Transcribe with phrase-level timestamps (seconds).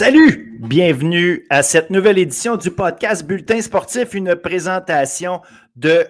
[0.00, 0.56] Salut!
[0.60, 5.42] Bienvenue à cette nouvelle édition du podcast Bulletin sportif, une présentation
[5.76, 6.06] de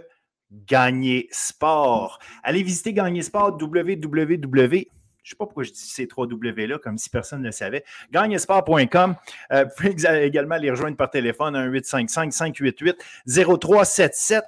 [0.52, 2.20] Gagner Sport.
[2.44, 4.46] Allez visiter Gagner Sport www.
[4.46, 4.84] Je ne
[5.24, 7.82] sais pas pourquoi je dis ces trois W là, comme si personne ne le savait.
[8.12, 9.16] Gagnesport.com.
[9.50, 14.42] Euh, vous pouvez également les rejoindre par téléphone 1-855-588-0377.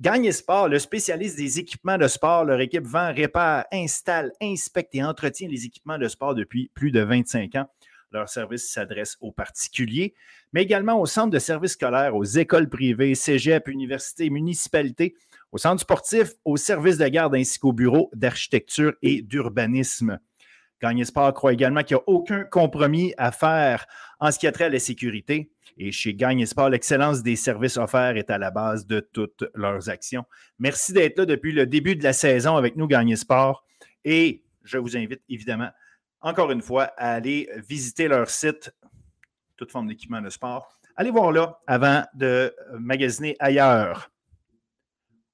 [0.00, 5.02] Gagner Sport, le spécialiste des équipements de sport, leur équipe vend, répare, installe, inspecte et
[5.02, 7.66] entretient les équipements de sport depuis plus de 25 ans.
[8.12, 10.14] Leur service s'adresse aux particuliers,
[10.52, 15.14] mais également aux centres de services scolaires, aux écoles privées, cégep, universités, municipalités,
[15.52, 20.18] aux centres sportifs, aux services de garde ainsi qu'aux bureaux d'architecture et d'urbanisme.
[20.80, 23.86] Gagné Sport croit également qu'il n'y a aucun compromis à faire
[24.20, 25.50] en ce qui a trait à la sécurité.
[25.78, 29.88] Et chez Gagné Sport, l'excellence des services offerts est à la base de toutes leurs
[29.88, 30.24] actions.
[30.58, 33.64] Merci d'être là depuis le début de la saison avec nous, Gagné Sport.
[34.04, 35.70] Et je vous invite évidemment
[36.26, 38.74] encore une fois, à aller visiter leur site,
[39.56, 40.76] toute forme d'équipement de sport.
[40.96, 44.10] Allez voir là avant de magasiner ailleurs.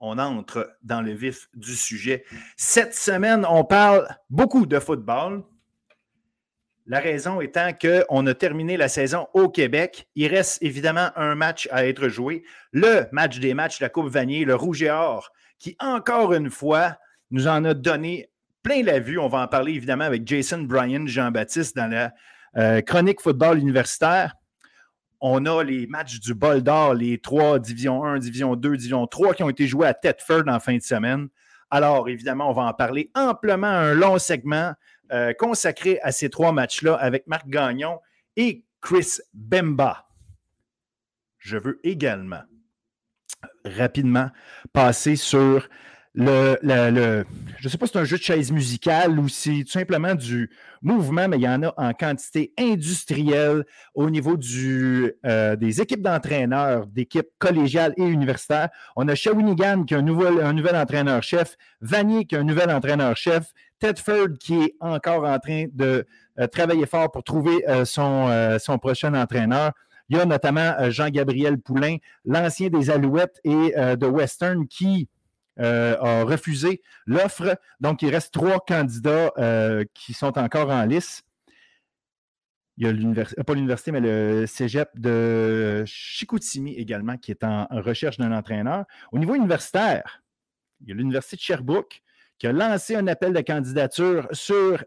[0.01, 2.25] On entre dans le vif du sujet.
[2.57, 5.45] Cette semaine, on parle beaucoup de football.
[6.87, 10.09] La raison étant qu'on a terminé la saison au Québec.
[10.15, 12.45] Il reste évidemment un match à être joué.
[12.73, 16.99] Le match des matchs, la Coupe Vanier, le Rouge et Or, qui encore une fois
[17.31, 18.32] nous en a donné
[18.63, 19.19] plein la vue.
[19.19, 22.13] On va en parler évidemment avec Jason Bryan, Jean-Baptiste dans la
[22.57, 24.35] euh, chronique football universitaire.
[25.21, 29.35] On a les matchs du bol d'or, les trois Division 1, Division 2, Division 3
[29.35, 31.29] qui ont été joués à Thetford en fin de semaine.
[31.71, 34.73] Alors, évidemment, on va en parler amplement, un long segment
[35.13, 38.01] euh, consacré à ces trois matchs-là avec Marc Gagnon
[38.37, 40.07] et Chris Bemba.
[41.39, 42.43] Je veux également
[43.65, 44.31] rapidement
[44.73, 45.69] passer sur
[46.15, 47.25] le,
[47.59, 50.15] je ne sais pas si c'est un jeu de chaise musicale ou si tout simplement
[50.15, 50.51] du
[50.83, 53.65] mouvement, mais il y en a en quantité industrielle
[53.95, 58.69] au niveau du, euh, des équipes d'entraîneurs, d'équipes collégiales et universitaires.
[58.97, 62.71] On a Shawinigan qui a un nouvel, un nouvel entraîneur-chef, Vanier qui a un nouvel
[62.71, 66.07] entraîneur-chef, Tedford qui est encore en train de
[66.39, 69.73] euh, travailler fort pour trouver euh, son, son prochain entraîneur.
[70.11, 71.97] Il y a notamment Jean-Gabriel Poulain,
[72.27, 75.09] l'ancien des Alouettes et de Western, qui
[75.61, 77.59] euh, a refusé l'offre.
[77.81, 81.25] Donc, il reste trois candidats euh, qui sont encore en lice.
[82.79, 87.45] Il y a l'université, euh, pas l'université, mais le cégep de Chicoutimi également, qui est
[87.45, 88.87] en, recherche d'un entraîneur.
[89.13, 90.23] Au niveau universitaire,
[90.81, 92.01] il y a l'université de Sherbrooke
[92.39, 94.83] qui a lancé un appel de candidature sur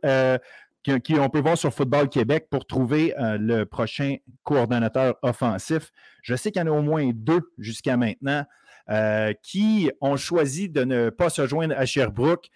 [1.03, 5.91] qui, on peut voir sur Football Québec pour trouver le prochain coordonnateur offensif.
[6.21, 8.45] Je sais qu'il y en a au moins deux jusqu'à maintenant.
[8.91, 12.49] Euh, qui ont choisi de ne pas se joindre à Sherbrooke.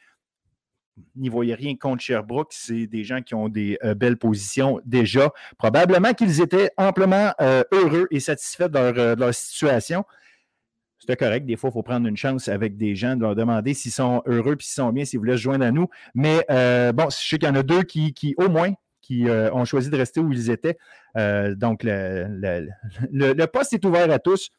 [1.16, 5.32] N'y voyez rien contre Sherbrooke, c'est des gens qui ont des euh, belles positions déjà.
[5.58, 10.04] Probablement qu'ils étaient amplement euh, heureux et satisfaits de leur, situation.
[11.00, 11.48] C'est correct.
[11.48, 14.22] Des fois, il faut prendre une chance avec des gens, de leur demander s'ils sont
[14.28, 15.88] heureux puis s'ils sont bien, s'ils voulaient se joindre à nous.
[16.14, 16.46] Mais
[16.94, 19.98] bon, je sais qu'il y en a deux qui, au moins, qui ont choisi de
[19.98, 20.78] rester où ils étaient.
[21.16, 24.52] donc, le, poste est ouvert à tous.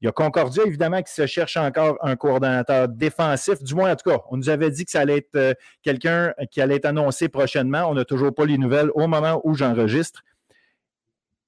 [0.00, 3.62] Il y a Concordia, évidemment, qui se cherche encore un coordonnateur défensif.
[3.64, 6.32] Du moins, en tout cas, on nous avait dit que ça allait être euh, quelqu'un
[6.52, 7.90] qui allait être annoncé prochainement.
[7.90, 10.22] On n'a toujours pas les nouvelles au moment où j'enregistre.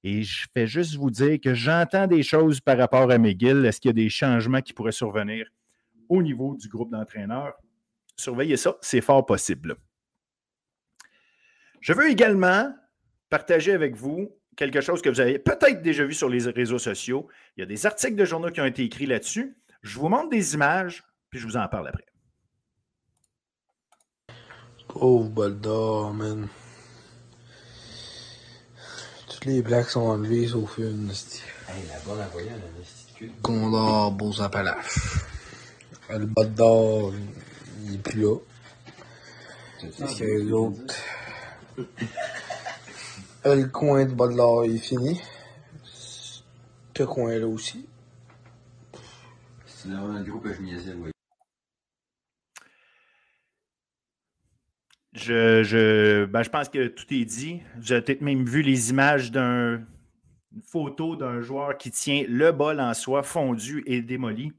[0.02, 3.64] Et je fais juste vous dire que j'entends des choses par rapport à McGill.
[3.66, 5.46] Est-ce qu'il y a des changements qui pourraient survenir
[6.08, 7.54] au niveau du groupe d'entraîneurs?
[8.16, 9.76] Surveillez ça, c'est fort possible.
[11.80, 12.74] Je veux également
[13.28, 17.28] partager avec vous quelque chose que vous avez peut-être déjà vu sur les réseaux sociaux.
[17.56, 19.56] Il y a des articles de journaux qui ont été écrits là-dessus.
[19.82, 22.04] Je vous montre des images, puis je vous en parle après.
[24.86, 26.46] Pauvre Boldor, man.
[29.30, 31.08] Toutes les blagues sont enlevées sauf une.
[31.08, 35.20] Hey, la bonne voyant, la Condor, Beaux Appalaches.
[36.10, 37.14] Le Boldor,
[37.84, 38.36] il est plus là.
[39.80, 40.94] Qu'est-ce qu'il y a d'autre?
[43.44, 45.20] Le coin de bas de l'or est fini.
[45.82, 47.86] Ce coin-là aussi.
[49.64, 51.10] C'est un groupe je oui.
[55.12, 57.62] Je, je, ben, je pense que tout est dit.
[57.78, 59.86] Vous avez peut-être même vu les images d'une
[60.66, 64.52] photo d'un joueur qui tient le bol en soi fondu et démoli.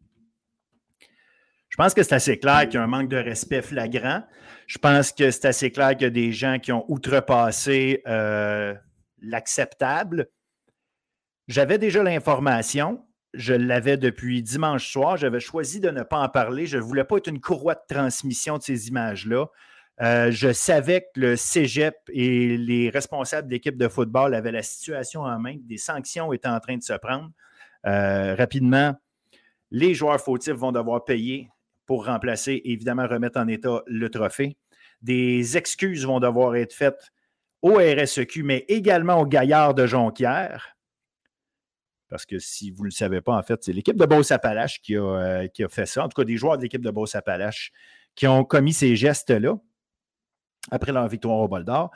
[1.71, 4.23] Je pense que c'est assez clair qu'il y a un manque de respect flagrant.
[4.67, 8.75] Je pense que c'est assez clair qu'il y a des gens qui ont outrepassé euh,
[9.21, 10.27] l'acceptable.
[11.47, 13.05] J'avais déjà l'information.
[13.33, 15.15] Je l'avais depuis dimanche soir.
[15.15, 16.65] J'avais choisi de ne pas en parler.
[16.67, 19.45] Je ne voulais pas être une courroie de transmission de ces images-là.
[20.01, 25.21] Euh, je savais que le cégep et les responsables d'équipe de football avaient la situation
[25.21, 27.29] en main, des sanctions étaient en train de se prendre.
[27.85, 28.93] Euh, rapidement,
[29.69, 31.49] les joueurs fautifs vont devoir payer
[31.91, 34.55] pour remplacer, évidemment, remettre en état le trophée.
[35.01, 37.11] Des excuses vont devoir être faites
[37.61, 40.77] au RSEQ, mais également aux gaillards de Jonquière.
[42.07, 44.95] Parce que si vous ne le savez pas, en fait, c'est l'équipe de Beauce-Appalaches qui,
[44.95, 46.05] euh, qui, a fait ça.
[46.05, 47.73] En tout cas, des joueurs de l'équipe de Beauce-Appalaches
[48.15, 49.55] qui ont commis ces gestes-là
[50.71, 51.91] après leur victoire au bol d'or.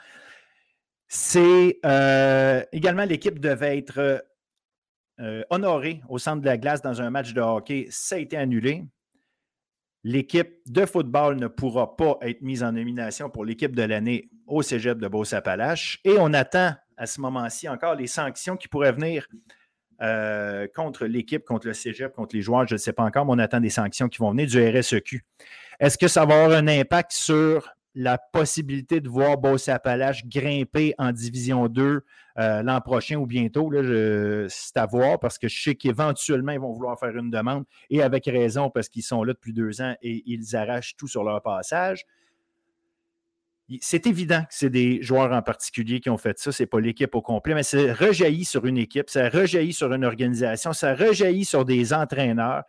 [1.07, 4.25] C'est euh, également l'équipe devait être
[5.21, 7.87] euh, honorée au centre de la glace dans un match de hockey.
[7.91, 8.83] Ça a été annulé.
[10.07, 14.61] L'équipe de football ne pourra pas être mise en nomination pour l'équipe de l'année au
[14.61, 15.99] cégep de Beauce-Appalaches.
[16.03, 19.27] Et on attend à ce moment-ci encore les sanctions qui pourraient venir
[20.03, 22.67] euh, contre l'équipe, contre le cégep, contre les joueurs.
[22.67, 25.25] Je ne sais pas encore, mais on attend des sanctions qui vont venir du RSEQ.
[25.79, 31.13] Est-ce que ça va avoir un impact sur la possibilité de voir Beauce-Appalaches grimper en
[31.13, 32.03] Division 2
[32.37, 33.71] euh, l'an prochain ou bientôt.
[34.49, 38.03] C'est à voir parce que je sais qu'éventuellement, ils vont vouloir faire une demande et
[38.03, 41.41] avec raison parce qu'ils sont là depuis deux ans et ils arrachent tout sur leur
[41.41, 42.05] passage.
[43.81, 46.79] C'est évident que c'est des joueurs en particulier qui ont fait ça, ce n'est pas
[46.79, 50.93] l'équipe au complet, mais ça rejaillit sur une équipe, ça rejaillit sur une organisation, ça
[50.93, 52.63] rejaillit sur des entraîneurs,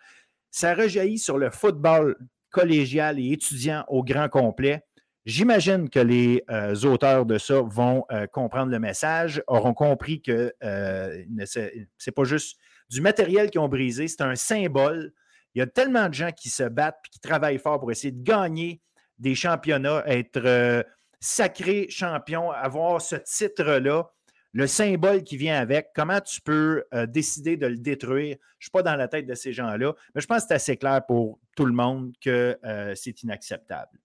[0.51, 2.17] ça rejaillit sur le football
[2.49, 4.86] collégial et étudiant au grand complet.
[5.27, 10.55] J'imagine que les euh, auteurs de ça vont euh, comprendre le message, auront compris que
[10.63, 12.57] euh, ce n'est pas juste
[12.91, 15.13] du matériel qui ont brisé, c'est un symbole.
[15.57, 18.13] Il y a tellement de gens qui se battent et qui travaillent fort pour essayer
[18.13, 18.81] de gagner
[19.19, 20.85] des championnats, être
[21.19, 24.05] sacré champion, avoir ce titre-là,
[24.53, 25.89] le symbole qui vient avec.
[25.93, 28.37] Comment tu peux décider de le détruire?
[28.59, 30.55] Je ne suis pas dans la tête de ces gens-là, mais je pense que c'est
[30.55, 32.57] assez clair pour tout le monde que
[32.95, 33.99] c'est inacceptable.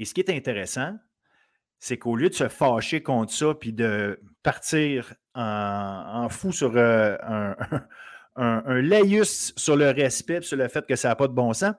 [0.00, 0.96] Et ce qui est intéressant,
[1.78, 7.16] c'est qu'au lieu de se fâcher contre ça puis de partir en, fou sur euh,
[7.22, 11.52] un, un, laïus sur le respect, sur le fait que ça n'a pas de bon
[11.52, 11.74] sens,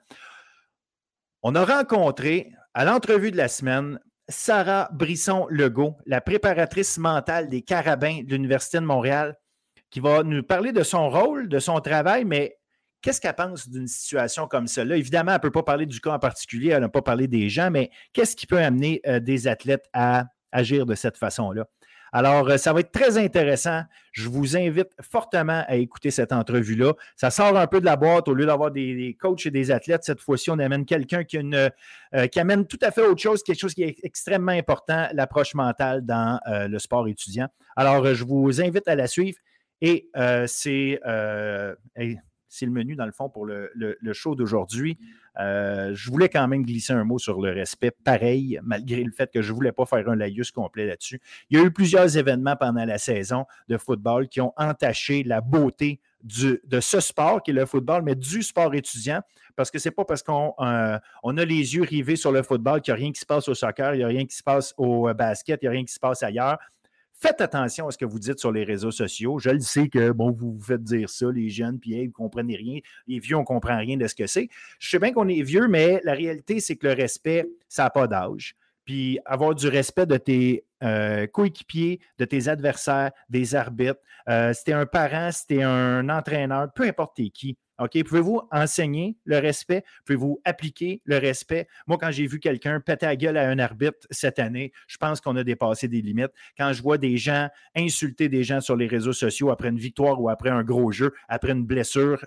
[1.41, 8.21] on a rencontré à l'entrevue de la semaine Sarah Brisson-Legault, la préparatrice mentale des carabins
[8.23, 9.35] de l'Université de Montréal,
[9.89, 12.60] qui va nous parler de son rôle, de son travail, mais
[13.01, 14.95] Qu'est-ce qu'elle pense d'une situation comme celle-là?
[14.95, 17.49] Évidemment, elle ne peut pas parler du cas en particulier, elle n'a pas parlé des
[17.49, 21.65] gens, mais qu'est-ce qui peut amener euh, des athlètes à agir de cette façon-là?
[22.13, 23.83] Alors, euh, ça va être très intéressant.
[24.11, 26.93] Je vous invite fortement à écouter cette entrevue-là.
[27.15, 28.27] Ça sort un peu de la boîte.
[28.27, 32.39] Au lieu d'avoir des, coachs et des athlètes, cette fois-ci, on amène quelqu'un euh, qui,
[32.39, 36.39] amène tout à fait autre chose, quelque chose qui est extrêmement important, l'approche mentale dans
[36.45, 37.47] le sport étudiant.
[37.75, 39.37] Alors, je vous invite à la suivre.
[39.81, 40.09] Et
[40.45, 40.99] c'est
[42.51, 43.71] c'est le menu, dans le fond, pour le,
[44.11, 44.97] show d'aujourd'hui.
[45.39, 49.31] Euh, je voulais quand même glisser un mot sur le respect, pareil, malgré le fait
[49.31, 51.21] que je ne voulais pas faire un laïus complet là-dessus.
[51.49, 55.39] Il y a eu plusieurs événements pendant la saison de football qui ont entaché la
[55.39, 59.21] beauté de ce sport qui est le football, mais du sport étudiant,
[59.55, 62.43] parce que ce n'est pas parce qu'on euh, on a les yeux rivés sur le
[62.43, 64.35] football qu'il n'y a rien qui se passe au soccer, il n'y a rien qui
[64.35, 66.57] se passe au euh, basket, il n'y a rien qui se passe ailleurs.
[67.21, 69.37] Faites attention à ce que vous dites sur les réseaux sociaux.
[69.37, 72.55] Je le sais que, vous vous faites dire ça, les jeunes, puis vous ne comprenez
[72.55, 72.79] rien.
[73.05, 74.49] Les vieux, on ne comprend rien de ce que c'est.
[74.79, 77.89] Je sais bien qu'on est vieux, mais la réalité, c'est que le respect, ça n'a
[77.91, 78.55] pas d'âge.
[78.91, 84.01] Puis avoir du respect de tes euh, coéquipiers, de tes adversaires, des arbitres.
[84.27, 88.03] Euh, si un parent, si un entraîneur, peu importe qui, OK?
[88.03, 89.85] Pouvez-vous enseigner le respect?
[90.05, 91.69] Pouvez-vous appliquer le respect?
[91.87, 95.21] Moi, quand j'ai vu quelqu'un péter la gueule à un arbitre cette année, je pense
[95.21, 96.33] qu'on a dépassé des limites.
[96.57, 100.19] Quand je vois des gens insulter des gens sur les réseaux sociaux après une victoire
[100.19, 102.25] ou après un gros jeu, après une blessure,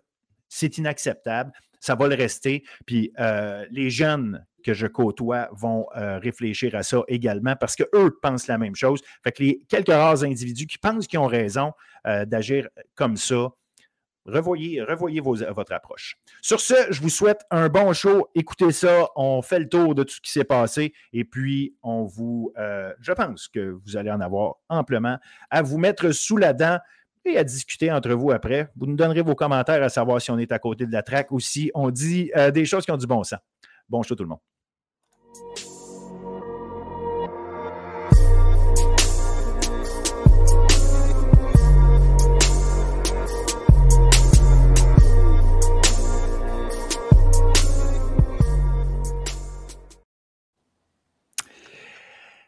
[0.49, 1.52] c'est inacceptable.
[1.78, 2.64] Ça va le rester.
[2.87, 8.18] Puis euh, les jeunes que je côtoie vont euh, réfléchir à ça également parce qu'eux
[8.21, 9.00] pensent la même chose.
[9.23, 11.73] Fait que les quelques rares individus qui pensent qu'ils ont raison
[12.06, 13.50] euh, d'agir comme ça,
[14.25, 16.16] revoyez, revoyez votre approche.
[16.40, 18.28] Sur ce, je vous souhaite un bon show.
[18.35, 19.06] Écoutez ça.
[19.16, 20.94] On fait le tour de tout ce qui s'est passé.
[21.12, 25.18] Et puis, on vous, euh, je pense que vous allez en avoir amplement
[25.50, 26.78] à vous mettre sous la dent
[27.26, 28.71] et à discuter entre vous après.
[28.76, 31.30] Vous nous donnerez vos commentaires à savoir si on est à côté de la traque
[31.30, 33.40] ou si on dit des choses qui ont du bon sens.
[33.88, 34.53] Bon show tout le monde.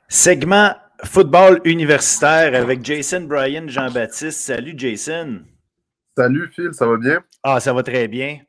[0.09, 0.75] Segment
[1.05, 4.41] football universitaire avec Jason Bryan Jean-Baptiste.
[4.41, 5.43] Salut Jason.
[6.17, 7.23] Salut Phil, ça va bien?
[7.43, 8.41] Ah, ça va très bien.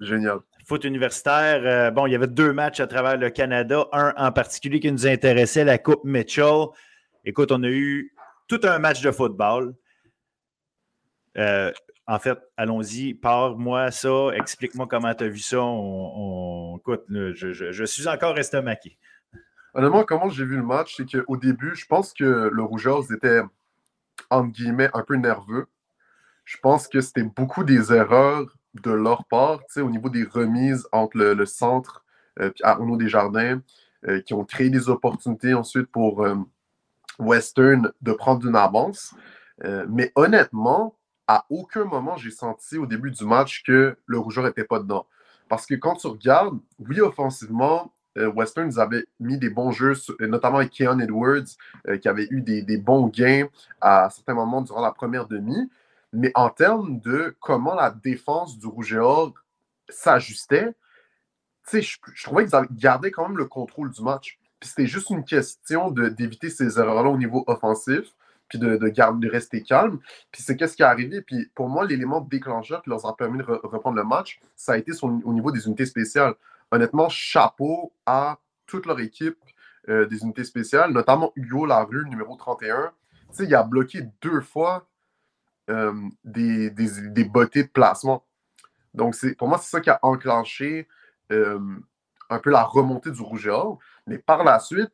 [0.00, 0.40] Génial.
[0.76, 4.90] Universitaire, bon, il y avait deux matchs à travers le Canada, un en particulier qui
[4.90, 6.66] nous intéressait, la Coupe Mitchell.
[7.24, 8.14] Écoute, on a eu
[8.48, 9.74] tout un match de football.
[12.06, 15.58] En fait, allons-y, pars-moi ça, explique-moi comment tu as vu ça.
[16.76, 18.98] Écoute, je, suis encore estomaqué.
[19.74, 23.40] Honnêtement, comment j'ai vu le match, c'est qu'au début, je pense que le Rougeurs était,
[24.30, 25.66] entre guillemets, un peu nerveux.
[26.44, 31.18] Je pense que c'était beaucoup des erreurs de leur part, au niveau des remises entre
[31.18, 32.04] le, centre
[32.40, 33.60] et euh, Arnaud Desjardins,
[34.08, 36.36] euh, qui ont créé des opportunités ensuite pour euh,
[37.18, 39.14] Western de prendre une avance.
[39.88, 40.96] mais honnêtement,
[41.28, 45.06] à aucun moment, j'ai senti au début du match que le rougeur n'était pas dedans.
[45.48, 50.56] Parce que quand tu regardes, oui, offensivement, Western nous avait mis des bons jeux, notamment
[50.56, 51.50] avec Keon Edwards,
[52.00, 53.46] qui avait eu des, bons gains
[53.80, 55.70] à certains moments durant la première demi.
[56.12, 59.32] Mais en termes de comment la défense du Rouge et Or
[59.88, 60.74] s'ajustait,
[61.72, 64.38] je, je trouvais qu'ils gardaient quand même le contrôle du match.
[64.60, 68.14] Puis c'était juste une question d'éviter ces erreurs-là au niveau offensif
[68.52, 69.98] puis de, de, rester calme.
[70.30, 71.22] Puis c'est qu'est-ce qui est arrivé.
[71.22, 74.76] Puis pour moi, l'élément déclencheur qui leur a permis de reprendre le match, ça a
[74.76, 76.34] été au niveau des unités spéciales.
[76.70, 79.38] Honnêtement, chapeau à toute leur équipe
[79.88, 82.92] euh, des unités spéciales, notamment Hugo Larue, numéro 31.
[83.30, 84.86] Tu sais, il a bloqué deux fois
[85.70, 85.92] euh,
[86.24, 86.70] des,
[87.24, 88.24] bottées de placement.
[88.94, 90.88] Donc, pour moi, c'est ça qui a enclenché
[91.30, 91.58] euh,
[92.28, 93.78] un peu la remontée du rouge et or.
[94.06, 94.92] Mais par la suite,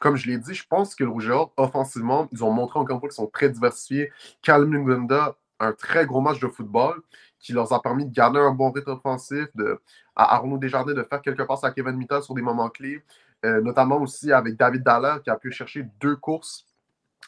[0.00, 3.00] comme je l'ai dit, je pense que le Rouge offensivement, ils ont montré encore une
[3.00, 4.10] fois qu'ils sont très diversifiés.
[4.42, 7.00] Calum Lungunda, un très gros match de football
[7.38, 9.80] qui leur a permis de garder un bon rythme offensif, de,
[10.16, 13.02] à Arnaud Desjardins de faire quelques passes à Kevin Mittal sur des moments clés,
[13.44, 16.66] euh, notamment aussi avec David Dallaire qui a pu chercher deux courses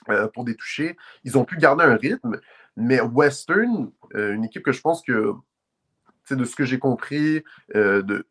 [0.09, 0.97] euh, pour des touchés.
[1.25, 2.41] Ils ont pu garder un rythme,
[2.77, 5.33] mais Western, euh, une équipe que je pense que,
[6.31, 7.45] de ce que j'ai compris,
[7.75, 8.27] de,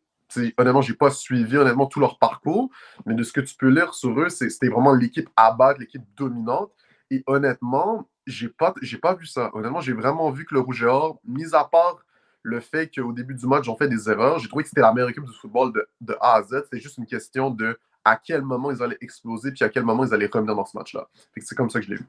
[0.58, 2.70] honnêtement, je n'ai pas suivi honnêtement tout leur parcours,
[3.06, 6.02] mais de ce que tu peux lire sur eux, c'était vraiment l'équipe à battre, l'équipe
[6.16, 6.72] dominante.
[7.10, 9.50] Et honnêtement, j'ai pas, pas vu ça.
[9.54, 10.86] Honnêtement, j'ai vraiment vu que le Rouge
[11.24, 12.02] mis à part
[12.42, 14.80] le fait qu'au début du match, ils ont fait des erreurs, j'ai trouvé que c'était
[14.80, 16.62] la meilleure équipe du football de, A à Z.
[16.64, 20.04] C'était juste une question de à quel moment ils allaient exploser, puis à quel moment
[20.04, 21.08] ils allaient revenir dans ce match-là.
[21.36, 22.06] C'est comme ça que je l'ai vu.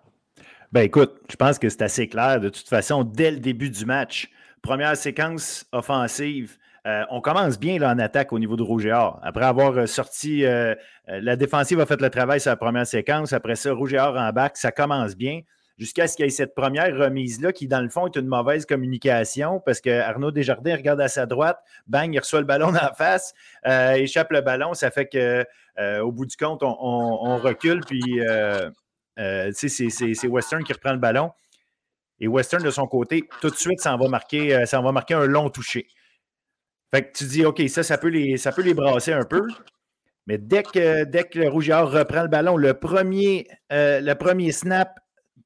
[0.71, 2.39] Ben écoute, je pense que c'est assez clair.
[2.39, 4.31] De toute façon, dès le début du match,
[4.63, 8.91] première séquence offensive, euh, on commence bien là, en attaque au niveau de Rouge et
[8.91, 9.19] Or.
[9.23, 10.75] Après avoir euh, sorti, euh,
[11.07, 13.31] la défensive a fait le travail sur la première séquence.
[13.31, 15.41] Après ça, Rouge et Or en bac, ça commence bien.
[15.77, 18.65] Jusqu'à ce qu'il y ait cette première remise-là qui, dans le fond, est une mauvaise
[18.65, 21.57] communication parce que Arnaud Desjardins regarde à sa droite,
[21.87, 23.33] bang, il reçoit le ballon en face,
[23.65, 24.73] échappe le ballon.
[24.73, 25.07] Ça fait
[25.77, 28.01] qu'au bout du compte, on, recule, puis
[29.15, 31.31] c'est Western qui reprend le ballon.
[32.19, 35.25] Et Western, de son côté, tout de suite, ça va marquer, ça va marquer un
[35.25, 35.87] long toucher.
[36.93, 39.41] Fait que tu dis, OK, ça, ça peut les, ça peut les brasser un peu.
[40.27, 44.51] Mais dès que, dès que le Rougeard reprend le ballon, le premier, euh, le premier
[44.51, 44.99] snap,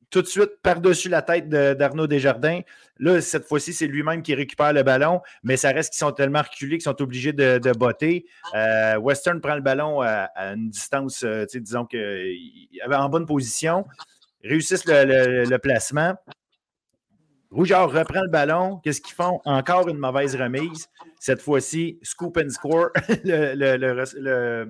[0.09, 2.61] tout de suite par-dessus la tête d'Arnaud Desjardins.
[2.99, 6.41] Là, cette fois-ci, c'est lui-même qui récupère le ballon, mais ça reste qu'ils sont tellement
[6.41, 8.25] reculés qu'ils sont obligés de, de botter.
[8.55, 13.85] Euh, Western prend le ballon à, une distance, euh, disons qu'il avait en bonne position,
[14.43, 16.15] réussissent le placement.
[17.49, 18.79] Rougeur reprend le ballon.
[18.83, 19.39] Qu'est-ce qu'ils font?
[19.45, 20.89] Encore une mauvaise remise.
[21.19, 22.89] Cette fois-ci, scoop and score.
[23.23, 24.69] le,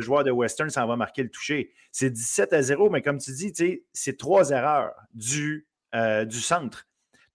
[0.00, 1.72] joueur de Western s'en va marquer le toucher.
[1.90, 3.52] C'est 17 à 0, mais comme tu dis,
[3.92, 6.86] c'est trois erreurs du, euh, du centre.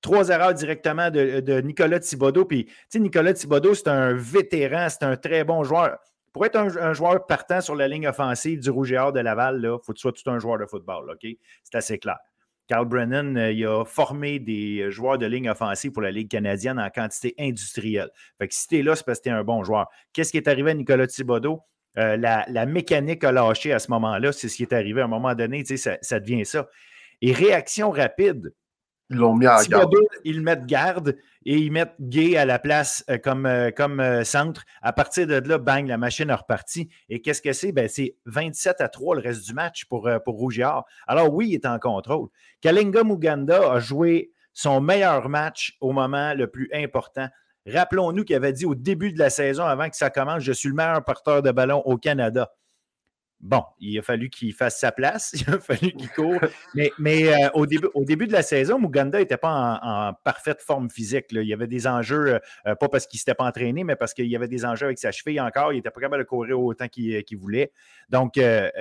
[0.02, 2.46] Trois erreurs directement de, Nicolas Thibodeau.
[2.46, 5.98] Puis, Nicolas Thibodeau, c'est un vétéran, c'est un très bon joueur.
[6.34, 9.60] Pour être un, joueur partant sur la ligne offensive du Rouge et Or de Laval,
[9.64, 11.10] il faut que tu sois tout un joueur de football.
[11.10, 11.28] OK?
[11.64, 12.18] C'est assez clair.
[12.68, 16.80] Carl Brennan, euh, il a formé des joueurs de ligne offensive pour la Ligue canadienne
[16.80, 18.10] en quantité industrielle.
[18.38, 19.88] Fait que si tu es là, c'est parce que tu es un bon joueur.
[20.14, 21.62] Qu'est-ce qui est arrivé à Nicolas Thibodeau?
[21.98, 24.32] Euh, la, mécanique a lâché à ce moment-là.
[24.32, 25.64] C'est ce qui est arrivé à un moment donné.
[25.66, 26.70] Ça, ça devient ça.
[27.22, 28.54] Et réaction rapide.
[29.10, 29.94] Ils l'ont mis à garde.
[30.26, 34.24] Ils mettent garde et ils mettent Gay à la place euh, comme, euh, comme euh,
[34.26, 34.66] centre.
[34.82, 36.90] À partir de là, bang, la machine est repartie.
[37.08, 37.72] Et qu'est-ce que c'est?
[37.72, 40.84] Ben, c'est 27 à 3 le reste du match pour, pour Rougiard.
[41.08, 42.28] Alors oui, il est en contrôle.
[42.62, 47.30] Kalinga Muganda a joué son meilleur match au moment le plus important.
[47.68, 50.70] Rappelons-nous qu'il avait dit au début de la saison, avant que ça commence, je suis
[50.70, 52.50] le meilleur porteur de ballon au Canada.
[53.40, 56.40] Bon, il a fallu qu'il fasse sa place, il a fallu qu'il court.
[56.74, 61.26] Mais, euh, au, début, de la saison, Muganda n'était pas en, parfaite forme physique.
[61.32, 63.96] Il y avait des enjeux, euh, euh, pas parce qu'il ne s'était pas entraîné, mais
[63.96, 65.72] parce qu'il y avait des enjeux avec sa cheville encore.
[65.72, 67.72] Il n'était pas capable de courir autant qu'il voulait.
[68.10, 68.74] Donc, il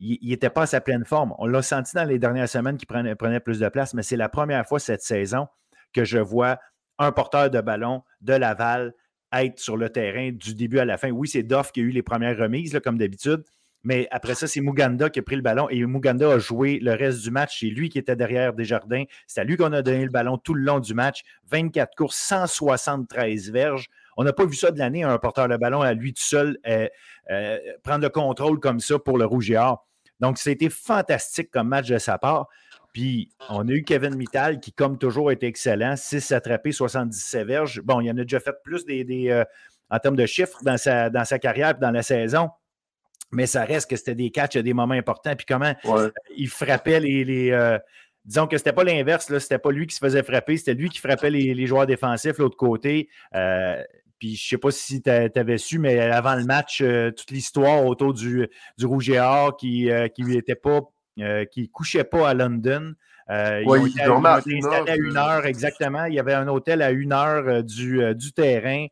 [0.00, 1.32] n'était pas à sa pleine forme.
[1.38, 4.28] On l'a senti dans les dernières semaines qu'il prenait, plus de place, mais c'est la
[4.28, 5.46] première fois cette saison
[5.92, 6.58] que je vois
[6.98, 8.94] un porteur de ballon de Laval
[9.32, 11.10] être sur le terrain du début à la fin.
[11.10, 13.42] Oui, c'est Doff qui a eu les premières remises, comme d'habitude,
[13.84, 16.92] mais après ça, c'est Muganda qui a pris le ballon et Muganda a joué le
[16.92, 17.60] reste du match.
[17.60, 19.04] C'est lui qui était derrière Desjardins.
[19.26, 21.22] C'est à lui qu'on a donné le ballon tout le long du match.
[21.50, 23.88] 24 courses, 173 verges.
[24.16, 26.58] On n'a pas vu ça de l'année, un porteur de ballon à lui tout seul
[26.66, 26.86] euh,
[27.30, 29.86] euh, prendre le contrôle comme ça pour le Rouge et Or.
[30.20, 32.48] Donc, c'était fantastique comme match de sa part.
[32.92, 35.96] Puis, on a eu Kevin Mittal qui, comme toujours, était excellent.
[35.96, 37.80] 6 attrapés, 77 verges.
[37.82, 39.44] Bon, il en a déjà fait plus des, euh,
[39.90, 42.50] en termes de chiffres dans sa, dans sa carrière dans la saison.
[43.30, 45.34] Mais ça reste que c'était des catchs à des moments importants.
[45.34, 45.74] Puis comment
[46.36, 47.78] il frappait les.
[48.26, 50.98] disons que c'était pas l'inverse, c'était pas lui qui se faisait frapper, c'était lui qui
[50.98, 53.08] frappait les, joueurs défensifs l'autre côté.
[54.22, 57.32] Puis je ne sais pas si tu avais su, mais avant le match, euh, toute
[57.32, 60.82] l'histoire autour du, du Rouge et Or qui ne qui était pas,
[61.20, 62.94] euh, qui couchait pas à London.
[63.30, 66.04] Euh, ils, à une heure, exactement.
[66.04, 68.86] Il y avait un hôtel à une heure du, du terrain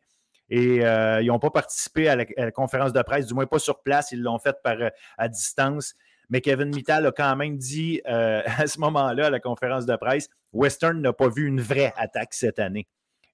[0.49, 4.11] et ils n'ont pas participé à la, conférence de presse, du moins pas sur place,
[4.11, 4.77] ils l'ont fait par,
[5.17, 5.95] à distance.
[6.29, 10.27] Mais Kevin Mittal a quand même dit à ce moment-là, à la conférence de presse,
[10.53, 12.87] Western n'a pas vu une vraie attaque cette année.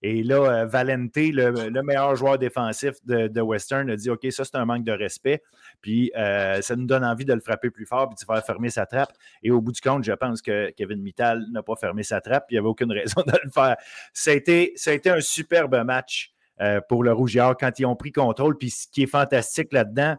[0.04, 4.56] Et là, euh, Valente, le, meilleur joueur défensif de, Western, a dit OK, ça, c'est
[4.56, 5.42] un manque de respect.
[5.82, 8.70] Puis euh, ça nous donne envie de le frapper plus fort puis de faire fermer
[8.70, 9.12] sa trappe.
[9.42, 12.46] Et au bout du compte, je pense que Kevin Mittal n'a pas fermé sa trappe.
[12.48, 13.76] Puis il n'y avait aucune raison de le faire.
[14.14, 14.76] Ça a été,
[15.06, 18.58] un superbe match euh, pour le Rouge quand ils ont pris contrôle.
[18.58, 20.16] Puis ce qui est fantastique là-dedans,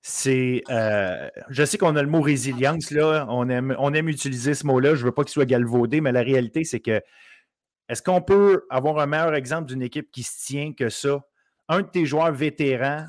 [0.00, 0.62] c'est.
[0.68, 3.26] je sais qu'on a le mot résilience, là.
[3.28, 4.94] On aime, on aime utiliser ce mot-là.
[4.94, 7.02] Je ne veux pas qu'il soit galvaudé, mais la réalité, c'est que
[7.88, 11.20] est-ce qu'on peut avoir un meilleur exemple d'une équipe qui se tient que ça?
[11.68, 13.06] Un de tes joueurs vétérans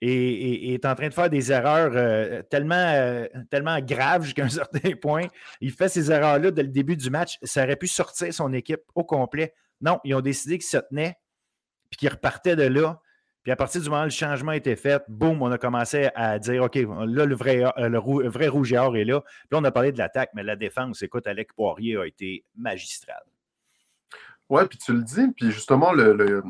[0.00, 4.92] est, en train de faire des erreurs euh, tellement, euh, tellement graves jusqu'à un certain
[5.00, 5.26] point.
[5.60, 7.38] Il fait ces erreurs-là dès le début du match.
[7.42, 9.54] Ça aurait pu sortir son équipe au complet.
[9.80, 11.16] Non, ils ont décidé qu'ils se tenaient
[11.90, 13.00] puis qu'ils repartaient de là.
[13.42, 16.38] Puis à partir du moment où le changement été fait, boum, on a commencé à
[16.38, 19.20] dire OK, là, le vrai, euh, le, vrai rouge et or est là.
[19.20, 22.44] Puis là, on a parlé de l'attaque, mais la défense, écoute, Alec Poirier a été
[22.56, 23.22] magistral.
[24.50, 26.42] Ouais, puis tu le dis, puis justement, le,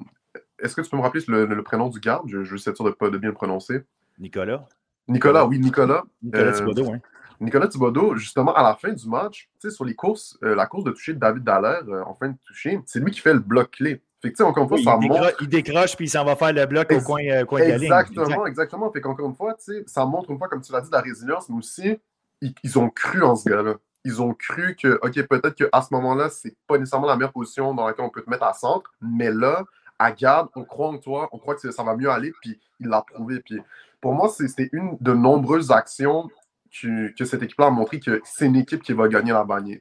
[0.59, 2.29] est-ce que tu peux me rappeler le, prénom du garde?
[2.29, 3.85] Je, être sûr de, de bien le prononcer.
[4.19, 4.67] Nicolas.
[5.09, 6.03] Nicolas, oui, Nicolas.
[6.23, 6.99] Nicolas euh, Thibodeau, oui.
[7.41, 10.67] Nicolas Thibodeau, justement, à la fin du match, tu sais, sur les courses, euh, la
[10.67, 13.35] course de toucher de David Dallaire euh, en fin de toucher, c'est lui qui fait
[13.35, 14.01] le bloc clé.
[14.23, 15.21] Fait que, encore une fois, ça il, montre...
[15.21, 17.77] décroche, il décroche puis il s'en va faire le bloc au coin, coin de la
[17.77, 17.85] ligne.
[17.85, 18.91] Exactement, exactement.
[18.93, 20.95] Fait qu'encore une fois, tu sais, ça montre une fois, comme tu l'as dit, de
[20.95, 21.99] la résilience, mais aussi,
[22.41, 23.75] ils ont cru en ce gars-là
[24.05, 27.75] ils ont cru que, OK, peut-être qu'à ce moment-là, c'est pas nécessairement la meilleure position
[27.75, 29.65] dans laquelle on peut te mettre à centre, mais là,
[29.99, 32.89] à garde, on croit en toi, on croit que ça va mieux aller, puis il
[32.89, 33.41] l'a prouvé.
[33.41, 33.61] Puis
[34.01, 36.29] pour moi, c'était une de nombreuses actions
[36.71, 39.81] que, que cette équipe-là a montré que c'est une équipe qui va gagner la bagnée.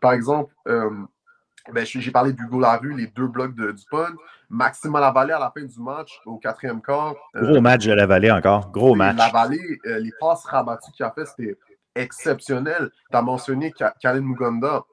[0.00, 0.90] Par exemple, euh,
[1.72, 4.14] ben, j'ai parlé d'Hugo Larue, les deux blocs de, du punt.
[4.48, 7.14] Maxime Lavalée à la fin du match, au quatrième quart.
[7.36, 8.70] Euh, gros match de Lavalée encore.
[8.70, 9.16] Gros match.
[9.16, 11.58] Lavalée, euh, les passes rabattues qu'il a fait, c'était
[11.98, 12.90] exceptionnel.
[13.10, 14.84] Tu as mentionné Khaled Muganda.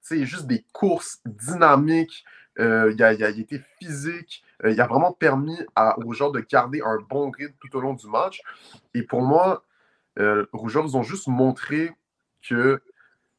[0.00, 2.24] C'est juste des courses dynamiques.
[2.60, 4.44] Euh, il, a, été physique.
[4.64, 7.80] Euh, il a vraiment permis à, aux joueurs de garder un bon rythme tout au
[7.80, 8.42] long du match.
[8.94, 9.64] Et pour moi,
[10.18, 11.90] euh, Rougeurs ont juste montré
[12.42, 12.80] que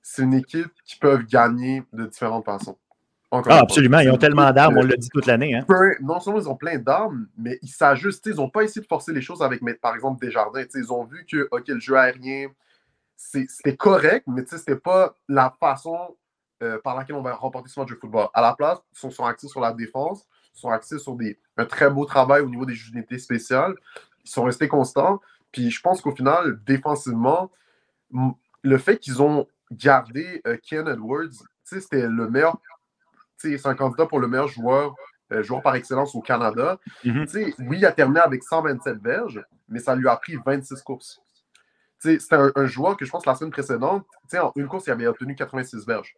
[0.01, 2.77] c'est une équipe qui peut gagner de différentes façons.
[3.31, 3.99] ah, absolument.
[3.99, 5.55] Ils ont tellement d'armes, on l'a dit toute l'année.
[5.55, 5.65] Hein.
[6.01, 8.25] Non seulement ils ont plein d'armes, mais ils s'ajustent.
[8.25, 10.65] Ils n'ont pas essayé de forcer les choses avec, par exemple, Desjardins.
[10.75, 12.49] Ils ont vu que ok, le jeu aérien,
[13.15, 16.15] c'était correct, mais c'était pas la façon
[16.63, 18.27] euh, par laquelle on va remporter ce match de football.
[18.33, 20.25] À la place, ils sont, sont axés sur la défense,
[20.55, 23.75] ils sont axés sur des, un très beau travail au niveau des unités spéciales.
[24.23, 25.21] Ils sont restés constants.
[25.51, 27.51] Puis je pense qu'au final, défensivement,
[28.61, 32.57] le fait qu'ils ont gardé euh, Ken Edwards, c'était le meilleur,
[33.37, 34.95] c'est un candidat pour le meilleur joueur,
[35.31, 36.79] euh, joueur par excellence au Canada.
[37.03, 37.53] Mm-hmm.
[37.67, 41.21] Oui, il a terminé avec 127 verges, mais ça lui a pris 26 courses.
[41.99, 45.35] C'était un, joueur que je pense la semaine précédente, en une course, il avait obtenu
[45.35, 46.15] 86 verges.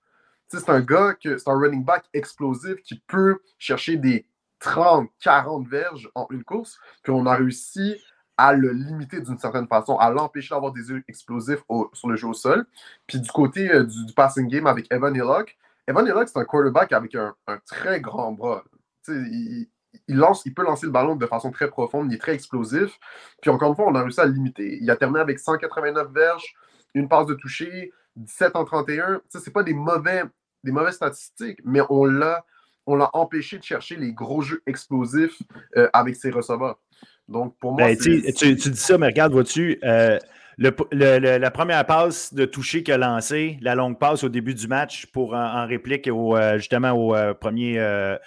[0.49, 4.25] C'est un gars, c'est un running back explosif qui peut chercher des
[4.59, 6.79] 30, 40 verges en une course.
[7.03, 8.01] Puis on a réussi
[8.37, 11.63] à le limiter d'une certaine façon, à l'empêcher d'avoir des yeux explosifs
[11.93, 12.65] sur le jeu au sol.
[13.07, 16.93] Puis du côté euh, du, passing game avec Evan Hillock, Evan Hillock, c'est un quarterback
[16.93, 17.33] avec un,
[17.65, 18.63] très grand bras.
[19.07, 19.67] Il,
[20.07, 22.97] il, lance, il peut lancer le ballon de façon très profonde, il est très explosif.
[23.41, 24.77] Puis encore une fois, on a réussi à le limiter.
[24.81, 26.53] Il a terminé avec 189 verges,
[26.93, 29.21] une passe de toucher, 17 en 31.
[29.29, 30.23] Ce n'est pas des, mauvais,
[30.63, 32.45] des mauvaises statistiques, mais on l'a
[32.87, 35.41] on l'a empêché de chercher les gros jeux explosifs
[35.75, 36.79] euh, avec ses receveurs.
[37.27, 40.17] Donc, pour moi, ben, tu, dis ça, mais regarde, vois-tu, euh,
[40.57, 45.05] la première passe de toucher qu'il a lancé, la longue passe au début du match
[45.07, 48.17] pour en, réplique euh, justement aux euh, premier, euh,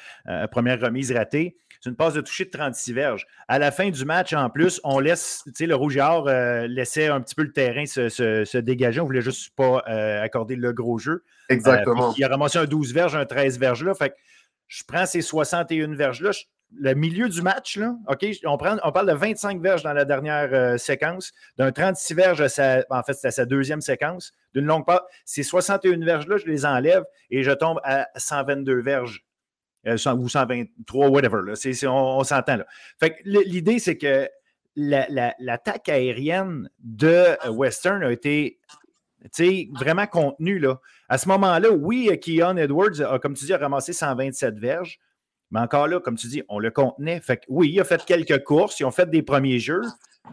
[0.51, 1.57] première remise ratée.
[1.81, 3.27] C'est une passe de toucher de 36 verges.
[3.49, 6.29] À la fin du match, en plus, on laisse, tu sais, le Rouge et Or
[6.29, 9.01] laissait un petit peu le terrain se, dégager.
[9.01, 9.79] On ne voulait juste pas
[10.23, 11.25] accorder le gros jeu.
[11.49, 12.13] Exactement.
[12.19, 13.95] il a ramassé un 12 verges, un 13 verges là.
[13.95, 14.15] Fait que
[14.69, 16.31] je prends ces 61 verges-là,
[16.77, 17.79] le milieu du match,
[18.45, 23.13] on, parle de 25 verges dans la dernière euh, séquence, d'un 36 verges, en fait,
[23.15, 25.05] c'était sa deuxième séquence, d'une longue part.
[25.25, 29.25] Ces 61 verges-là, je les enlève et je tombe à 122 verges.
[29.87, 31.55] Euh, ou 123, whatever.
[31.87, 32.67] On, s'entend là.
[33.25, 34.29] L'idée, c'est que
[34.77, 38.59] l'attaque aérienne de Western a été
[39.73, 40.63] vraiment contenue.
[41.09, 44.99] À ce moment-là, oui, Keon Edwards a, comme tu dis, a ramassé 127 verges.
[45.51, 47.21] Mais encore là, comme tu dis, on le contenait.
[47.21, 49.83] Fait oui, il a fait quelques courses, ils ont fait des premiers jeux,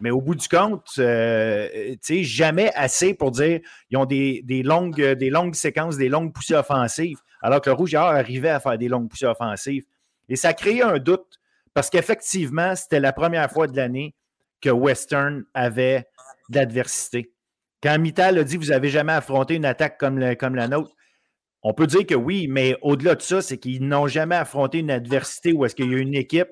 [0.01, 5.13] mais au bout du compte, euh, sais, jamais assez pour dire ils ont des, longues,
[5.13, 8.87] des longues séquences, des longues poussées offensives, alors que le Rouge arrivait à faire des
[8.87, 9.83] longues poussées offensives.
[10.29, 11.39] Et ça créait un doute
[11.73, 14.15] parce qu'effectivement, c'était la première fois de l'année
[14.61, 16.07] que Western avait
[16.49, 17.31] de l'adversité.
[17.81, 20.96] Quand Mittal a dit Vous n'avez jamais affronté une attaque comme la nôtre,
[21.69, 24.89] on peut dire que oui, mais au-delà de ça, c'est qu'ils n'ont jamais affronté une
[24.89, 26.47] adversité où est-ce qu'il y a une équipe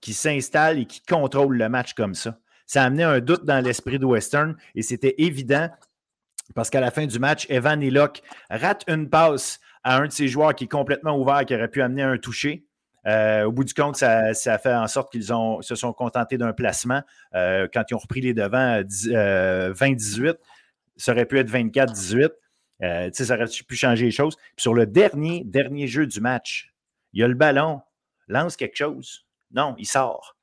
[0.00, 2.38] qui s'installe et qui contrôle le match comme ça.
[2.64, 5.68] Ça a amené un doute dans l'esprit de Western et c'était évident
[6.54, 10.28] parce qu'à la fin du match, Evan Locke rate une passe à un de ses
[10.28, 12.64] joueurs qui est complètement ouvert, qui aurait pu amener un toucher.
[13.06, 16.54] Euh, au bout du compte, ça, a fait en sorte qu'ils se sont contentés d'un
[16.54, 17.02] placement.
[17.34, 20.32] Euh, quand ils ont repris les devants 20-18, euh,
[20.96, 22.30] ça aurait pu être 24-18.
[22.82, 24.36] Euh, ça aurait pu changer les choses.
[24.56, 26.72] sur le dernier, dernier jeu du match,
[27.12, 27.80] il y a le ballon,
[28.28, 29.26] lance quelque chose.
[29.52, 30.36] Non, il sort.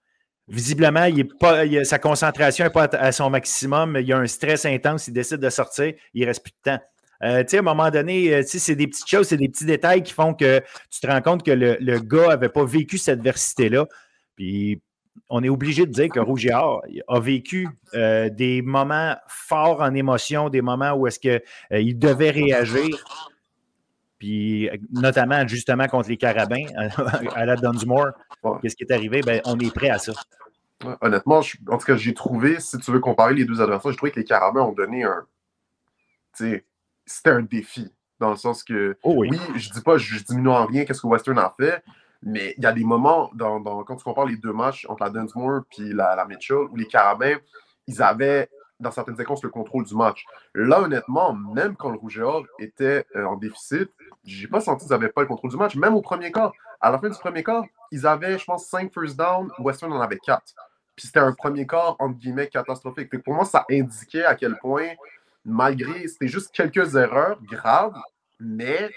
[0.47, 3.97] Visiblement, il est pas, sa concentration n'est pas à, son maximum.
[3.99, 5.07] Il y a un stress intense.
[5.07, 5.93] Il décide de sortir.
[6.13, 6.83] Il ne reste plus de temps.
[7.23, 10.11] Euh, à un moment donné, euh, c'est des petites choses, c'est des petits détails qui
[10.11, 13.87] font que tu te rends compte que le, le gars n'avait pas vécu cette adversité-là.
[14.35, 14.81] Puis
[15.29, 20.49] on est obligé de dire que Rouge a vécu euh, des moments forts en émotion,
[20.49, 23.03] des moments où est-ce qu'il euh, devait réagir.
[24.19, 26.65] Puis, notamment, justement, contre les Carabins
[27.35, 28.11] à la Dunsmore.
[28.61, 29.21] Qu'est-ce qui est arrivé?
[29.21, 30.13] Ben, on est prêt à ça.
[31.01, 34.11] honnêtement, en tout cas, j'ai trouvé, si tu veux comparer les deux adversaires, j'ai trouvé
[34.11, 35.25] que les Carabins ont donné un.
[36.33, 37.91] C'était un défi.
[38.19, 39.29] Dans le sens que, oh oui.
[39.55, 41.83] je dis pas, je diminue en rien qu'est-ce que Western a fait,
[42.25, 45.09] mais il y a des moments, dans, quand tu compares les deux matchs entre la
[45.09, 47.37] Dunsmore et la, la Mitchell, où les Carabins,
[47.87, 50.25] ils avaient, dans certaines séquences, le contrôle du match.
[50.53, 53.89] Là, honnêtement, même quand le Rouge et Or était euh, en déficit,
[54.23, 55.75] j'ai pas senti qu'ils n'avaient pas le contrôle du match.
[55.75, 56.53] Même au premier quart.
[56.79, 59.49] À la fin du premier quart, ils avaient, je pense, 5 first down.
[59.59, 60.41] Western en avait 4.
[60.95, 63.09] Puis c'était un premier quart, entre guillemets, catastrophique.
[63.23, 64.89] pour moi, ça indiquait à quel point,
[65.43, 67.99] malgré, c'était juste quelques erreurs graves,
[68.39, 68.91] mais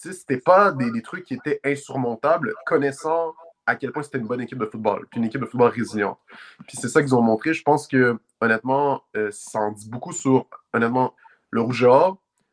[0.00, 3.34] c'était pas des, trucs qui étaient insurmontables, connaissant
[3.66, 6.18] à quel point c'était une bonne équipe de football, puis une équipe de football résiliente.
[6.66, 7.54] Puis c'est ça qu'ils ont montré.
[7.54, 11.14] Je pense que, honnêtement, euh, ça en dit beaucoup sur, honnêtement,
[11.50, 11.86] le rouge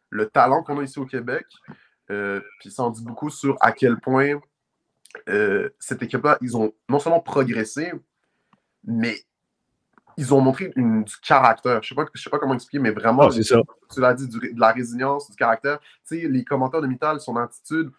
[0.09, 1.45] le talent qu'on a ici au Québec,
[2.11, 4.39] euh, puis ça en dit beaucoup sur à quel point
[5.29, 7.91] euh, cette équipe-là, ils ont non seulement progressé,
[8.83, 9.17] mais
[10.17, 11.81] ils ont montré du caractère.
[11.83, 13.61] Je ne sais, sais, pas comment expliquer, mais vraiment, ah, ça.
[13.93, 15.79] tu l'as dit, de la résilience, du caractère.
[16.07, 17.91] Tu sais, les commentaires de Mittal, son attitude,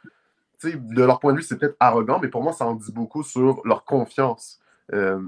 [0.60, 2.74] tu sais, de leur point de vue, c'est peut-être arrogant, mais pour moi, ça en
[2.74, 4.58] dit beaucoup sur leur confiance.
[4.92, 5.20] Euh,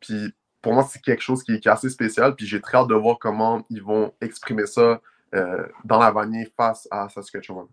[0.00, 2.34] puis pour moi, c'est quelque chose qui est, assez spécial.
[2.34, 5.00] Puis j'ai très hâte de voir comment ils vont exprimer ça
[5.34, 7.66] euh, dans la vanille face à Saskatchewan.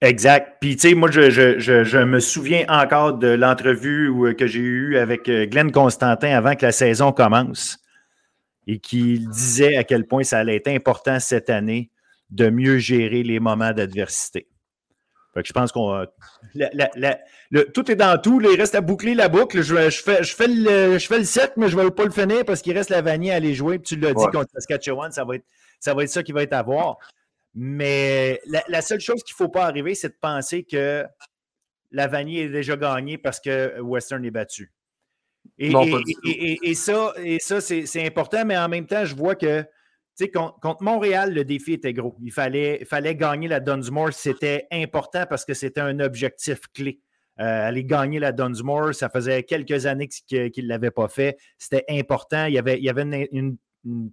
[0.00, 0.58] Exact.
[0.60, 5.28] Puis, tu sais, moi, je, me souviens encore de l'entrevue euh, que j'ai eue avec
[5.28, 7.78] euh, Glenn Constantin avant que la saison commence
[8.68, 11.90] et qu'il disait à quel point ça allait être important cette année
[12.30, 14.46] de mieux gérer les moments d'adversité.
[15.34, 16.06] Fait que je pense qu'on.
[17.74, 18.40] tout est dans tout.
[18.40, 19.62] il reste à boucler la boucle.
[19.62, 22.10] Je, fais, je, fais le, je fais le set, mais je ne vais pas le
[22.10, 23.78] finir parce qu'il reste la vanille à aller jouer.
[23.78, 25.44] Puis tu l'as dit contre Saskatchewan, ça va, être,
[25.80, 26.98] ça va être ça qui va être à voir.
[27.60, 31.04] Mais la, seule chose qu'il ne faut pas arriver, c'est de penser que
[31.90, 34.72] la vanille est déjà gagnée parce que Western est battu.
[35.58, 39.64] Et, ça, et ça c'est important, mais en même temps, je vois que
[40.32, 42.14] contre, contre Montréal, le défi était gros.
[42.22, 44.12] Il fallait, fallait gagner la Dunsmore.
[44.12, 47.00] C'était important parce que c'était un objectif clé.
[47.40, 51.36] Euh, aller gagner la Dunsmore, ça faisait quelques années qu'il ne l'avait pas fait.
[51.58, 52.46] C'était important.
[52.46, 53.56] Il y avait, il y avait une, une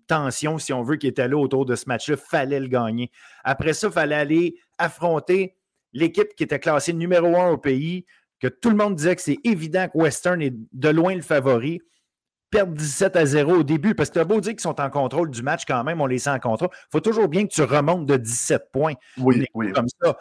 [0.08, 2.18] tension, si on veut, qui était là autour de ce match-là.
[2.18, 3.12] fallait le gagner.
[3.44, 5.56] Après ça, il fallait aller affronter
[5.94, 8.06] l'équipe qui était classée numéro un au pays,
[8.40, 11.82] que tout le monde disait que c'est évident que Western est de loin le favori.
[12.52, 14.90] perdent 17 à 0 au début, parce que tu as beau dire qu'ils sont en
[14.90, 16.70] contrôle du match quand même, on les sent en contrôle.
[16.74, 18.94] Il faut toujours bien que tu remontes de 17 points.
[19.18, 19.72] Oui, oui.
[19.72, 20.18] Comme ça.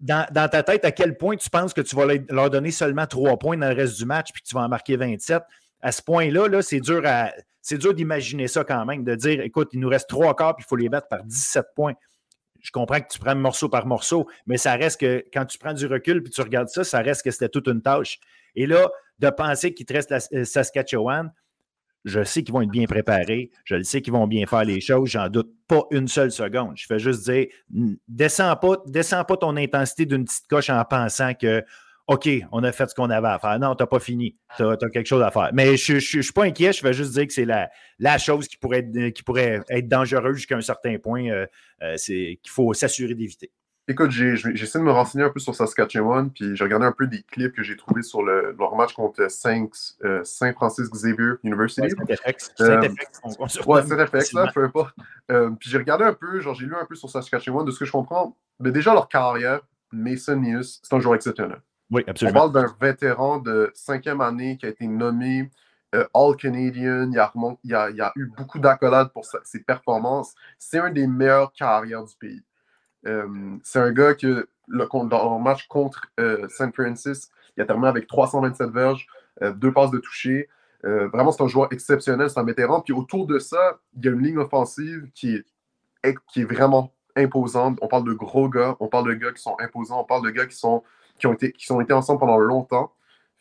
[0.00, 3.06] Dans, dans, ta tête, à quel point tu penses que tu vas leur donner seulement
[3.06, 5.42] 3 points dans le reste du match, puis tu vas en marquer 27?
[5.84, 7.30] À ce point-là, -là, c'est dur à.
[7.62, 10.64] C'est dur d'imaginer ça quand même, de dire écoute, il nous reste trois quarts, puis
[10.66, 11.94] il faut les battre par 17 points
[12.64, 15.74] je comprends que tu prends morceau par morceau, mais ça reste que quand tu prends
[15.74, 18.18] du recul puis tu regardes ça, ça reste que c'était toute une tâche.
[18.56, 21.30] Et là, de penser qu'il te reste la euh, Saskatchewan,
[22.06, 24.80] je sais qu'ils vont être bien préparés, je le sais qu'ils vont bien faire les
[24.80, 26.72] choses, j'en doute pas une seule seconde.
[26.76, 27.46] Je fais juste dire,
[28.08, 31.62] descends pas, descends pas ton intensité d'une petite coche en pensant que
[32.06, 33.58] OK, on a fait ce qu'on avait à faire.
[33.58, 34.36] Non, tu n'as pas fini.
[34.56, 35.50] Tu as, quelque chose à faire.
[35.54, 36.72] Mais je ne suis pas inquiet.
[36.72, 39.88] Je vais juste dire que c'est la, la chose qui pourrait être, qui pourrait être
[39.88, 41.30] dangereuse jusqu'à un certain point.
[41.30, 41.46] Euh,
[41.82, 43.50] euh, c'est qu'il faut s'assurer d'éviter.
[43.88, 47.06] Écoute, j'ai essayé de me renseigner un peu sur Saskatchewan, puis j'ai regardé un peu
[47.06, 49.68] des clips que j'ai trouvés sur le, leur match contre Saint,
[50.04, 51.82] euh, Saint Francis Xavier University.
[51.82, 51.88] Ouais,
[53.82, 54.94] Saint-FX, là, peu importe.
[55.28, 57.84] puis j'ai regardé un peu, genre j'ai lu un peu sur Saskatchewan, de ce que
[57.84, 58.36] je comprends.
[58.58, 59.60] Mais déjà, leur carrière,
[59.92, 61.60] Mason News, c'est un joueur exceptionnel.
[61.94, 62.46] Oui, absolument.
[62.46, 65.48] On parle d'un vétéran de cinquième année qui a été nommé
[65.94, 67.12] euh, All-Canadian.
[67.12, 70.34] Il, il, a, eu beaucoup d'accolades pour ses performances.
[70.58, 72.42] C'est un des meilleurs carrières du pays.
[73.06, 73.28] Euh,
[73.62, 76.74] c'est un gars que, le, dans le match contre euh, St.
[76.74, 79.06] Francis, il a terminé avec 327 verges,
[79.54, 80.48] deux passes de toucher.
[80.82, 82.80] vraiment, c'est un joueur exceptionnel, c'est un vétéran.
[82.80, 86.92] Puis autour de ça, il y a une ligne offensive qui est, qui est vraiment
[87.14, 87.78] imposante.
[87.82, 90.30] On parle de gros gars, on parle de gars qui sont imposants, on parle de
[90.30, 90.82] gars qui sont
[91.18, 92.92] qui ont été, qui sont été ensemble pendant longtemps.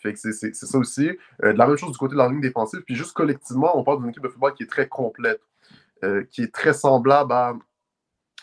[0.03, 1.17] Fait que c'est ça aussi.
[1.43, 2.81] Euh, de la même chose du côté de la ligne défensive.
[2.81, 5.41] Puis juste collectivement, on parle d'une équipe de football qui est très complète,
[6.03, 7.53] euh, qui est très semblable à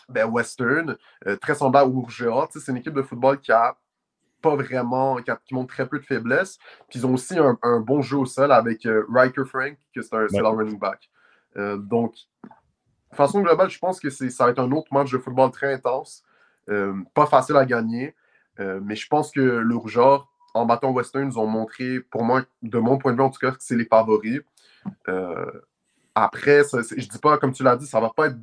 [0.09, 2.47] ben, Western, euh, très semblable au Urgea.
[2.49, 3.77] C'est une équipe de football qui a
[4.41, 6.57] pas vraiment, qui, montre très peu de faiblesse.
[6.89, 10.25] Puis ils ont aussi un, bon jeu au sol avec Riker Frank, que c'est un
[10.33, 11.11] leur running back.
[11.77, 12.15] donc,
[13.11, 15.75] de façon globale, je pense que ça va être un autre match de football très
[15.75, 16.23] intense.
[17.13, 18.15] pas facile à gagner.
[18.61, 22.43] Euh, mais je pense que le Rougeur, en battant Western, nous ont montré, pour moi,
[22.61, 24.41] de mon point de vue en tout cas, que c'est les favoris.
[25.07, 25.51] Euh,
[26.13, 28.37] après, je ne dis pas, comme tu l'as dit, ça ne va pas être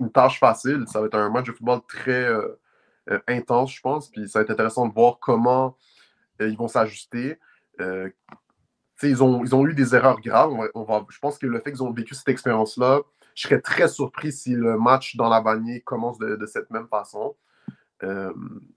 [0.00, 0.84] une tâche facile.
[0.88, 2.58] Ça va être un match de football très euh,
[3.28, 4.10] intense, je pense.
[4.10, 5.76] Puis ça va être intéressant de voir comment
[6.40, 7.38] ils vont s'ajuster.
[7.78, 10.52] ils, ont, ils ont eu des erreurs graves.
[10.74, 13.00] On va, je pense que le fait qu'ils ont vécu cette expérience-là,
[13.34, 17.36] je serais très surpris si le match dans la bannière commence de cette même façon.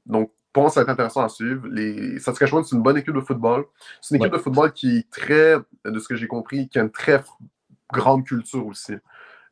[0.05, 1.67] donc, pense que ça va être intéressant à suivre.
[1.67, 2.19] Les...
[2.19, 3.65] Saskatchewan, c'est une bonne équipe de football.
[4.01, 6.83] C'est une équipe de football qui est très, de ce que j'ai compris, qui a
[6.83, 7.21] une très
[7.91, 8.93] grande culture aussi.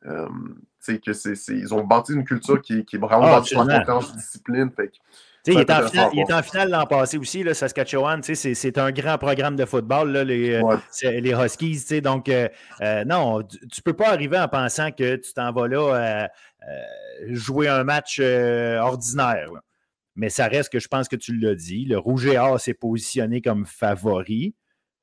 [0.05, 0.27] Euh,
[1.05, 3.79] que c'est, ils ont bâti une culture qui, qui est vraiment ah, bâtie sur la
[3.79, 4.71] confiance, discipline.
[4.75, 4.91] Fait
[5.47, 8.21] il est, en finale, il est, en finale, l'an passé aussi, là, Saskatchewan.
[8.21, 12.01] C'est un grand programme de football, là, les, euh, les Huskies.
[12.01, 12.47] Donc, euh,
[12.81, 16.29] euh, non, tu ne peux pas arriver en pensant que tu t'en vas là
[17.29, 19.49] jouer un match ordinaire.
[20.15, 21.85] Mais ça reste que je pense que tu l'as dit.
[21.85, 24.55] Le Rouge et Or s'est positionné comme favori.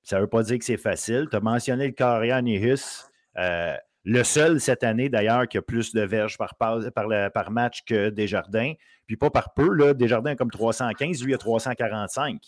[0.03, 1.29] Ça ne veut pas dire que c'est facile.
[1.31, 3.07] Tu as mentionné le Corian Nihus.
[3.39, 8.73] Euh, le seul cette année, d'ailleurs, qui a plus de verges par, match que Desjardins.
[9.07, 9.69] Puis pas par peu.
[9.73, 12.41] Là, Desjardins comme 315, lui a 345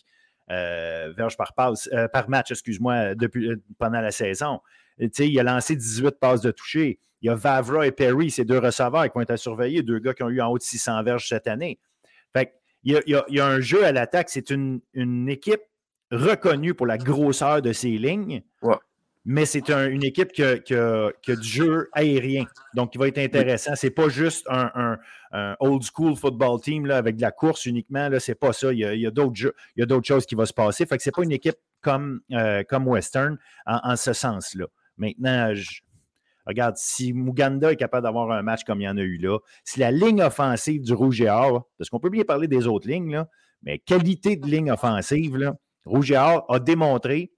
[0.50, 1.36] euh, verges
[1.92, 4.60] euh, par match, excuse-moi, depuis, pendant la saison.
[4.98, 6.98] il a lancé 18 passes de toucher.
[7.22, 9.98] Il y a Vavra et Perry, ces deux receveurs qui vont être à surveiller, deux
[9.98, 11.78] gars qui ont eu en haut de 600 verges cette année.
[12.32, 14.30] Fait il y, a, un jeu à l'attaque.
[14.30, 14.80] C'est une,
[15.28, 15.62] équipe
[16.10, 18.42] reconnue pour la grosseur de ses lignes.
[19.26, 22.46] Mais c'est une équipe qui a, du jeu aérien.
[22.74, 23.72] Donc, il va être intéressant.
[23.74, 24.98] C'est pas juste un,
[25.60, 28.08] old school football team là, avec de la course uniquement.
[28.18, 28.72] Ce n'est pas ça.
[28.72, 30.86] Il y a, d'autres choses qui vont se passer.
[30.86, 34.66] Fait que c'est pas une équipe comme, euh, comme Western en, ce sens-là.
[34.96, 35.80] Maintenant, je,
[36.50, 39.38] Regarde, si Muganda est capable d'avoir un match comme il y en a eu là,
[39.62, 42.88] si la ligne offensive du Rouge et Or, parce qu'on peut bien parler des autres
[42.88, 43.24] lignes,
[43.62, 47.30] mais qualité de ligne offensive, Rouge et Or a démontré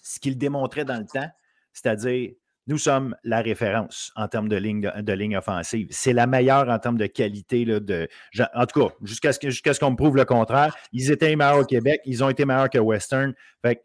[0.00, 1.28] ce qu'il démontrait dans le temps,
[1.72, 2.30] c'est-à-dire
[2.68, 5.88] nous sommes la référence en termes de ligne, offensive.
[5.90, 7.64] C'est la meilleure en termes de qualité.
[7.64, 8.08] De,
[8.54, 10.74] en tout cas, jusqu'à ce qu'on me prouve le contraire.
[10.92, 13.34] Ils étaient meilleurs au Québec, ils ont été meilleurs que Western.
[13.60, 13.82] Fait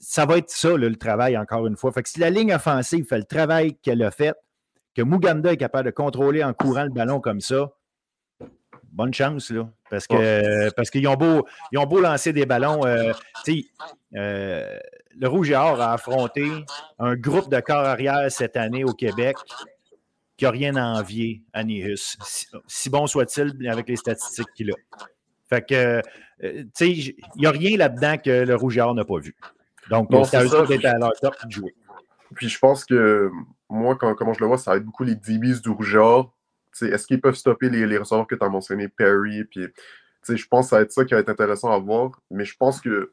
[0.00, 1.92] ça va être ça, le travail, encore une fois.
[1.92, 4.36] Fait que si la ligne offensive fait le travail qu'elle a fait,
[4.94, 7.72] que Muganda est capable de contrôler en courant le ballon comme ça,
[8.92, 9.68] bonne chance, là.
[9.90, 12.84] Parce que parce qu'ils ont beau, ils ont beau lancer des ballons.
[12.84, 13.12] Euh,
[14.16, 14.78] euh,
[15.16, 16.46] le Rouge et Or a affronté
[16.98, 19.36] un groupe de corps arrière cette année au Québec
[20.36, 22.16] qui n'a rien à envier à Nihus.
[22.66, 24.74] Si, bon soit-il avec les statistiques qu'il a.
[25.48, 26.02] Fait que,
[26.44, 29.34] euh, il n'y a rien là-dedans que le Rouge et Or n'a pas vu.
[29.90, 31.74] Donc, c'est à eux d'être à leur top de jouer.
[32.34, 33.30] Puis je pense que
[33.70, 36.30] moi, quand, comment je le vois, ça va être beaucoup les DBs du Rougeur.
[36.80, 39.44] Est-ce qu'ils peuvent stopper les, les receveurs que tu as mentionnés, Perry?
[39.44, 39.66] Puis,
[40.28, 42.20] je pense que ça va être ça qui va être intéressant à voir.
[42.30, 43.08] Mais je pense qu'ils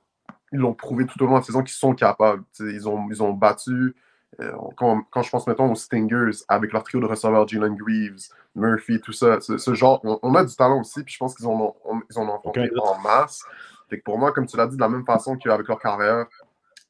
[0.52, 2.44] l'ont prouvé tout au long de la saison qu'ils sont capables.
[2.60, 3.96] ils ont, ils ont battu.
[4.42, 8.30] Euh, quand, quand, je pense, mettons, aux Stingers, avec leur trio de receveurs, Jalen Greaves,
[8.56, 11.54] Murphy, tout ça, ce, genre, on, a du talent aussi, puis je pense qu'ils en
[11.54, 13.44] ont, ils en ont en masse.
[13.90, 16.26] Fait que pour moi, comme tu l'as dit, de la même façon qu'avec leur carrière,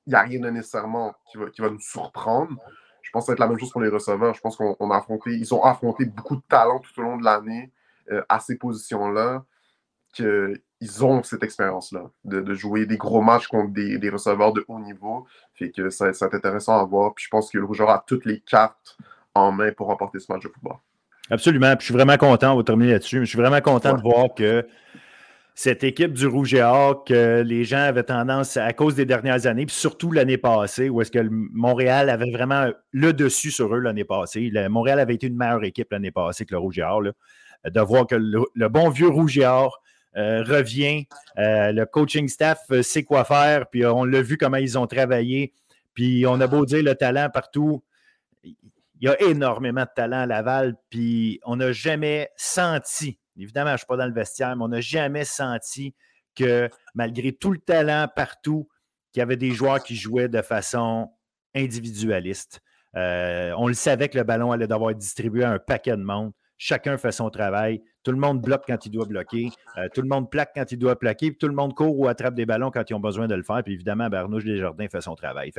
[0.08, 2.56] il n'y a rien de nécessairement qui va, qui va nous surprendre.
[3.02, 4.34] Je pense que ça va être la même chose pour les receveurs.
[4.34, 7.24] Je pense qu'on a affronté, ils ont affronté beaucoup de talents tout au long de
[7.24, 7.72] l'année
[8.12, 9.44] euh, à ces positions-là,
[10.86, 15.26] qu'ils ont cette expérience-là de, jouer des gros matchs contre des, receveurs de haut niveau.
[15.54, 17.14] Fait que ça, ça va être intéressant à voir.
[17.16, 18.98] Puis je pense que le Rougeur a toutes les cartes
[19.34, 20.78] en main pour remporter ce match de football.
[21.30, 21.76] Absolument.
[21.76, 23.20] Puis je suis vraiment content, on va terminer là-dessus.
[23.22, 24.66] Je suis vraiment content de voir que
[25.56, 29.48] cette équipe du Rouge et Or que les gens avaient tendance, à cause des dernières
[29.48, 33.80] années, puis surtout l'année passée, où est-ce que Montréal avait vraiment le dessus sur eux
[33.80, 34.52] l'année passée.
[34.70, 37.02] Montréal avait été une meilleure équipe l'année passée que le Rouge et Or.
[37.02, 39.82] de voir que le, bon vieux Rouge et Or
[40.16, 44.88] revient, euh, le coaching staff sait quoi faire, puis on l'a vu comment ils ont
[44.88, 45.54] travaillé,
[45.94, 47.84] puis on a beau dire le talent partout.
[48.44, 48.56] Il
[49.02, 53.78] y a énormément de talent à Laval, puis on n'a jamais senti Évidemment, je ne
[53.80, 55.94] suis pas dans le vestiaire, mais on n'a jamais senti
[56.36, 58.68] que malgré tout le talent partout,
[59.12, 61.12] qu'il y avait des joueurs qui jouaient de façon
[61.54, 62.62] individualiste.
[62.96, 66.04] Euh, on le savait que le ballon allait devoir être distribué à un paquet de
[66.04, 66.32] monde.
[66.58, 67.82] Chacun fait son travail.
[68.04, 69.50] Tout le monde bloque quand il doit bloquer.
[69.78, 71.34] Euh, tout le monde plaque quand il doit plaquer.
[71.34, 73.62] tout le monde court ou attrape des ballons quand ils ont besoin de le faire.
[73.64, 75.52] Puis évidemment, Bernouche Desjardins fait son travail.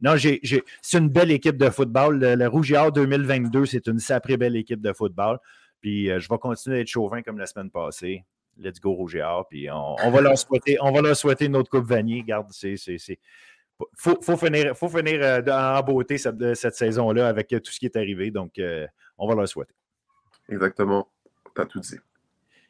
[0.00, 2.18] Non, c'est une belle équipe de football.
[2.18, 5.38] Le, le Rouge 2022, c'est une sacrée belle équipe de football.
[5.80, 8.24] Puis euh, je vais continuer d'être chauvin comme la semaine passée.
[8.58, 11.86] Let's go Rouge Puis on, va leur souhaiter, on va leur souhaiter une autre Coupe
[11.86, 12.22] Vanier.
[12.22, 12.76] Garde, c'est.
[13.96, 17.96] Faut, faut, finir, faut finir euh, en beauté cette, saison-là avec tout ce qui est
[17.96, 18.30] arrivé.
[18.30, 18.60] Donc,
[19.16, 19.72] on va leur souhaiter.
[20.50, 21.08] Exactement.
[21.54, 21.96] Tu as tout dit.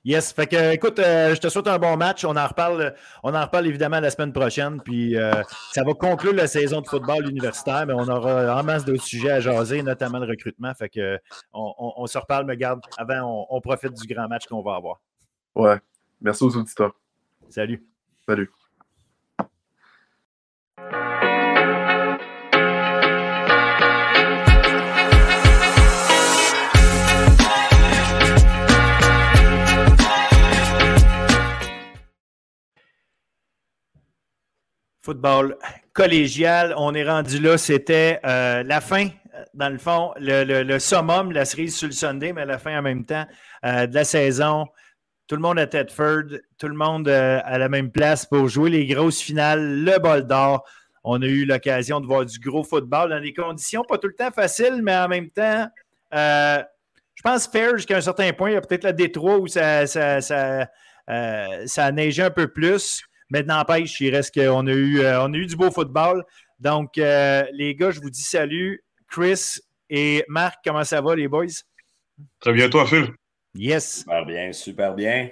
[0.03, 2.25] Yes, fait que écoute, euh, je te souhaite un bon match.
[2.25, 4.81] On en reparle, on en reparle évidemment la semaine prochaine.
[4.81, 8.87] Puis euh, ça va conclure la saison de football universitaire, mais on aura en masse
[8.87, 10.73] d'autres sujets à jaser, notamment le recrutement.
[10.73, 11.19] Fait que
[11.53, 15.01] on, se reparle, mais garde, avant, on profite du grand match qu'on va avoir.
[15.55, 15.79] Ouais.
[16.23, 16.95] Merci aux auditeurs.
[17.51, 17.85] Salut.
[18.27, 18.51] Salut.
[35.03, 35.57] Football
[35.93, 36.75] collégial.
[36.77, 37.59] On est rendu là.
[37.59, 39.09] C'était euh, la fin,
[39.55, 43.05] dans le fond, le, summum, la cerise sur le Sunday, mais la fin en même
[43.05, 43.27] temps
[43.65, 44.67] euh, de la saison.
[45.27, 48.71] Tout le monde à Tedford, tout le monde euh, à la même place pour jouer
[48.71, 50.65] les grosses finales, le bol d'or.
[51.05, 54.15] On a eu l'occasion de voir du gros football dans des conditions pas tout le
[54.15, 55.67] temps faciles, mais en même temps,
[56.13, 58.51] je pense fair jusqu'à un certain point.
[58.51, 60.67] Il y a peut-être la Détroit où ça, ça, ça,
[61.65, 63.03] ça un peu plus.
[63.31, 66.25] Mais n'empêche, il reste qu'on a eu, euh, on a eu du beau football.
[66.59, 68.85] Donc, euh, les gars, je vous dis salut.
[69.09, 71.47] Chris et Marc, comment ça va, les boys?
[72.41, 73.13] Très bien, toi, Phil?
[73.55, 74.01] Yes.
[74.01, 75.31] Super bien, super bien.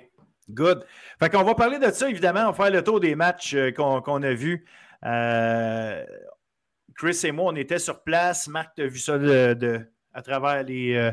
[0.48, 0.84] Good.
[1.18, 2.42] Fait qu'on va parler de ça, évidemment.
[2.48, 4.64] On va faire le tour des matchs euh, qu'on a vus.
[6.96, 8.48] Chris et moi, on était sur place.
[8.48, 9.80] Marc, tu as vu ça de,
[10.12, 11.12] à travers les,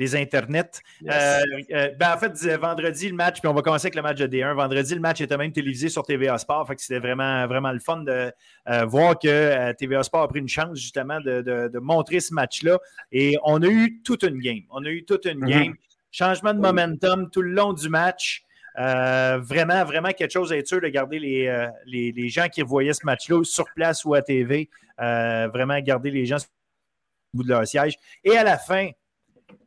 [0.00, 0.80] les internets.
[1.06, 1.40] Euh,
[1.72, 4.26] euh, ben, en fait, vendredi, le match, puis on va commencer avec le match de
[4.26, 4.54] D1.
[4.54, 6.66] Vendredi, le match était même télévisé sur TVA Sport.
[6.66, 8.32] Fait que c'était vraiment, vraiment le fun de
[8.70, 12.78] euh, voir que TVA Sport a pris une chance justement de, montrer ce match-là.
[13.12, 14.62] Et on a eu toute une game.
[14.70, 15.50] On a eu toute une mm-hmm.
[15.50, 15.74] game.
[16.10, 18.42] Changement de momentum tout le long du match.
[18.76, 23.04] vraiment, vraiment quelque chose à être sûr de garder les, les, gens qui voyaient ce
[23.04, 24.70] match-là sur place ou à TV.
[24.98, 27.96] vraiment garder les gens au bout de leur siège.
[28.24, 28.88] Et à la fin,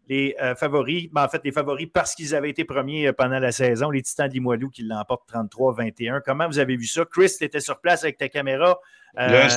[0.09, 3.39] les euh, favoris, ben, en fait, les favoris parce qu'ils avaient été premiers euh, pendant
[3.39, 6.21] la saison, les Titans de Limoilou qui l'emportent 33-21.
[6.25, 7.05] Comment vous avez vu ça?
[7.05, 8.79] Chris, tu étais sur place avec ta caméra.
[9.19, 9.47] Euh,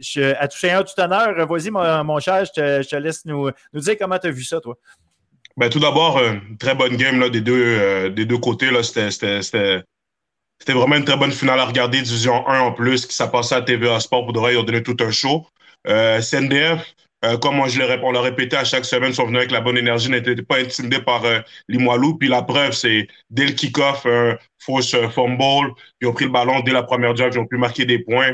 [0.00, 3.96] je, à toucher un tout honneur, vas-y, mon, cher, je te, laisse nous, nous dire
[3.98, 4.76] comment tu as vu ça, toi.
[5.56, 6.20] Ben, tout d'abord,
[6.58, 8.70] très bonne game là, des, deux, des deux côtés.
[8.82, 9.82] C'était
[10.68, 12.02] vraiment une très bonne finale à regarder.
[12.02, 14.64] Division 1 en plus, qui s'est passé à TVA Sport pour de vrai, ils ont
[14.64, 15.46] donné tout un show.
[15.84, 16.94] CNDF,
[17.24, 19.78] euh, comme je le, on l'a répété à chaque semaine, sont venus avec la bonne
[19.78, 22.18] énergie, n'étaient pas intimidés par euh, Limoilou.
[22.18, 26.30] Puis la preuve, c'est dès le kick-off, un fausse euh, fumble, ils ont pris le
[26.30, 28.32] ballon dès la première drive, ils ont pu marquer des points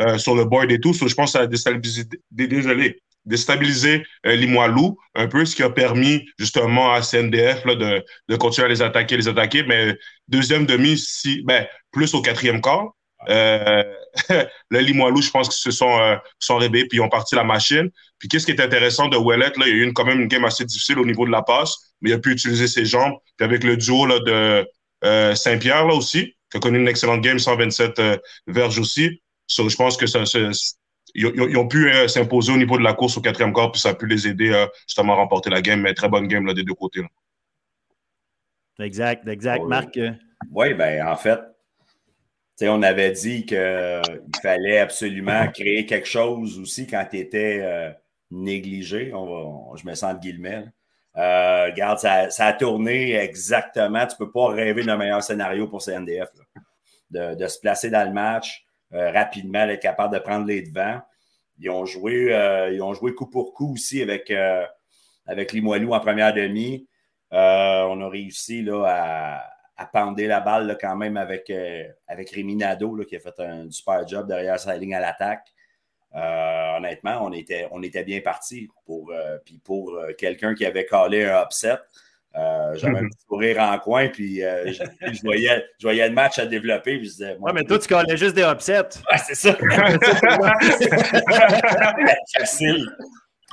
[0.00, 0.92] euh, sur le board et tout.
[0.94, 6.26] je pense que ça a déstabilisé, désolé, déstabilisé Limoilou un peu, ce qui a permis
[6.38, 9.64] justement à CNDF de, de continuer à les attaquer, les attaquer.
[9.64, 9.96] Mais
[10.28, 12.92] deuxième demi, si, ben, plus au quatrième quart,
[13.28, 13.84] Euh,
[14.70, 17.44] le Limoilou, je pense qu'ils se sont, euh, sont réveillés puis ils ont parti la
[17.44, 17.90] machine.
[18.18, 20.20] Puis qu'est-ce qui est intéressant de Ouellet, là, il y a eu une, quand même
[20.20, 22.84] une game assez difficile au niveau de la passe, mais il a pu utiliser ses
[22.84, 23.14] jambes.
[23.36, 24.66] Puis avec le duo là, de
[25.04, 28.16] euh, Saint-Pierre là aussi, qui a connu une excellente game, 127 euh,
[28.46, 29.20] verges aussi.
[29.48, 30.24] je pense que ça,
[31.14, 33.94] ils, ont pu s'imposer au niveau de la course au quatrième quart, puis ça a
[33.94, 35.80] pu les aider justement à remporter la game.
[35.80, 37.00] Mais très bonne game là, des deux côtés.
[37.00, 37.08] Là.
[38.84, 39.64] Exact, exact.
[39.64, 39.98] Marc?
[40.50, 41.38] Oui, ben en fait,
[42.68, 44.02] on avait dit qu'il
[44.42, 47.90] fallait absolument créer quelque chose aussi quand tu étais euh,
[48.30, 49.12] négligé.
[49.14, 50.64] On je me sens de guillemets.
[51.16, 54.06] Euh, regarde, ça, a tourné exactement.
[54.06, 56.28] Tu ne peux pas rêver d'un meilleur scénario pour CNDF.
[57.10, 61.00] De, se placer dans le match euh, rapidement, être capable de prendre les devants.
[61.58, 62.32] Ils ont joué,
[62.72, 64.32] ils ont joué coup pour coup aussi avec,
[65.26, 66.86] avec Limoilou en première demi.
[67.30, 67.36] on
[68.00, 72.98] a réussi là, à, à pender la balle quand même avec, euh, avec Rémi Nadeau
[73.08, 75.46] qui a fait un super job derrière sa ligne à l'attaque.
[76.14, 78.68] Euh, honnêtement, on était, on était bien parti.
[78.84, 81.78] Pour, euh, puis pour quelqu'un qui avait collé un upset,
[82.34, 86.98] j'avais un petit sourire en coin, puis je, voyais, je voyais le match à développer.
[86.98, 88.98] Puis je disais, ouais, mais toi, tu collais juste des upsets.
[89.10, 89.56] Ouais, c'est ça.
[92.36, 92.86] Facile.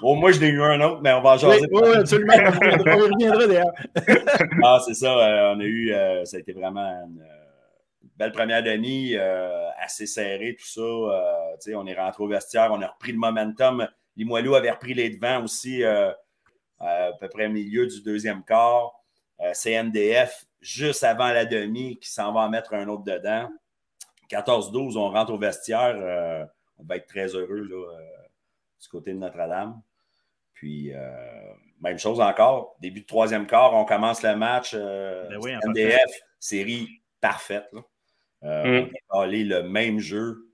[0.01, 1.67] Au moins, je n'ai eu un autre, mais on va en jaser.
[1.71, 2.33] Oui, absolument.
[2.35, 3.73] on reviendra d'ailleurs.
[4.63, 5.17] ah, c'est ça.
[5.17, 7.23] Euh, on a eu, euh, ça a été vraiment une,
[8.15, 10.81] belle première demi, euh, assez serrée, tout ça.
[11.75, 13.87] on est rentré au vestiaire, on a repris le momentum.
[14.15, 16.15] Limoilou avait repris les devants aussi à
[17.19, 18.93] peu près au milieu du deuxième quart.
[19.53, 23.49] CNDF, juste avant la demi, qui s'en va en mettre un autre dedans.
[24.31, 26.47] 14-12, on rentre au vestiaire.
[26.79, 27.85] on va être très heureux là,
[28.81, 29.81] du côté de Notre-Dame.
[30.53, 32.75] Puis, euh, même chose encore.
[32.81, 34.71] Début de troisième quart, on commence le match.
[34.73, 35.29] Euh,
[35.73, 35.97] ben
[36.39, 36.87] série
[37.21, 37.69] parfaite.
[38.43, 38.89] Euh, mm.
[39.11, 40.51] On a allé le même jeu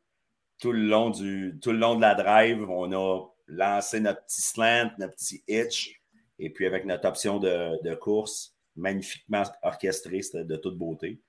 [0.60, 2.70] tout le, long du, tout le long de la drive.
[2.70, 6.02] On a lancé notre petit slant, notre petit hitch.
[6.40, 11.22] Et puis, avec notre option de, course, magnifiquement orchestrée, c'était de toute beauté.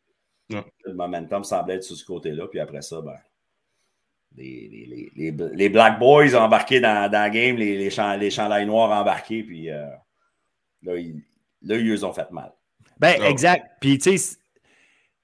[0.51, 2.49] Le momentum semblait être sur ce côté-là.
[2.49, 3.17] Puis après ça, ben,
[4.37, 9.43] les, les, les, Black Boys embarqués dans, dans le game, les, les, chandails noirs embarqués,
[9.43, 9.87] puis euh,
[10.83, 11.23] là, ils,
[11.63, 12.53] là, ils ont fait mal.
[12.99, 13.67] Ben, exact.
[13.81, 14.37] Puis, tu sais,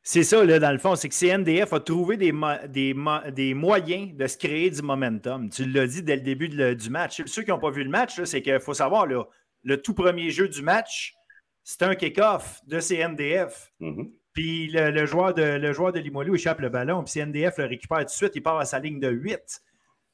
[0.02, 2.32] c'est ça, là, dans le fond, c'est que CNDF a trouvé des,
[2.68, 2.94] des,
[3.32, 5.50] des, moyens de se créer du momentum.
[5.50, 7.22] Tu l'as dit dès le début du match.
[7.26, 9.24] Ceux qui n'ont pas vu le match, c'est qu'il faut savoir, là,
[9.62, 11.14] le tout premier jeu du match,
[11.62, 13.72] c'était un kick-off de CNDF.
[13.80, 14.10] Mm-hmm.
[14.32, 17.98] Puis le, joueur de, le joueur de Limoilou échappe le ballon, puis CNDF le récupère
[17.98, 19.62] tout de suite, il part à sa ligne de 8.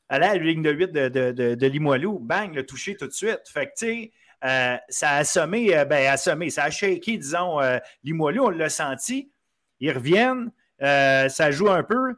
[0.09, 3.43] À la ligne de 8 de, de, de, Limoilou, bang, le touché tout de suite.
[3.53, 4.12] Fait que, tu sais,
[4.45, 8.69] euh, ça a assommé, euh, ben, assommé, ça a shaké, disons, euh, Limoilou, on l'a
[8.69, 9.31] senti.
[9.81, 12.14] Ils reviennent, ça joue un peu.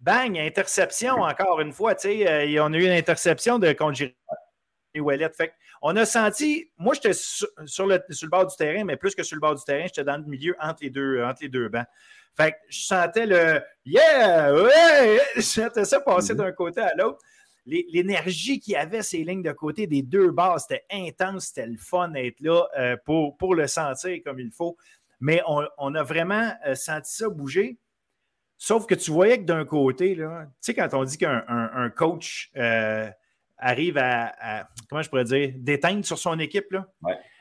[0.00, 4.02] Bang, interception encore une fois, tu sais, on a eu une interception de contre
[4.94, 5.30] et Ouellet.
[5.30, 5.52] Fait
[5.82, 9.22] on a senti, moi j'étais sur, le, sur, le, bord du terrain, mais plus que
[9.22, 11.68] sur le bord du terrain, j'étais dans le milieu entre les deux, entre les deux
[11.68, 11.86] bancs.
[12.36, 14.52] Fait que je sentais le Yeah!
[14.52, 15.20] Ouais!
[15.36, 16.36] Je sentais ça passer mm-hmm.
[16.36, 17.18] d'un côté à l'autre.
[17.66, 21.76] L'énergie qu'il y avait, ces lignes de côté des deux bases, c'était intense, c'était le
[21.76, 24.76] fun d'être là euh, pour, pour le sentir comme il faut.
[25.20, 27.78] Mais on, a vraiment euh, senti ça bouger.
[28.56, 30.24] Sauf que tu voyais que d'un côté, tu
[30.60, 33.10] sais, quand on dit qu'un coach euh,
[33.60, 36.70] arrive à, comment je pourrais dire, d'éteindre sur son équipe.
[36.72, 36.86] Là.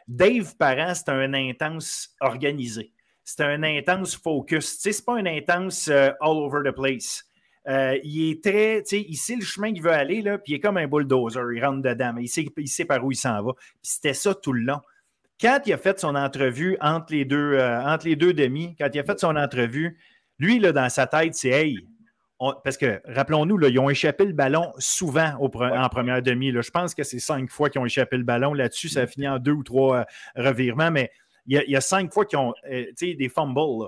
[0.07, 2.91] Dave Parent, c'est un intense organisé.
[3.23, 4.79] C'est un intense focus.
[4.79, 7.23] Ce n'est pas un intense euh, all over the place.
[7.67, 10.59] Euh, il est très, il sait le chemin qu'il veut aller, là, puis il est
[10.59, 11.53] comme un bulldozer.
[11.53, 13.51] Il rentre dedans, mais il sait, il sait par où il s'en va.
[13.83, 14.79] c'était ça tout le long.
[15.39, 18.89] Quand il a fait son entrevue entre les deux, euh, entre les deux demi, quand
[18.91, 19.99] il a fait son entrevue,
[20.39, 21.87] lui, là, dans sa tête, c'est Hey,
[22.63, 26.51] parce que, rappelons-nous, ils ont échappé le ballon souvent en première demi.
[26.51, 28.53] Je pense que c'est cinq fois qu'ils ont échappé le ballon.
[28.53, 30.03] Là-dessus, ça a fini en deux ou trois euh,
[30.35, 31.11] revirements, mais
[31.45, 33.87] il y, a, cinq fois qu'ils ont euh, des fumbles.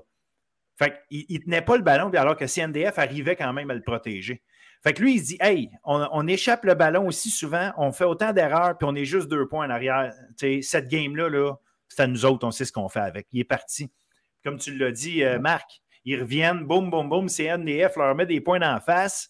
[0.77, 3.83] Fait qu'il ne tenait pas le ballon alors que CNDF arrivait quand même à le
[3.83, 4.41] protéger.
[4.83, 8.03] Fait que lui, il se dit Hey, on, échappe le ballon aussi souvent, on fait
[8.03, 10.11] autant d'erreurs, puis on est juste deux points en arrière.
[10.37, 11.55] cette game-là, -là,
[11.87, 13.27] c'est à nous autres, on sait ce qu'on fait avec.
[13.31, 13.91] Il est parti.
[14.43, 18.41] Comme tu l'as dit, euh, Marc, ils reviennent, boum, boum, boum, CNDF leur met des
[18.41, 19.29] points en face.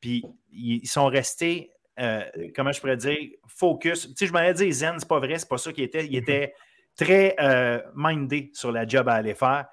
[0.00, 1.70] Puis ils sont restés,
[2.00, 2.22] euh,
[2.54, 4.08] comment je pourrais dire, focus.
[4.08, 6.06] Tu sais, je m'allais dire zen, c'est pas vrai, c'est pas ça qu'il était.
[6.06, 6.54] Il était
[6.96, 9.66] très euh, mindé sur la job à aller faire.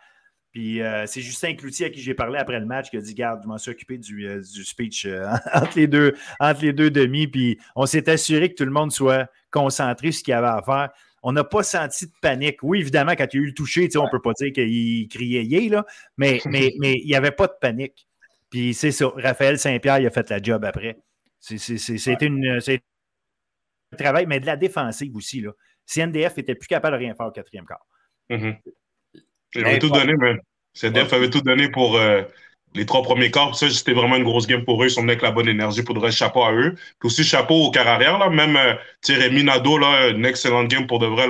[0.52, 3.14] Puis euh, c'est Justin Cloutier à qui j'ai parlé après le match qui a dit
[3.14, 5.08] Garde, je m'en suis occupé du, du speech
[5.54, 7.28] entre, les deux, entre les deux demi.
[7.28, 10.48] Puis on s'est assuré que tout le monde soit concentré sur ce qu'il y avait
[10.48, 10.90] à faire.
[11.24, 12.60] On n'a pas senti de panique.
[12.64, 15.08] Oui, évidemment, quand il y a eu le toucher, on ne peut pas dire qu'il
[15.10, 15.86] criait yé, là,
[16.18, 18.08] mais, mais, mais il n'y avait pas de panique.
[18.50, 19.12] Puis c'est ça.
[19.16, 20.98] Raphaël Saint-Pierre, il a fait la job après.
[21.40, 22.60] C'était une.
[23.92, 25.42] un travail, mais de la défensive aussi.
[25.42, 25.52] Là.
[25.86, 27.86] CNDF était plus capable de rien faire au quatrième quart.
[28.30, 28.52] Mm
[29.56, 30.36] Il avait tout donné, mais
[30.74, 31.96] CNDF avait tout donné pour.
[31.98, 32.24] Euh,
[32.76, 33.56] les trois premiers quarts.
[33.56, 34.88] Ça, c'était vraiment une grosse game pour eux.
[34.88, 35.84] Ils sont avec la bonne énergie.
[35.84, 36.76] Pour de chapeau à eux.
[37.00, 38.00] Puis aussi, chapeau au quart.
[38.00, 38.30] Là.
[38.30, 38.74] Même euh,
[39.08, 41.28] Rémi Nadeau, là, une excellente game pour de vrai.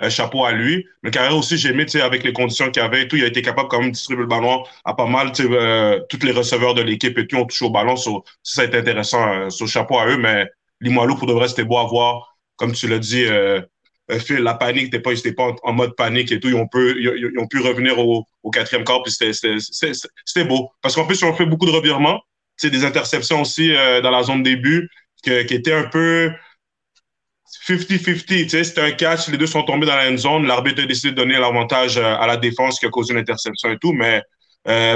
[0.00, 0.86] Euh, chapeau à lui.
[1.02, 3.16] Mais carrière aussi, j'ai aimé avec les conditions qu'il avait et tout.
[3.16, 5.32] Il a été capable quand même de distribuer le ballon à pas mal.
[5.40, 7.96] Euh, tous les receveurs de l'équipe et tout ont touché au ballon.
[7.96, 8.10] ça,
[8.42, 9.26] ça a été intéressant.
[9.28, 10.18] Euh, chapeau à eux.
[10.18, 10.46] Mais
[10.80, 12.36] Limoilou, pour de vrai, c'était beau à voir.
[12.56, 13.60] Comme tu l'as dit, euh,
[14.08, 16.48] la panique n'était pas, pas en, mode panique et tout.
[16.48, 20.70] Ils ont pu, ils, ont pu revenir au, quatrième quart, puis c'était beau.
[20.80, 22.20] Parce qu'en plus, ont fait beaucoup de revirements.
[22.56, 24.88] C'est des interceptions aussi euh, dans la zone début
[25.22, 26.30] qui étaient un peu
[27.68, 28.64] 50-50.
[28.64, 30.46] C'était un catch, les deux sont tombés dans la zone.
[30.46, 33.70] L'arbitre a décidé de donner l'avantage euh, à la défense qui a causé une interception
[33.70, 33.92] et tout.
[33.92, 34.22] Mais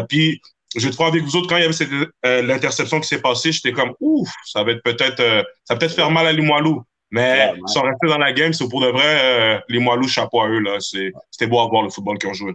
[0.09, 0.41] puis,
[0.75, 3.73] je te voir avec vous autres, quand il y avait l'interception qui s'est passée, j'étais
[3.73, 6.83] comme, ouf, ça va être peut-être, peut-être faire mal à Limoilou.
[7.13, 10.41] Mais ils sont restés dans la game, c'est pour de vrai, euh, les Moilous, chapeau
[10.41, 10.65] à eux.
[10.81, 12.55] C'était beau à voir le football qu'ils ont joué.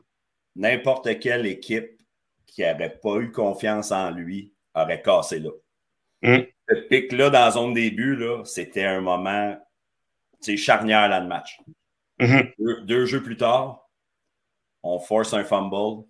[0.56, 2.02] N'importe quelle équipe
[2.48, 5.52] qui n'aurait pas eu confiance en lui aurait cassé là.
[6.24, 6.40] Mm.
[6.68, 9.56] Ce pic-là dans la zone début, c'était un moment
[10.42, 11.60] charnière dans le match.
[12.20, 12.86] Mm-hmm.
[12.86, 13.88] deux, jeux plus tard,
[14.82, 16.04] on force un fumble.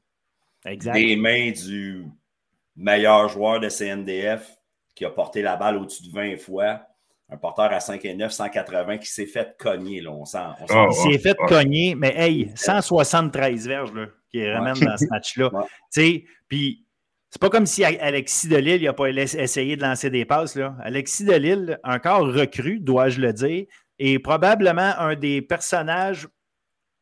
[0.65, 0.93] Exact.
[0.93, 2.05] Des mains du
[2.77, 4.57] meilleur joueur de CNDF
[4.95, 6.81] qui a porté la balle au-dessus de 20 fois
[7.29, 10.01] un porteur à 5 et 9, 180 qui s'est fait cogner.
[10.01, 10.37] Là, on sent,
[10.69, 15.51] ah, il s'est fait cogner, mais hey, 173 verges là, qui ramène dans ce match-là.
[16.47, 16.85] Puis
[17.29, 20.55] c'est pas comme si Alexis Delille n'a pas essayé de lancer des passes.
[20.55, 20.75] Là.
[20.81, 23.65] Alexis Delille, encore recru, dois-je le dire,
[23.99, 26.27] est probablement un des personnages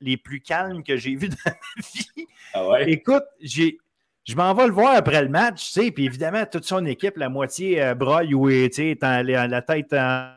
[0.01, 1.53] les plus calmes que j'ai vus dans ma
[1.93, 2.27] vie.
[2.53, 3.77] Ah Écoute, j'ai
[4.25, 7.17] je m'en vais le voir après le match, tu sais, puis évidemment, toute son équipe,
[7.17, 10.31] la moitié euh, braille ou tu sais, la tête en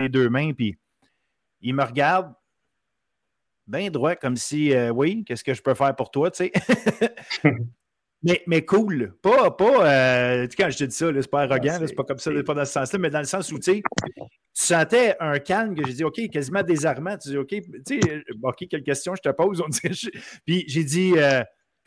[0.00, 0.76] les deux mains, puis
[1.60, 2.32] il me regarde
[3.66, 6.52] bien droit, comme si, euh, oui, qu'est-ce que je peux faire pour toi, tu sais.
[8.22, 11.94] mais, mais cool, pas, pas euh, quand je te dis ça, c'est pas arrogant, c'est
[11.94, 13.82] pas comme ça, pas dans ce sens-là, mais dans le sens où, tu sais,
[14.14, 14.22] tu
[14.64, 17.16] sentais un calme que j'ai dit, OK, quasiment désarmant.
[17.18, 19.60] Tu dis, OK, tu sais, OK, quelle question je te pose?
[19.60, 19.80] On dit,
[20.46, 21.14] puis j'ai dit,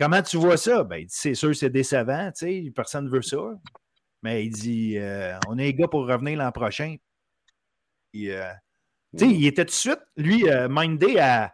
[0.02, 0.84] Comment tu vois ça?
[0.84, 3.38] Ben, c'est sûr, c'est décevant, tu sais, personne ne veut ça.
[4.24, 6.96] Mais il dit euh, on est les gars pour revenir l'an prochain.
[8.16, 8.52] Euh,
[9.16, 11.54] sais, il était tout de suite, lui, euh, mindé à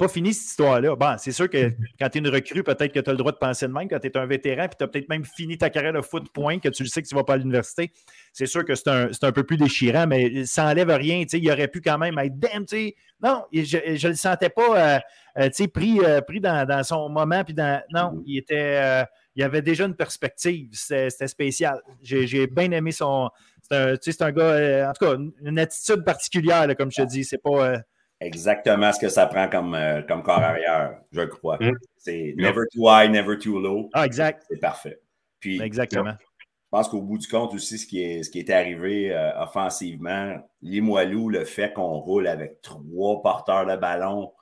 [0.00, 0.96] pas fini cette histoire-là.
[0.96, 3.32] Bon, c'est sûr que quand tu es une recrue, peut-être que tu as le droit
[3.32, 3.86] de penser de même.
[3.86, 6.32] Quand tu es un vétéran, puis tu as peut-être même fini ta carrière de foot
[6.32, 7.92] point, que tu le sais que tu ne vas pas à l'université,
[8.32, 11.24] c'est sûr que c'est un, peu plus déchirant, mais ça n'enlève rien.
[11.30, 12.94] Il aurait pu quand même être damn, tu sais.
[13.22, 15.00] Non, je ne le sentais pas
[15.38, 17.44] euh, pris, euh, pris dans, son moment.
[17.44, 18.80] Puis dans, non, il était.
[18.82, 19.04] Euh,
[19.36, 20.70] il avait déjà une perspective.
[20.72, 21.78] C'était spécial.
[22.02, 23.28] J'ai bien aimé son.
[23.68, 27.24] C'est un, un, gars, en tout cas, une attitude particulière, comme je te dis.
[27.24, 27.82] C'est pas.
[28.20, 31.56] Exactement ce que ça prend comme, comme corps arrière, je crois.
[31.58, 31.72] Mm.
[31.96, 33.88] C'est never too high, never too low.
[33.94, 34.44] Ah, exact.
[34.48, 35.00] C'est parfait.
[35.38, 36.14] Puis, Exactement.
[36.20, 40.36] Je pense qu'au bout du compte aussi, ce qui est, ce qui est arrivé offensivement,
[40.62, 44.32] Limoilou, le fait qu'on roule avec trois porteurs de ballon,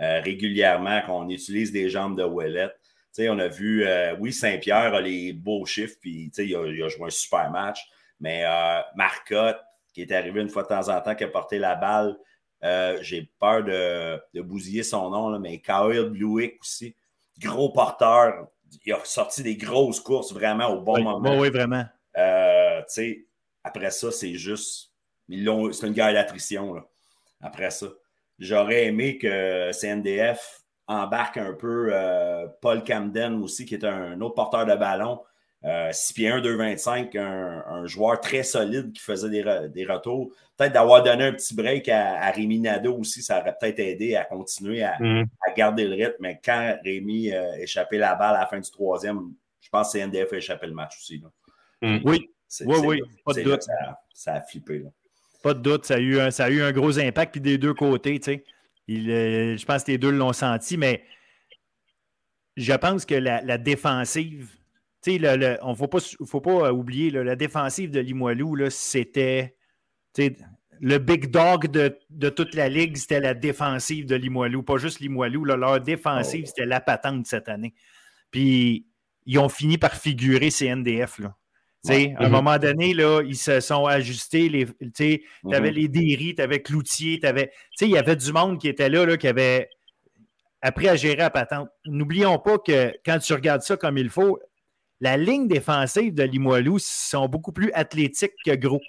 [0.00, 2.70] euh, régulièrement, qu'on utilise des jambes de Ouellet.
[3.18, 6.88] on a vu, euh, oui, Saint-Pierre a les beaux chiffres, puis il a, il a
[6.88, 7.80] joué un super match,
[8.20, 9.58] mais euh, Marcotte,
[9.92, 12.16] qui est arrivé une fois de temps en temps, qui a porté la balle,
[12.62, 16.94] j'ai peur de, de, bousiller son nom, là, mais Kyle Bluick aussi,
[17.38, 18.48] gros porteur,
[18.84, 21.38] il a sorti des grosses courses vraiment au bon moment.
[21.38, 21.84] oui, vraiment.
[23.64, 24.92] après ça, c'est juste,
[25.28, 26.82] c'est une guerre d'attrition.
[27.40, 27.86] Après ça.
[28.38, 34.34] J'aurais aimé que CNDF embarque un peu euh, Paul Camden aussi, qui est un autre
[34.34, 35.20] porteur de ballon.
[35.62, 40.32] 6 pieds 1, 2,25, un, joueur très solide qui faisait des, retours.
[40.56, 44.24] Peut-être d'avoir donné un petit break à, Rémi Nadeau aussi, ça aurait peut-être aidé à
[44.24, 45.24] continuer à, mm.
[45.56, 46.16] garder le rythme.
[46.20, 49.92] Mais quand Rémi a euh, échappé la balle à la fin du troisième, je pense
[49.92, 51.22] que CNDF a échappé le match aussi.
[51.82, 51.98] Mm.
[52.04, 52.30] Oui,
[52.64, 53.62] oui, oui, pas de doute.
[54.14, 54.78] Ça, a flippé.
[54.80, 54.90] Là.
[55.42, 57.58] Pas de doute, ça a eu un, ça a eu un gros impact, puis des
[57.58, 58.44] deux côtés, tu sais.
[58.90, 61.04] Euh, je pense que les deux l'ont senti, mais
[62.56, 64.50] je pense que la, défensive,
[65.12, 69.56] sais, le, on ne faut pas, faut pas oublier, la défensive de Limoilou, c'était
[70.80, 75.44] le big dog de, toute la ligue, c'était la défensive de Limoilou, pas juste Limoilou,
[75.44, 76.48] leur défensive, oh.
[76.48, 77.74] c'était la patente cette année.
[78.30, 78.86] Puis,
[79.26, 81.18] ils ont fini par figurer CNDF.
[81.18, 81.36] Là.
[81.88, 82.30] À un mhm.
[82.30, 84.66] moment donné, là, ils se sont ajustés.
[84.94, 85.76] Tu avais mhm.
[85.76, 87.50] les Derry, tu avais Cloutier, avais,
[87.80, 89.68] il y avait du monde qui était là, là, qui avait
[90.60, 91.68] appris à gérer à patente.
[91.86, 94.38] N'oublions pas que quand tu regardes ça comme il faut,
[95.00, 98.80] la ligne défensive de Limoilou sont beaucoup plus athlétiques que gros.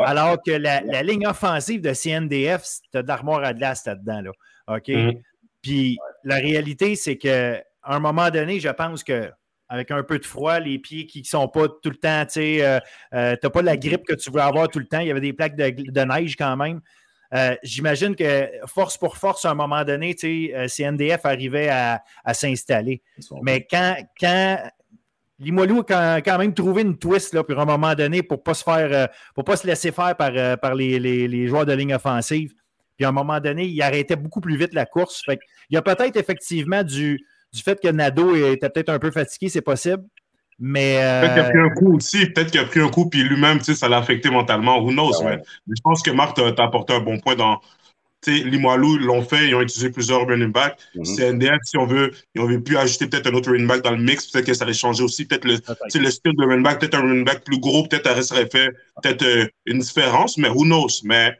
[0.00, 4.22] Alors que la, ligne offensive de CNDF, as de l'armoire à glace là-dedans.
[4.22, 4.30] Là.
[4.76, 4.88] OK?
[4.88, 5.12] Mm.
[5.60, 9.30] Puis la réalité, c'est qu'à un moment donné, je pense que
[9.68, 12.32] avec un peu de froid, les pieds qui ne sont pas tout le temps, tu
[12.32, 12.78] sais, euh,
[13.14, 15.00] euh, tu n'as pas la grippe que tu veux avoir tout le temps.
[15.00, 16.82] Il y avait des plaques de, neige quand même.
[17.32, 22.02] Euh, j'imagine que force pour force, à un moment donné, tu sais, CNDF arrivait à,
[22.34, 23.00] s'installer.
[23.40, 24.58] Mais quand, quand
[25.42, 28.54] Limoilou a quand, même trouvé une twist là, pour un moment donné pour ne pas
[28.54, 32.52] se faire pour pas se laisser faire par, par les, les, joueurs de ligne offensive.
[32.96, 35.22] Puis à un moment donné, il arrêtait beaucoup plus vite la course.
[35.24, 35.38] Fait
[35.70, 39.48] il y a peut-être effectivement du, du fait que Nado était peut-être un peu fatigué,
[39.48, 40.04] c'est possible.
[40.58, 40.98] Mais.
[41.20, 43.60] Peut-être qu'il a pris un coup aussi, peut-être qu'il a pris un coup, puis lui-même,
[43.60, 44.78] ça l'a affecté mentalement.
[44.78, 47.60] Who knows, ah mais, je pense que Marc t'a apporté un bon point dans.
[48.26, 50.78] Limoilou l'ont fait, ils ont utilisé plusieurs running backs.
[50.94, 51.16] Mm-hmm.
[51.16, 54.02] CNDF, si on veut, ils auraient pu ajouter peut-être un autre running back dans le
[54.02, 55.24] mix, peut-être que ça aurait changé aussi.
[55.26, 58.34] Peut-être le, le style de running back, peut-être un running back plus gros, peut-être ça
[58.34, 58.70] aurait fait
[59.02, 61.02] peut-être euh, une différence, mais who knows?
[61.04, 61.32] Mais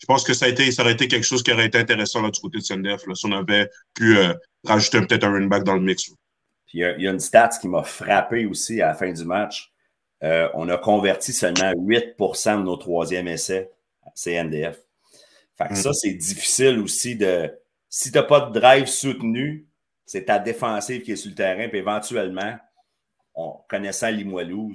[0.00, 2.22] je pense que ça, a été, ça aurait été quelque chose qui aurait été intéressant
[2.22, 5.48] là, du côté de CNDF, là, si on avait pu euh, rajouter peut-être un running
[5.48, 6.10] back dans le mix.
[6.72, 9.72] il y, a, une stat qui m'a frappé aussi à la fin du match.
[10.22, 13.70] Euh, on a converti seulement 8% de nos troisième essais
[14.06, 14.83] à CNDF.
[15.56, 15.94] Fait que ça, mm.
[15.94, 17.52] c'est difficile aussi de.
[17.88, 19.68] Si tu n'as pas de drive soutenu,
[20.04, 22.56] c'est ta défensive qui est sur le terrain, puis éventuellement,
[23.34, 24.72] on, connaissant Limoilou,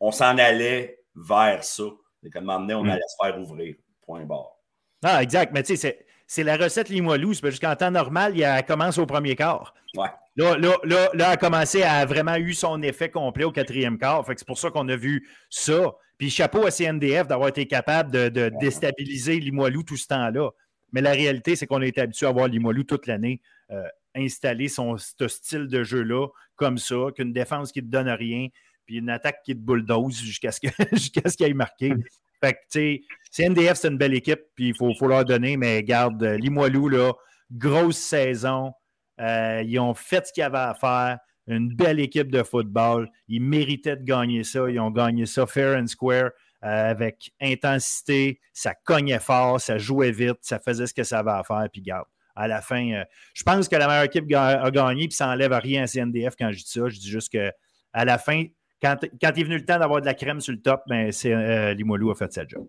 [0.00, 1.84] on s'en allait vers ça.
[2.24, 2.90] Et comme on mm.
[2.90, 3.74] allait se faire ouvrir.
[4.02, 4.56] Point barre.
[5.02, 5.52] Ah, exact.
[5.52, 7.34] Mais tu sais, c'est la recette Limoilou.
[7.34, 9.74] Jusqu'en temps normal, elle commence au premier quart.
[9.96, 10.08] Ouais.
[10.36, 14.24] Là, là, là, elle a commencé à vraiment eu son effet complet au quatrième quart.
[14.26, 15.94] c'est pour ça qu'on a vu ça.
[16.18, 20.50] Puis chapeau à CNDF d'avoir été capable de, déstabiliser Limoilou tout ce temps-là.
[20.92, 23.40] Mais la réalité, c'est qu'on a été habitué à voir Limoilou toute l'année
[23.70, 23.82] euh,
[24.14, 28.48] installer son, ce style de jeu-là comme ça, qu'une défense qui ne te donne rien,
[28.84, 30.60] puis une attaque qui te bulldoze jusqu'à ce
[31.36, 31.94] qu'il ait marqué.
[32.42, 33.00] Fait que, tu sais,
[33.30, 36.88] CNDF, c'est une belle équipe, puis il faut, faut, leur donner, mais garde, euh, Limoilou,
[36.88, 37.12] là,
[37.50, 38.72] grosse saison.
[39.20, 41.18] Euh, ils ont fait ce qu'ils avaient à faire.
[41.46, 43.10] Une belle équipe de football.
[43.28, 44.70] Ils méritaient de gagner ça.
[44.70, 46.30] Ils ont gagné ça fair and square
[46.64, 48.40] euh, avec intensité.
[48.52, 51.66] Ça cognait fort, ça jouait vite, ça faisait ce que ça avait à faire.
[51.72, 53.02] Puis garde, à la fin,
[53.34, 56.50] je pense que la meilleure équipe a gagné, puis ça n'enlève rien à CNDF quand
[56.52, 56.88] je dis ça.
[56.88, 57.50] Je dis juste que
[57.92, 58.44] à la fin,
[58.82, 61.74] quand, quand est venu le temps d'avoir de la crème sur le top, ben, euh,
[61.74, 62.68] a fait sa job.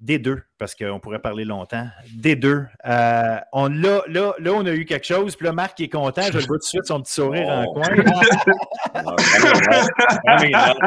[0.00, 1.88] Des deux, parce qu'on pourrait parler longtemps.
[2.14, 2.64] Des deux.
[2.86, 5.34] Euh, on, là, là, là, on a eu quelque chose.
[5.34, 6.22] Puis là, Marc est content.
[6.22, 7.72] Je le vois tout de suite, son petit sourire en oh.
[7.74, 7.88] coin.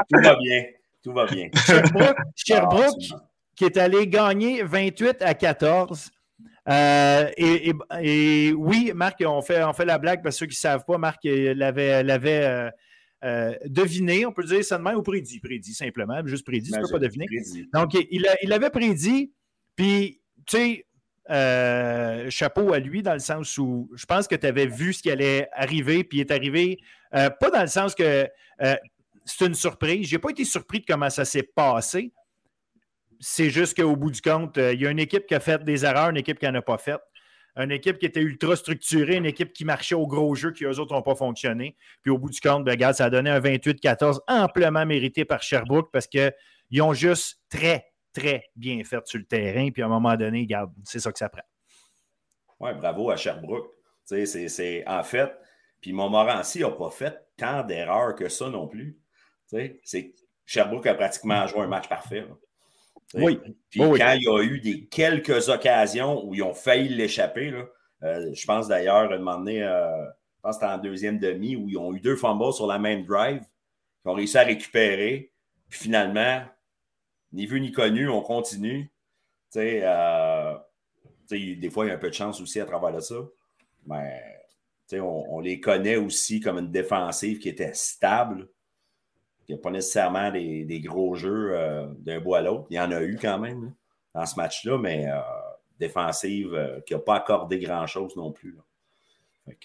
[0.09, 0.63] tout va bien.
[1.03, 1.49] Tout va bien.
[2.35, 3.17] Sherbrooke, ah,
[3.55, 6.09] qui est allé gagner 28 à 14.
[6.69, 10.69] Euh, et, oui, Marc, on fait, on fait la blague parce que ceux qui ne
[10.69, 12.71] savent pas, Marc l'avait, l'avait
[13.23, 16.83] euh, deviner, on peut dire ça même, ou prédit, prédit simplement, juste prédit, tu ne
[16.83, 17.27] peux pas deviner.
[17.73, 19.31] Donc, il, il, avait prédit,
[19.75, 20.85] puis, tu sais,
[21.29, 25.03] euh, chapeau à lui dans le sens où je pense que tu avais vu ce
[25.03, 26.79] qui allait arriver, puis il est arrivé,
[27.13, 28.27] euh, pas dans le sens que
[29.25, 30.07] c'est une surprise.
[30.07, 32.11] Je n'ai pas été surpris de comment ça s'est passé.
[33.19, 35.85] C'est juste qu'au bout du compte, il y a une équipe qui a fait des
[35.85, 36.99] erreurs, une équipe qui n'en a pas fait
[37.55, 40.79] une équipe qui était ultra structurée, une équipe qui marchait au gros jeu qui eux
[40.79, 41.75] autres n'ont pas fonctionné.
[42.01, 45.43] Puis au bout du compte, ben, regarde, ça a donné un 28-14 amplement mérité par
[45.43, 49.69] Sherbrooke parce qu'ils ont juste très, très bien fait sur le terrain.
[49.71, 51.41] Puis à un moment donné, regarde, c'est ça que ça prend.
[52.59, 53.69] Oui, bravo à Sherbrooke.
[54.03, 55.31] C'est, en fait,
[55.81, 58.99] puis Montmorency n'a pas fait tant d'erreurs que ça non plus.
[59.47, 60.13] C'est,
[60.45, 62.25] Sherbrooke a pratiquement joué un match parfait.
[63.13, 63.39] Oui.
[63.69, 67.53] Puis quand il y a eu des quelques occasions où ils ont failli l'échapper,
[68.03, 71.55] euh, je pense d'ailleurs, un moment donné, euh, je pense que c'était en deuxième demi,
[71.55, 73.43] où ils ont eu deux fumbles sur la même drive,
[74.05, 75.31] ils ont réussi à récupérer.
[75.69, 76.43] Puis finalement,
[77.33, 78.91] ni vu ni connu, on continue.
[79.55, 80.57] Euh,
[81.29, 83.15] des fois, il y a un peu de chance aussi à travers ça.
[83.85, 84.21] Mais
[84.93, 88.49] on, on les connaît aussi comme une défensive qui était stable.
[89.51, 92.67] Il n'y a pas nécessairement des, gros jeux euh, d'un bout à l'autre.
[92.69, 93.73] Il y en a eu quand même
[94.15, 95.19] dans ce match-là, mais euh,
[95.77, 98.55] défensive euh, qui n'a pas accordé grand-chose non plus.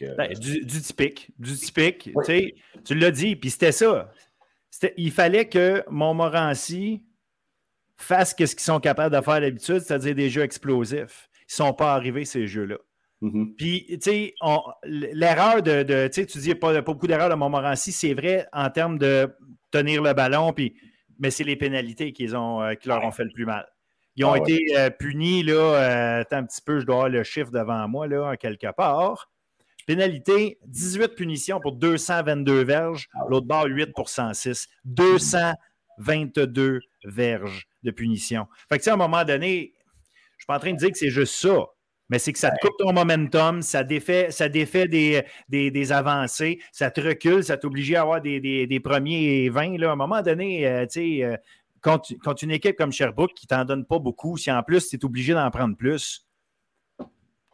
[0.01, 1.31] Ben, du, typique.
[1.39, 2.11] Du typique.
[2.85, 4.11] Tu l'as dit, puis c'était ça.
[4.97, 7.05] Il fallait que Montmorency
[7.97, 11.31] fasse ce qu'ils sont capables de faire d'habitude, c'est-à-dire des jeux explosifs.
[11.43, 12.79] Ils ne sont pas arrivés, ces jeux-là.
[13.23, 13.55] Mm-hmm.
[13.57, 14.35] Puis, tu sais,
[14.85, 19.35] l'erreur de, Tu dis, pas, pas beaucoup d'erreurs de Montmorency, c'est vrai en termes de
[19.71, 20.77] tenir le ballon, puis,
[21.19, 23.67] mais c'est les pénalités ont, euh, qui leur ont fait le plus mal.
[24.17, 27.23] Ils ont ah été euh, punis, là, euh, un petit peu, je dois avoir le
[27.23, 29.31] chiffre devant moi, là, quelque part.
[29.87, 33.09] Pénalité, 18 punitions pour 222 verges.
[33.15, 34.69] Ah L'autre bord, 8 pour 106.
[34.85, 38.49] 222 verges de punition.
[38.69, 39.75] Fait que, tu sais, à un moment donné,
[40.39, 41.67] je suis pas en train de dire que c'est juste ça.
[42.09, 46.61] Mais c'est que ça te coupe ton momentum, ça défait, ça défait des, des, avancées,
[46.71, 49.79] ça te recule, ça t'oblige à avoir des, premiers 20.
[49.79, 49.91] Là.
[49.91, 51.37] À un moment donné, euh, tu sais, euh,
[51.81, 55.05] quand, une équipe comme Sherbrooke qui t'en donne pas beaucoup, si en plus tu es
[55.05, 56.27] obligé d'en prendre plus,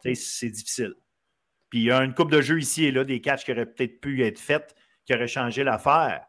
[0.03, 0.95] c'est difficile.
[1.69, 3.65] Puis il y a une coupe de jeu ici et là, des catchs qui auraient
[3.65, 4.75] peut-être pu être faits,
[5.05, 6.25] qui auraient changé l'affaire.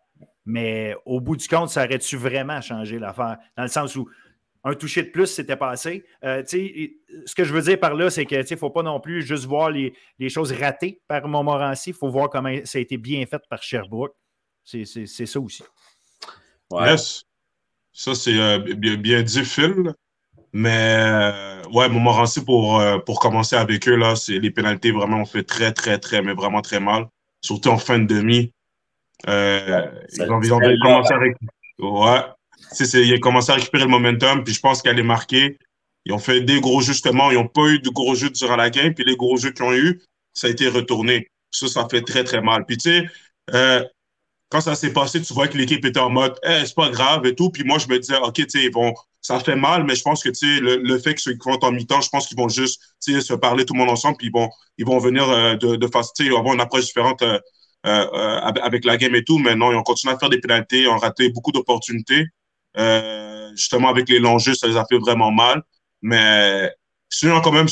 [0.47, 3.39] Mais au bout du compte, ça aurait-tu vraiment changé l'affaire?
[3.57, 4.09] Dans le sens où
[4.65, 6.05] un toucher de plus s'était passé.
[6.25, 9.23] Euh, ce que je veux dire par là, c'est qu'il ne faut pas non plus
[9.23, 9.95] juste voir les,
[10.29, 11.91] choses ratées par Montmorency.
[11.91, 14.15] Il faut voir comment ça a été bien fait par Sherbrooke.
[14.65, 15.63] C'est ça aussi.
[16.73, 17.25] Yes.
[17.93, 19.93] Ça, c'est euh, bien, bien, dit, Phil.
[20.55, 25.43] Mais euh, ouais, Montmorency, pour, pour commencer avec eux, là, les pénalités vraiment ont fait
[25.43, 27.07] très, très, très, mais vraiment très mal.
[27.43, 28.53] Surtout en fin de demi.
[29.27, 31.37] ils ont, ils commencé avec.
[31.79, 32.21] Ouais,
[32.81, 35.59] il a commencé à récupérer le momentum, puis je pense qu'elle est marquée.
[36.07, 38.71] Ils ont fait des gros justement, ils n'ont pas eu de gros jeux durant la
[38.71, 40.03] game, puis les gros jeux qu'ils ont eu,
[40.35, 41.29] ça a été retourné.
[41.51, 42.67] Ça, ça fait très, très mal.
[42.67, 43.09] Puis tu sais,
[43.55, 43.85] euh,
[44.51, 46.91] quand ça s'est passé, tu vois que l'équipe était en mode hey, eh, c'est pas
[46.91, 47.51] grave et tout.
[47.51, 48.71] Puis moi, je me disais, OK, tu sais,
[49.21, 52.01] ça fait mal, mais je pense que tu sais, le, fait qu'ils vont en mi-temps,
[52.03, 54.85] je pense qu'ils vont juste se parler tout le monde ensemble, puis ils vont, ils
[54.85, 57.41] vont venir euh, de, de face, avoir une approche différente euh,
[57.83, 59.39] avec la game et tout.
[59.39, 62.27] Mais non, ils ont continué à faire des pénalités, ils ont raté beaucoup d'opportunités.
[62.77, 65.63] Euh, justement, avec les longes, ça les a fait vraiment mal.
[66.03, 66.73] Mais
[67.09, 67.69] sinon, quand même,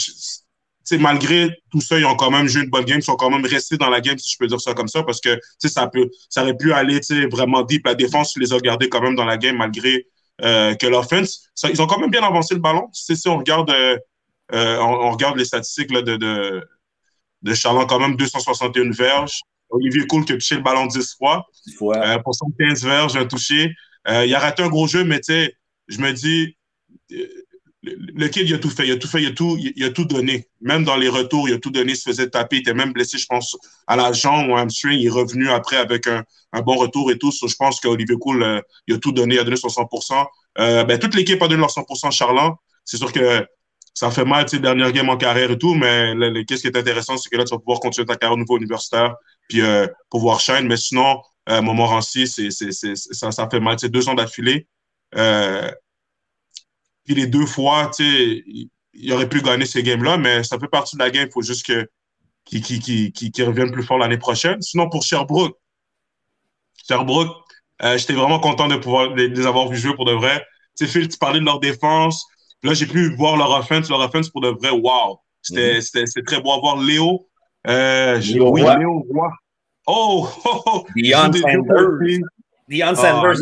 [0.99, 2.99] malgré tout ça, ils ont quand même joué une bonne game.
[2.99, 5.03] Ils sont quand même restés dans la game, si je peux dire ça comme ça,
[5.03, 7.01] parce que ça, peut, ça aurait pu aller
[7.31, 7.87] vraiment deep.
[7.87, 10.07] La défense les a gardés quand même dans la game, malgré
[10.43, 11.49] euh, que l'offense.
[11.65, 12.89] Ils ont quand même bien avancé le ballon.
[12.93, 16.67] Si, on, regarde, euh, on, regarde les statistiques là, de, de,
[17.43, 19.41] de quand même 261 verges.
[19.71, 21.47] Olivier Cool qui a touché le ballon 10 fois.
[21.67, 22.19] 10 fois.
[22.23, 23.73] pour 115 verges, un touché.
[24.09, 25.55] Euh, il a raté un gros jeu, mais tu sais,
[25.89, 26.57] je me dis,
[27.13, 27.27] euh,
[27.83, 29.91] le kid, il a tout fait, il a tout fait, il a tout, il a
[29.91, 30.49] tout donné.
[30.61, 32.93] Même dans les retours, il a tout donné, il se faisait taper, il était même
[32.93, 33.57] blessé, je pense,
[33.89, 35.01] à la jambe ou à hamstring.
[35.01, 36.23] Il est revenu après avec un,
[36.53, 37.33] un bon retour et tout.
[37.33, 40.27] je pense qu'Olivier Cool, euh, il a tout donné, il a donné son 100%.
[40.59, 42.57] Euh, ben, toute l'équipe a donné leur 100% Charlant.
[42.85, 43.45] C'est sûr que
[43.95, 46.15] ça fait mal, tu sais, dernière game en carrière et tout, mais
[46.47, 48.57] qu'est-ce qui est intéressant, c'est que là, tu vas pouvoir continuer ta carrière au niveau
[48.57, 49.15] universitaire,
[49.49, 49.61] puis
[50.11, 50.67] pouvoir shine.
[50.67, 53.79] Mais sinon, euh, Montmorency, c'est, ça, ça fait mal.
[53.79, 54.67] C'est deux ans d'affilée.
[55.17, 55.71] Euh,
[57.05, 60.97] puis les deux fois, il, il aurait pu gagner ces games-là, mais ça fait partie
[60.97, 61.27] de la game.
[61.29, 61.89] Il faut juste que,
[62.45, 64.61] qu'il, qu revienne plus fort l'année prochaine.
[64.61, 65.57] Sinon, pour Sherbrooke,
[66.87, 67.37] Sherbrooke,
[67.83, 70.45] euh, j'étais vraiment content de pouvoir les, avoir vus jouer pour de vrai.
[70.77, 72.25] Tu sais, Phil, tu parlais de leur défense.
[72.63, 73.89] Là, j'ai pu voir leur offense.
[73.89, 75.19] Leur offense, pour de vrai, wow.
[75.43, 76.25] C'était, mm-hmm.
[76.25, 76.77] très beau à voir.
[76.77, 77.29] Léo,
[77.67, 79.31] euh, Léo, oui, Léo Roy.
[79.87, 80.87] Oh, oh, oh.
[80.97, 82.21] Deion Sanders.
[82.69, 83.41] Deion Sanders.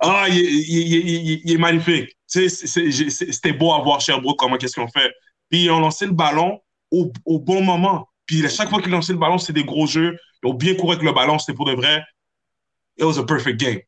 [0.00, 2.16] Ah, il, est magnifique.
[2.26, 5.12] C'était beau à voir Sherbrooke, comment qu'est-ce qu'on fait.
[5.50, 6.60] Puis ils ont lancé le ballon
[6.90, 8.08] au, au bon moment.
[8.26, 10.16] Puis à chaque fois qu'ils lançaient le ballon, c'était des gros jeux.
[10.42, 12.02] Ils ont bien couru avec le ballon, c'était pour de vrai.
[12.96, 13.80] It was a perfect game.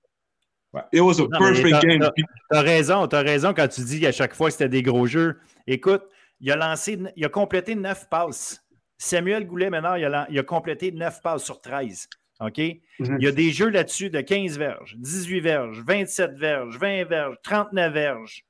[0.92, 2.06] It was a perfect game.
[2.16, 5.06] Tu as, raison, tu as raison quand tu dis qu'à chaque fois c'était des gros
[5.06, 5.38] jeux.
[5.66, 6.02] Écoute,
[6.40, 8.62] il a lancé, il a complété neuf passes.
[8.98, 12.08] Samuel Goulet, maintenant, il a, complété 9 passes sur 13.
[12.40, 12.58] OK?
[12.58, 13.16] Mhm.
[13.18, 17.36] Il y a des jeux là-dessus de 15 verges, 18 verges, 27 verges, 20 verges,
[17.42, 18.44] 39 verges.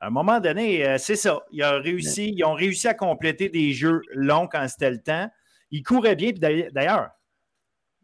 [0.00, 1.40] À un moment donné, euh, c'est ça.
[1.52, 5.30] Ils ont, réussi, ils ont réussi à compléter des jeux longs quand c'était le temps.
[5.70, 6.32] Il courait bien.
[6.32, 7.10] D'ailleurs,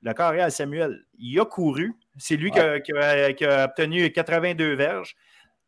[0.02, 1.92] le carrière Samuel, il a couru.
[2.16, 2.92] C'est lui qui, a, qui,
[3.44, 5.16] a, obtenu 82 verges.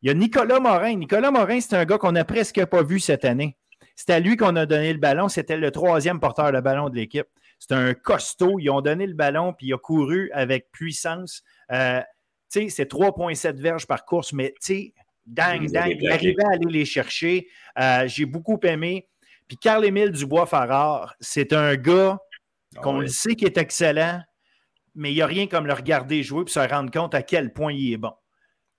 [0.03, 0.95] Il y a Nicolas Morin.
[0.95, 3.57] Nicolas Morin, c'est un gars qu'on n'a presque pas vu cette année.
[4.01, 5.28] C'est à lui qu'on a donné le ballon.
[5.28, 7.26] C'était le troisième porteur de ballon de l'équipe.
[7.59, 8.59] C'est un costaud.
[8.59, 11.42] Ils ont donné le ballon, puis il a couru avec puissance.
[11.70, 12.01] Euh,
[12.51, 14.94] tu sais, c'est 3,7 verges par course, mais tu sais,
[15.26, 17.46] dang, dang, il arrivait à aller les chercher.
[17.78, 19.07] Euh, j'ai beaucoup aimé.
[19.46, 22.18] Puis Carl-Émile Dubois-Farrar, c'est un gars
[22.76, 24.22] ah qu'on le sait qui est excellent,
[24.94, 27.53] mais il n'y a rien comme le regarder jouer pour se rendre compte à quel
[27.53, 28.14] point il est bon.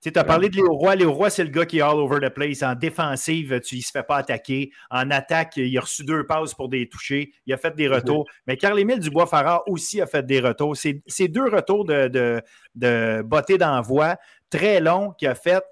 [0.02, 0.96] Tu as parlé de Léo Roy.
[0.96, 2.64] Léo Roy, c'est le gars qui est all over the place.
[2.64, 4.72] En défensive, tu, il ne se fait pas attaquer.
[4.90, 7.34] En attaque, il a reçu deux passes pour des touchés.
[7.46, 8.26] Il a fait des retours.
[8.48, 10.76] Mais Carl-Émile Dubois-Farrar aussi a fait des retours.
[10.76, 12.42] C'est deux retours de, de,
[12.76, 14.18] de beauté d'envoi
[14.50, 15.64] très longs qu'il a fait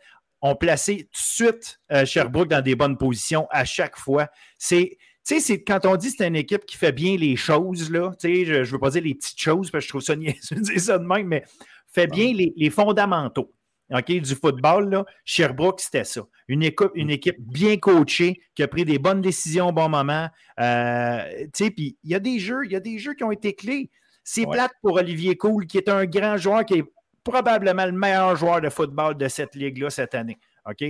[0.42, 4.28] ont placé tout de suite euh, Sherbrooke dans des bonnes positions à chaque fois.
[4.58, 8.12] C'est c'est quand on dit que c'est une équipe qui fait bien les choses, là,
[8.24, 10.62] je ne veux pas dire les petites choses, parce que je trouve ça niaiseux de
[10.62, 11.44] dire ça de même, mais
[11.88, 13.52] fait bien les fondamentaux.
[13.90, 16.22] Du football, là, Sherbrooke, c'était ça.
[16.48, 20.30] Une équipe, une équipe bien coachée, qui a pris des bonnes décisions au bon moment.
[20.60, 23.54] Euh, puis il y a des jeux, il y a des jeux qui ont été
[23.54, 23.90] clés.
[24.24, 26.84] C'est plate pour Olivier Cool, qui est un grand joueur, qui est
[27.24, 30.38] probablement le meilleur joueur de football de cette ligue-là cette année.
[30.70, 30.84] OK?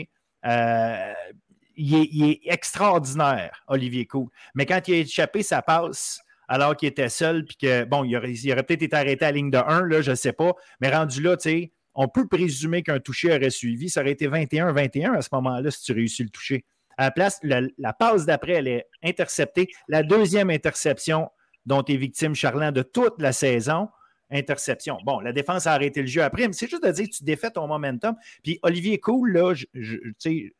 [0.46, 1.14] Euh,
[1.78, 4.28] il, est, extraordinaire, Olivier Cool.
[4.56, 6.20] Mais quand il a échappé sa passe,
[6.50, 9.38] alors qu'il était seul, puis que, bon, il aurait, aurait peut-être été arrêté à la
[9.38, 10.54] ligne de 1, là, je ne sais pas.
[10.82, 11.72] Mais rendu là, tu sais,
[12.02, 13.90] on peut présumer qu'un toucher aurait suivi.
[13.90, 16.64] Ça aurait été 21-21 à ce moment-là si tu réussis le toucher.
[16.98, 19.68] À la place, la, passe d'après, elle est interceptée.
[19.90, 21.30] La deuxième interception
[21.66, 23.90] dont est victime Charland de toute la saison,
[24.32, 24.98] interception.
[25.04, 27.26] Bon, la défense a arrêté le jeu après, mais c'est juste de dire que tu
[27.26, 28.16] défais ton momentum.
[28.44, 30.54] Puis Olivier Cool, là, je, sais,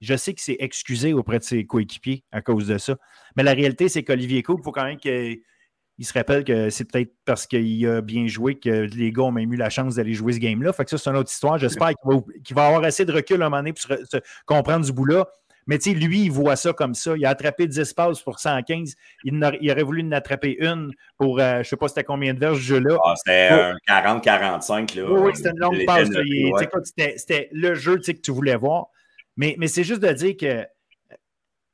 [0.00, 2.96] je sais qu'il s'est excusé auprès de ses coéquipiers à cause de ça.
[3.36, 5.42] Mais la réalité, c'est qu'Olivier Cool, il faut quand même qu'il
[5.98, 9.32] il se rappelle que c'est peut-être parce qu'il a bien joué que les gars ont
[9.32, 10.72] même eu la chance d'aller jouer ce game-là.
[10.72, 11.58] Fait que ça, c'est une autre histoire.
[11.58, 14.92] J'espère qu'il va, avoir assez de recul à un moment donné pour se, comprendre du
[14.92, 15.26] bout-là.
[15.66, 17.16] Mais tu sais, lui, il voit ça comme ça.
[17.16, 18.94] Il a attrapé 10 passes pour 115.
[19.24, 22.38] Il, aurait voulu en attraper une pour, euh, je ne sais pas c'était combien de
[22.38, 22.98] verges ce jeu-là.
[23.02, 25.00] Ah, c'était un 40-45.
[25.02, 26.08] Oui, c'était une longue passe.
[27.16, 28.86] C'était le jeu que tu voulais voir.
[29.36, 30.64] Mais, mais c'est juste de dire que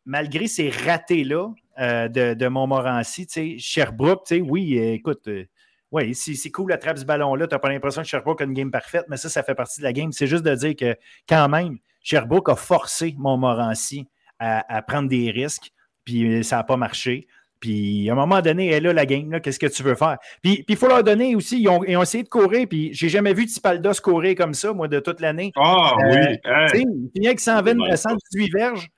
[0.05, 1.49] malgré ces ratés-là,
[1.79, 3.59] euh, de, de, Montmorency.
[3.59, 5.45] Sherbrooke, oui, écoute, euh,
[5.91, 7.47] oui, c'est cool, attrape ce ballon-là.
[7.47, 9.81] Tu n'as pas l'impression que Sherbrooke a une game parfaite, mais ça, ça fait partie
[9.81, 10.13] de la game.
[10.13, 10.97] C'est juste de dire que
[11.29, 14.09] quand même, Sherbrooke a forcé Montmorency
[14.39, 15.71] à, à prendre des risques,
[16.05, 17.27] puis ça n'a pas marché.
[17.63, 20.19] Puis à un moment donné, elle a la game, qu'est-ce que tu veux faire?
[20.43, 23.47] Puis il faut leur donner aussi, ils ont, essayé de courir, puis j'ai jamais vu
[23.47, 25.53] Tipaldos courir comme ça, moi, de toute l'année.
[25.57, 26.41] Ah oui!
[26.45, 28.89] Euh, il finit avec 120, 118 verges.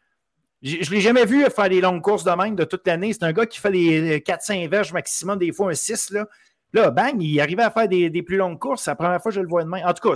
[0.64, 3.12] Je ne l'ai jamais vu faire des longues courses de même de toute l'année.
[3.12, 6.10] C'est un gars qui fait les 4-5 verges maximum, des fois un 6.
[6.10, 6.26] Là,
[6.72, 8.84] là bang, il arrivait à faire des, plus longues courses.
[8.84, 9.84] C'est la première fois que je le vois de même.
[9.84, 10.14] En tout cas,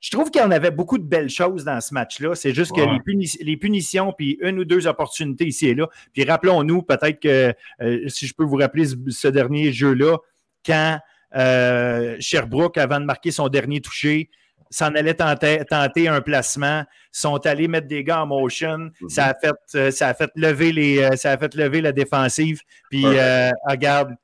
[0.00, 2.34] je trouve qu'il y en avait beaucoup de belles choses dans ce match-là.
[2.34, 5.86] C'est juste que les, punitions, puis une ou deux opportunités ici et là.
[6.14, 7.52] Puis rappelons-nous, peut-être que
[7.82, 10.16] euh, si je peux vous rappeler ce, dernier jeu-là,
[10.64, 10.98] quand
[11.36, 14.30] euh, Sherbrooke, avant de marquer son dernier touché,
[14.70, 18.78] s'en allait tenter, un placement, sont allés mettre des gars en motion.
[18.78, 19.08] Mhm.
[19.08, 21.92] ça, a fait, euh, ça, a fait lever les, euh, ça a fait lever la
[21.92, 22.60] défensive.
[22.90, 24.14] Puis, euh, regarde,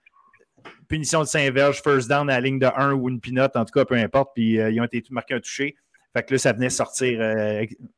[0.88, 3.72] punition de Saint-Verge, first down à la ligne de 1 ou une pinote, en tout
[3.72, 4.32] cas, peu importe.
[4.34, 5.76] Puis, ils ont été marqués un touché.
[6.12, 7.20] Fait que là, ça venait sortir,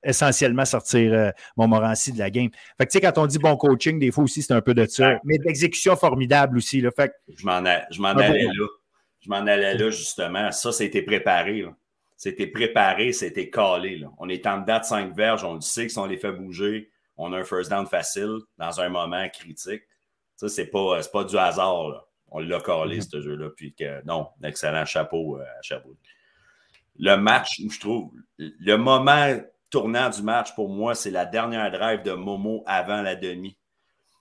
[0.03, 2.49] essentiellement sortir Montmorency de la game.
[2.79, 4.73] Fait que, tu sais, quand on dit bon coaching, des fois aussi, c'est un peu
[4.73, 5.21] de ça.
[5.25, 6.81] Mais d'exécution formidable aussi.
[6.81, 6.91] Là.
[6.97, 8.67] Fait je m'en allais là.
[9.21, 10.51] Je m'en allais là, justement.
[10.53, 11.61] Ça, ça a été préparé.
[11.63, 11.77] Là.
[12.17, 14.03] C'était préparé, c'était calé.
[14.19, 16.91] On est en date 5 verges, on le sait que si on les fait bouger,
[17.19, 19.83] on a un first down facile dans un moment critique.
[20.37, 22.07] Ça, c'est pas, pas du hasard.
[22.29, 23.11] On l'a calé, mm-hmm.
[23.11, 23.51] ce jeu-là.
[23.57, 25.97] Puis que, non, excellent chapeau euh, à chapeau.
[26.99, 29.39] Le match, je trouve, le moment
[29.71, 33.59] tournant du match pour moi, c'est la dernière drive de Momo avant la demi,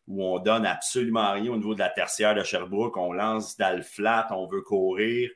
[0.07, 2.97] où on donne absolument rien au niveau de la tertiaire de Sherbrooke.
[2.97, 5.29] On lance dans le flat, on veut courir.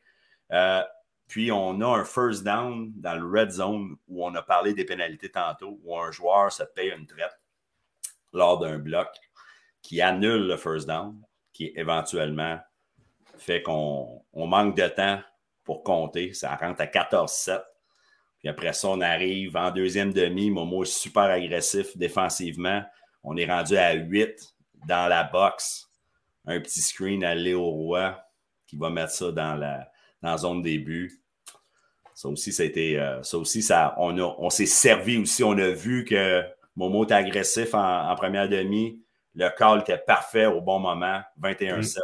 [0.52, 0.82] Euh,
[1.30, 4.84] puis, on a un first down dans le red zone où on a parlé des
[4.84, 7.40] pénalités tantôt, où un joueur se paye une traite
[8.34, 9.08] lors d'un bloc
[9.84, 11.22] qui annule le first down,
[11.54, 12.60] qui éventuellement
[13.38, 15.22] fait qu'on manque de temps
[15.64, 16.34] pour compter.
[16.34, 17.62] Ça rentre à 14-7.
[18.40, 20.50] Puis après ça, on arrive en deuxième demi.
[20.50, 22.82] Momo est super agressif défensivement.
[23.24, 24.56] On est rendu à 8
[24.88, 25.92] dans la box.
[26.48, 28.20] Un petit screen à Léo Roy
[28.66, 29.89] qui va mettre ça dans la,
[30.22, 31.22] dans la zone début.
[32.14, 35.44] Ça aussi, ça a été, euh, ça aussi, ça, on, on s'est servi aussi.
[35.44, 36.44] On a vu que
[36.76, 39.02] Momo était agressif en, première demi.
[39.36, 42.00] Le call était parfait au bon moment, 21-7.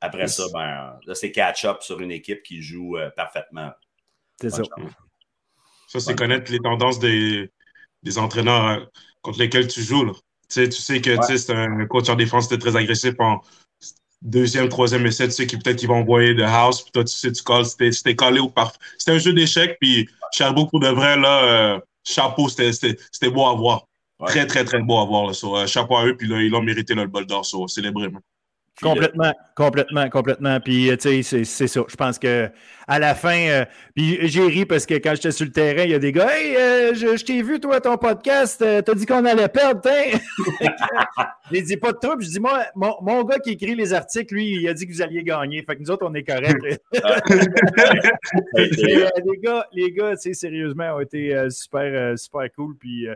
[0.00, 3.70] Après ça, ben, là, c'est catch-up sur une équipe qui joue euh, parfaitement.
[4.40, 4.62] C'est ça.
[5.88, 7.50] Ça, c'est connaître les tendances des,
[8.02, 8.84] des entraîneurs euh,
[9.22, 10.04] contre lesquels tu joues.
[10.04, 10.12] Là.
[10.12, 13.40] Tu sais, tu sais que c'est un coach en défense qui très agressif en,
[14.22, 17.14] deuxième, troisième essai, tu sais qui peut-être qu'ils vont envoyer de house, puis toi, tu
[17.14, 18.78] sais, tu calls, c'était collé au parfait.
[18.98, 23.54] C'était un jeu d'échecs, puis Sherbrooke, pour de vrai, là, euh, chapeau, c'était beau à
[23.54, 23.86] voir.
[24.26, 25.26] Très, très, très beau à voir.
[25.28, 27.66] Là, so, euh, chapeau à eux, puis là, ils l'ont mérité le bol d'or, so,
[27.68, 28.08] célébré.
[28.82, 30.58] Complètement, complètement, complètement.
[30.58, 31.82] Puis, euh, tu sais, c'est ça.
[31.86, 32.50] Je pense que
[32.88, 35.90] à la fin, euh, puis j'ai ri parce que quand j'étais sur le terrain, il
[35.90, 39.24] y a des gars, hey, euh, je, t'ai vu, toi, ton podcast, t'as dit qu'on
[39.24, 40.18] allait perdre, hein?
[41.52, 42.24] j'ai dit pas de trouble.
[42.24, 45.02] Je dis, moi, mon, gars qui écrit les articles, lui, il a dit que vous
[45.02, 45.62] alliez gagner.
[45.62, 46.56] Fait que nous autres, on est corrects.
[48.56, 52.76] les gars, les gars, tu sais, sérieusement, ont été super, super cool.
[52.76, 53.06] Puis,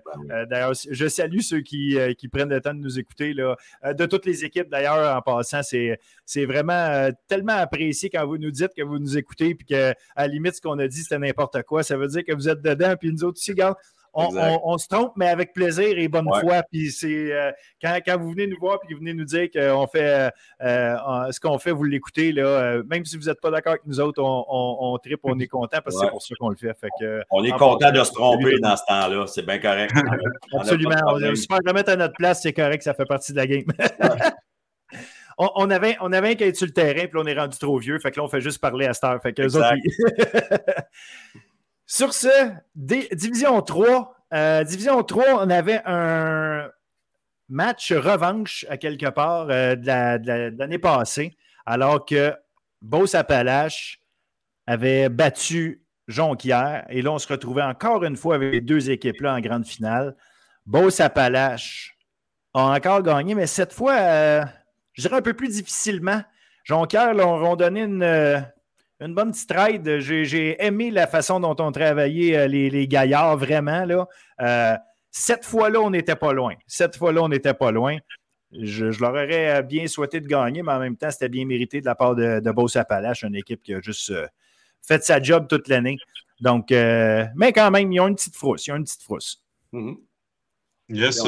[0.49, 3.57] d'ailleurs, je salue ceux qui, qui prennent le temps de nous écouter, là,
[3.92, 5.99] de toutes les équipes, d'ailleurs, en passant c'est
[6.35, 10.22] C'est vraiment tellement apprécié quand vous nous dites que vous nous écoutez puis que, à
[10.22, 11.85] la limite, ce qu'on a dit, c'était n'importe quoi.
[11.85, 12.97] Ça veut dire que vous êtes dedans.
[12.99, 13.76] Puis nous autres aussi, regarde,
[14.14, 16.64] on, se trompe, mais avec plaisir et bonne foi.
[16.72, 19.87] Puis c'est euh, quand, vous venez nous voir et que vous venez nous dire qu'on
[19.87, 20.30] fait euh,
[20.62, 24.01] euh, ce qu'on fait, vous l'écoutez, là, même si vous n'êtes pas d'accord avec nous
[24.01, 26.76] autres, on, on, tripe, on est content parce que c'est pour ça qu'on le fait.
[27.30, 29.93] on est content de se tromper dans ce temps-là, c'est bien correct.
[30.53, 30.97] Absolument.
[31.07, 33.64] On super remettre à notre place, c'est correct, ça fait partie de la game.
[35.39, 37.99] on, avait, on avait un qui sur le terrain, puis on est rendu trop vieux.
[37.99, 39.20] Fait que là, on fait juste parler à cette heure.
[39.22, 39.47] Fait que
[41.87, 46.70] Sur ce, Division 3, euh, Division 3, on avait un
[47.49, 52.35] match revanche à quelque part euh, de l'année passée, alors que
[52.80, 54.01] Beauce Appalaches
[54.66, 56.85] avait battu Jonquière.
[56.89, 60.16] Et là, on se retrouvait encore une fois avec les deux équipes-là en grande finale.
[60.66, 61.97] Beauce Appalaches
[62.55, 64.45] a encore gagné, mais cette fois, euh,
[64.95, 66.22] je dirais un peu plus difficilement.
[66.64, 68.03] Jonquière leur ont donné une,
[69.01, 69.99] une bonne petite ride.
[69.99, 73.84] J'ai aimé la façon dont on travaillait euh, les, les gaillards, vraiment.
[73.84, 74.09] Là.
[74.40, 74.76] Euh,
[75.11, 76.55] cette fois-là, on n'était pas loin.
[76.66, 77.99] Cette fois-là, on n'était pas loin.
[78.53, 81.86] Je, leur aurais bien souhaité de gagner, mais en même temps, c'était bien mérité de
[81.86, 84.26] la part de, de Beauce Appalache, une équipe qui a juste euh,
[84.80, 85.99] fait sa job toute l'année.
[86.40, 88.66] Donc, mais quand même, ils ont une petite frousse.
[88.66, 89.42] Ils ont une petite frousse.
[89.72, 89.97] Mm-hmm.
[90.90, 91.22] Yes.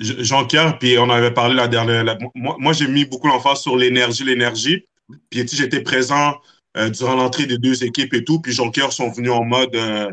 [0.00, 2.04] Jean-Pierre, puis on avait parlé la dernière.
[2.34, 4.84] moi, moi j'ai mis beaucoup l'emphase sur l'énergie, l'énergie.
[5.30, 6.34] Puis j'étais présent
[6.76, 8.40] euh, durant l'entrée des deux équipes et tout.
[8.40, 10.10] Puis Jonquière sont venus en mode euh,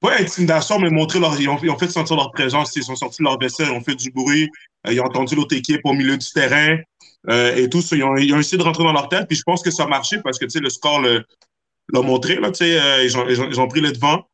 [0.00, 1.38] pas intimidation, mais montrer leur.
[1.40, 2.74] Ils ont, fait sentir leur présence.
[2.76, 4.48] Ils sont sortis de leur vaisselle, ils ont fait du bruit.
[4.86, 6.78] Euh, ils ont entendu l'autre équipe au milieu du terrain
[7.28, 7.80] et tout.
[7.92, 9.26] Ils ont, essayé de rentrer dans leur tête.
[9.26, 12.36] Puis je pense que ça a marché parce que le score l'a montré.
[12.36, 13.10] Là, ils,
[13.50, 14.26] ils, ont, pris le devant.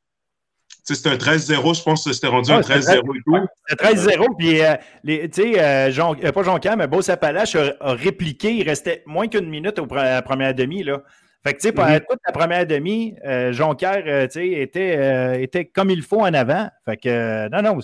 [0.95, 3.37] C'était un 13-0, je pense que c'était rendu un 13-0 et tout.
[3.69, 4.75] C'était 13-0, puis, euh,
[5.05, 8.53] tu sais, euh, Jean, euh, pas Jean-Cam, mais Beau Sapalache a, répliqué.
[8.53, 11.03] Il restait moins qu'une minute au, à la première demi, là.
[11.43, 12.05] Fait que, tu sais, pendant mm-hmm.
[12.11, 13.15] toute la première demi,
[13.51, 16.69] Jonquière, tu sais, était, était comme il faut en avant.
[16.85, 17.81] Fait que, non, non,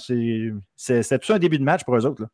[0.77, 2.29] c'était tout un début de match pour eux autres, là.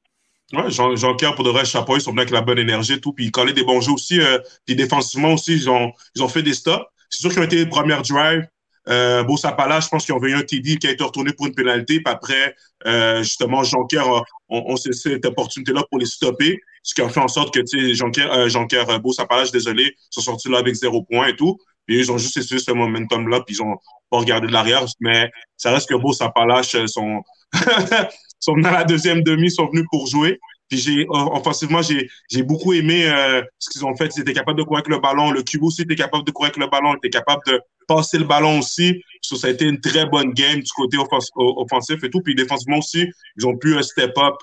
[0.52, 3.00] Ouais, Jean, Jean pour de vrai, chapeau, ils sont venus avec la bonne énergie et
[3.00, 4.20] tout, puis ils collaient des bons jeux aussi,
[4.66, 6.84] puis défensivement aussi, ils ont, ils ont fait des stops.
[7.08, 8.46] C'est sûr qu'ils ont été les premières drives,
[8.88, 11.54] euh, Sapala, je pense qu'ils ont eu un TD qui a été retourné pour une
[11.54, 12.00] pénalité.
[12.00, 12.54] Puis après,
[12.86, 14.06] euh, justement, Jonquière,
[14.48, 16.60] on, on saisi cette opportunité-là pour les stopper.
[16.82, 17.60] Ce qui a fait en sorte que,
[17.94, 21.58] Jonquière, euh, Jonquière euh, Sapala, désolé, sont sortis là avec zéro point et tout.
[21.86, 23.76] Puis ils ont juste essayé ce momentum-là, puis ils ont
[24.10, 24.84] pas regardé de l'arrière.
[25.00, 27.22] Mais ça reste que Beau Sapalache euh, sont,
[28.40, 30.40] sont dans la deuxième demi, sont venus pour jouer.
[30.72, 34.10] Puis j'ai offensivement, j'ai, j'ai beaucoup aimé euh, ce qu'ils ont fait.
[34.16, 35.30] Ils étaient capables de courir avec le ballon.
[35.30, 36.94] Le Cubo aussi était capable de courir avec le ballon.
[36.94, 39.02] Ils étaient capables de passer le ballon aussi.
[39.20, 40.96] ça a été une très bonne game du côté
[41.36, 42.22] offensif et tout.
[42.22, 43.06] Puis défensivement aussi,
[43.36, 44.36] ils ont pu un step up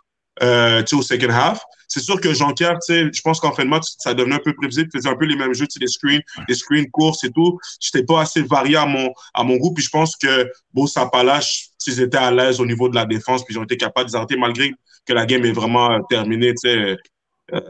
[0.43, 1.63] euh, au second half.
[1.88, 4.88] C'est sûr que Jean-Pierre, je pense qu'en fin de match, ça devenait un peu prévisible.
[4.93, 7.57] Il faisait un peu les mêmes jeux, les screens, les screens courses et tout.
[7.80, 9.73] J'étais pas assez varié à mon, à mon goût.
[9.73, 13.43] Puis je pense que Beau Sapalache, s'ils étaient à l'aise au niveau de la défense,
[13.43, 14.71] puis ils ont été capables d'arrêter malgré
[15.07, 16.53] que la game est vraiment euh, terminée.
[16.65, 16.95] Euh,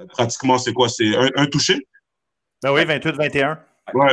[0.09, 0.89] pratiquement, c'est quoi?
[0.89, 1.87] C'est un, touché?
[2.61, 3.57] Ben oui, 28-21.
[3.93, 4.05] Oui,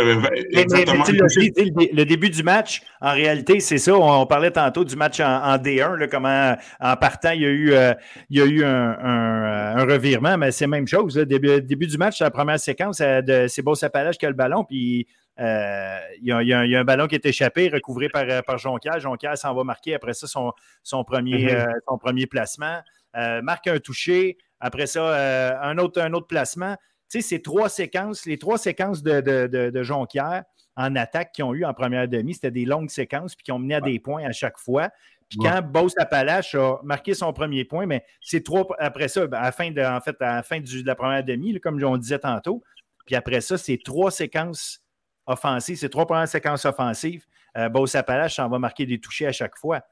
[0.53, 1.05] exactement.
[1.07, 3.95] le, début du match, en réalité, c'est ça.
[3.95, 7.93] On, parlait tantôt du match en, D1, comment en partant, il y a eu, euh,
[8.31, 11.19] il y a eu un, revirement, mais c'est la même chose.
[11.19, 13.03] Le début, début, du match, la première séquence,
[13.49, 15.07] c'est Beau Sapalage qui a le ballon, puis
[15.39, 19.01] il, y a, un ballon qui est échappé, recouvré par, par Jonquière.
[19.01, 21.75] Jonquière s'en va marquer après ça son, son premier, mm-hmm.
[21.89, 22.81] son premier placement.
[23.17, 24.37] Euh, marque un toucher.
[24.61, 26.77] Après ça, euh, un, autre, un autre placement.
[27.11, 30.45] Tu sais, ces trois séquences, les trois séquences de, de, Jonquière
[30.77, 33.59] en attaque qu'ils ont eu en première demi, c'était des longues séquences puis qui ont
[33.59, 34.91] mené à des points à chaque fois.
[35.29, 39.39] Puis quand Beauce Appalache a marqué son premier point, mais c'est trois après ça, ben,
[39.39, 41.97] à la fin de, en fait, à la fin de la première demi, comme on
[41.97, 42.63] disait tantôt.
[43.07, 44.81] Puis après ça, c'est trois séquences
[45.27, 47.25] offensives, c'est trois premières séquences offensives.
[47.57, 49.83] Euh, Beauce Appalache s'en va marquer des touchés à chaque fois.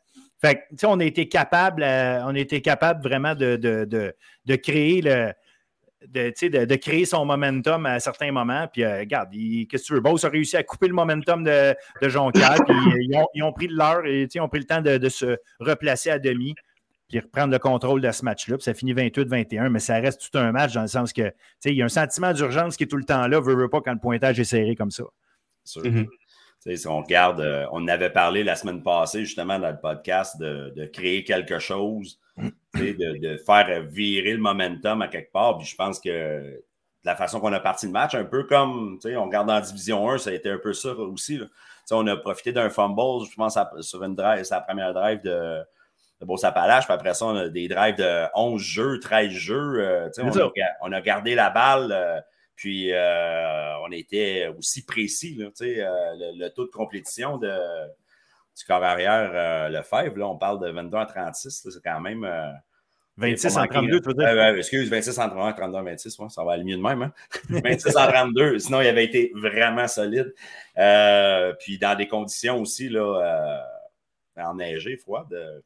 [0.41, 5.33] Fait on a été capable, euh, on a capable vraiment de, de, créer le.
[6.07, 8.69] De, créer son momentum à certains moments.
[8.71, 10.01] Puis, euh, regarde, qu'est-ce que tu veux?
[10.01, 12.59] Boss a réussi à couper le momentum de, de Jonquière.
[12.67, 15.39] puis, euh, ils ont, pris de l'heure et ils ont pris le temps de, se
[15.61, 16.55] replacer à demi
[17.09, 18.57] puis reprendre le contrôle de ce match-là.
[18.61, 21.33] ça finit 28-21, mais ça reste tout un match dans le sens que
[21.67, 23.83] il y a un sentiment d'urgence qui est tout le temps là, veut, veut pas
[23.83, 25.05] quand le pointage est serré comme ça.
[25.67, 26.07] Mm-hmm.
[26.77, 30.87] Si on regarde, euh, on avait parlé la semaine passée justement dans le podcast de,
[30.93, 32.19] créer quelque chose,
[32.75, 35.59] de, faire virer le momentum à quelque part.
[35.59, 36.63] Puis je pense que
[37.05, 40.19] la façon qu'on a parti le match, un peu comme on regarde en Division 1,
[40.19, 41.39] ça a été un peu ça aussi.
[41.91, 45.59] On a profité d'un fumble, je pense, sur une drive, sa première drive de,
[46.21, 46.87] de Beauce-Appalaches.
[46.87, 50.09] Puis après ça, on a des drives de 11 jeux, 13 jeux.
[50.17, 50.51] on, a,
[50.81, 52.25] on, a, gardé la balle.
[52.57, 55.35] Puis on était aussi précis.
[55.35, 57.53] Là, le, le, taux de complétition de,
[58.57, 61.69] du corps arrière Lefebvre, là, on parle de 22 à 36.
[61.71, 62.25] C'est quand même
[63.17, 64.27] 26 en 32, tu veux dire?
[64.27, 67.03] Euh, excuse, 26 en 32, 32 26, ouais, ça va aller mieux de même.
[67.03, 67.13] Hein?
[67.49, 70.35] 26 en 32, sinon il avait été vraiment solide.
[70.79, 73.61] Euh, puis dans des conditions aussi, là,
[74.37, 75.61] euh, enneigées, froides, euh,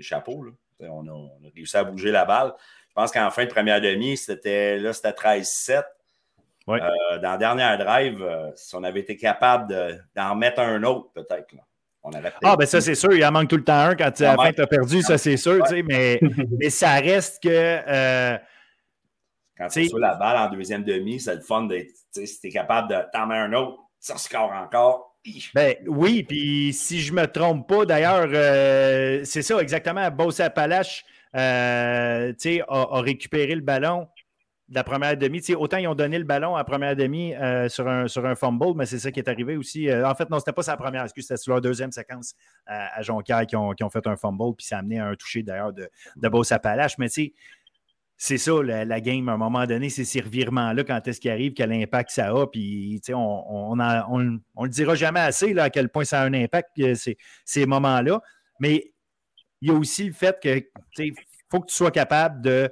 [0.00, 0.52] chapeaux, là.
[0.80, 2.52] On a, on a, réussi à bouger la balle.
[2.88, 5.84] Je pense qu'en fin de première demi, c'était là, c'était 13-7.
[6.66, 6.80] Ouais.
[6.80, 9.74] Euh, dans la dernière drive, euh, si on avait été capable
[10.16, 11.52] d'en remettre un autre, peut-être.
[11.52, 11.62] Là
[12.42, 13.14] ah, ben ça, c'est sûr.
[13.14, 15.64] Il en manque tout le temps un quand tu as perdu, ça, c'est sûr.
[15.84, 16.20] Mais,
[16.60, 17.48] mais ça reste que.
[17.48, 18.36] Euh,
[19.56, 21.90] quand tu reçois la balle en deuxième demi, c'est le fun d'être.
[22.12, 25.16] Si tu es capable de t'en mettre un autre, ça score encore.
[25.54, 28.28] Ben oui, puis si je ne me trompe pas, d'ailleurs,
[29.24, 30.10] c'est ça exactement.
[30.10, 32.32] Bossa Palache euh,
[32.68, 34.06] a, a, récupéré le ballon
[34.74, 35.40] la première demi.
[35.56, 38.34] autant ils ont donné le ballon à la première demi euh, sur, un, sur un
[38.34, 39.88] fumble, mais c'est ça qui est arrivé aussi.
[39.88, 42.34] Euh, en fait, non, c'était pas sa première, excuse, c'était sur leur deuxième séquence
[42.68, 45.06] euh, à Jonquière qui ont, qui ont, fait un fumble, puis ça a amené à
[45.06, 46.98] un toucher d'ailleurs de, de Bossa Palache.
[46.98, 47.34] Mais tu sais,
[48.16, 51.52] c'est ça, la, game, à un moment donné, c'est ces revirements-là, quand est-ce qu'il arrive,
[51.52, 52.46] quel impact ça a.
[52.46, 56.24] Puis, on on, on, on, le dira jamais assez, là, à quel point ça a
[56.24, 56.80] un impact,
[57.44, 58.20] ces, moments-là.
[58.60, 58.92] Mais
[59.60, 60.60] il y a aussi le fait que,
[60.96, 61.14] tu
[61.50, 62.70] faut que tu sois capable de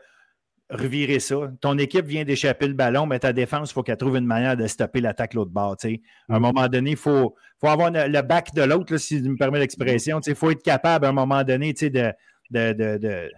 [0.72, 1.36] revirer ça.
[1.60, 4.56] Ton équipe vient d'échapper le ballon, mais ta défense, il faut qu'elle trouve une manière
[4.56, 5.76] de stopper l'attaque l'autre bord.
[5.82, 6.42] À un mm.
[6.42, 10.20] moment donné, il faut, faut avoir le back de l'autre, si tu me permets l'expression.
[10.26, 12.12] Il faut être capable à un moment donné de,
[12.50, 13.30] de, de, de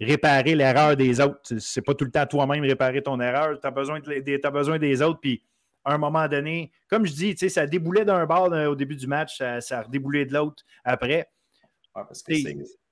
[0.00, 1.58] réparer l'erreur des autres.
[1.58, 3.58] C'est pas tout le temps toi-même réparer ton erreur.
[3.60, 5.20] Tu as, besoin as besoin des autres.
[5.20, 5.42] Puis
[5.84, 9.38] à un moment donné, comme je dis, ça déboulait d'un bord au début du match,
[9.38, 11.28] ça, ça a redéboulé de l'autre après.
[11.94, 12.34] parce que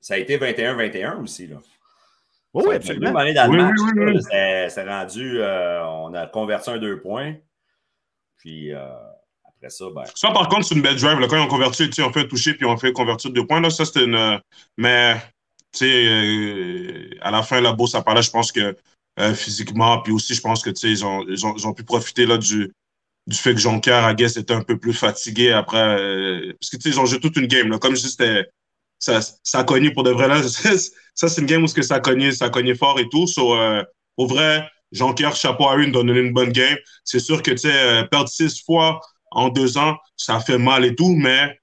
[0.00, 1.48] ça a été 21-21 aussi.
[1.48, 1.56] Là.
[2.66, 3.12] Oui, absolument.
[3.12, 7.34] Dans le match, c'est rendu, euh, on a converti un deux points.
[8.38, 8.86] Puis euh,
[9.44, 10.04] après ça, ben.
[10.14, 11.18] Ça, par contre, c'est une belle drive.
[11.18, 13.60] Là, quand ils ont converti, on fait un toucher puis on fait convertir deux points.
[13.60, 14.40] Là, ça, c'était une.
[14.76, 15.16] Mais,
[15.72, 18.76] tu sais, euh, à la fin, la beau, ça parlait, je pense que
[19.34, 21.82] physiquement, puis aussi, je pense que, tu sais, ils ont, ils, ont, ils ont, pu
[21.82, 22.72] profiter là, du,
[23.26, 25.96] du fait que Jonquière, à Guess, était un peu plus fatigué après.
[26.60, 27.68] parce que, tu sais, ils ont joué toute une game.
[27.68, 27.80] Là.
[27.80, 28.48] Comme je dis, c'était
[28.98, 30.28] ça, ça cogné pour de vrai.
[30.28, 30.42] Là.
[31.14, 33.26] ça, c'est une game où ça a cogné, ça cogné fort et tout.
[33.26, 33.82] So, euh,
[34.16, 36.76] au vrai, Jean-Pierre, chapeau à une, donner une bonne game.
[37.04, 40.84] C'est sûr que, tu sais, euh, perdre six fois en deux ans, ça fait mal
[40.84, 41.58] et tout, mais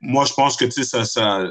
[0.00, 1.44] moi, je pense que, tu sais, ça, ça,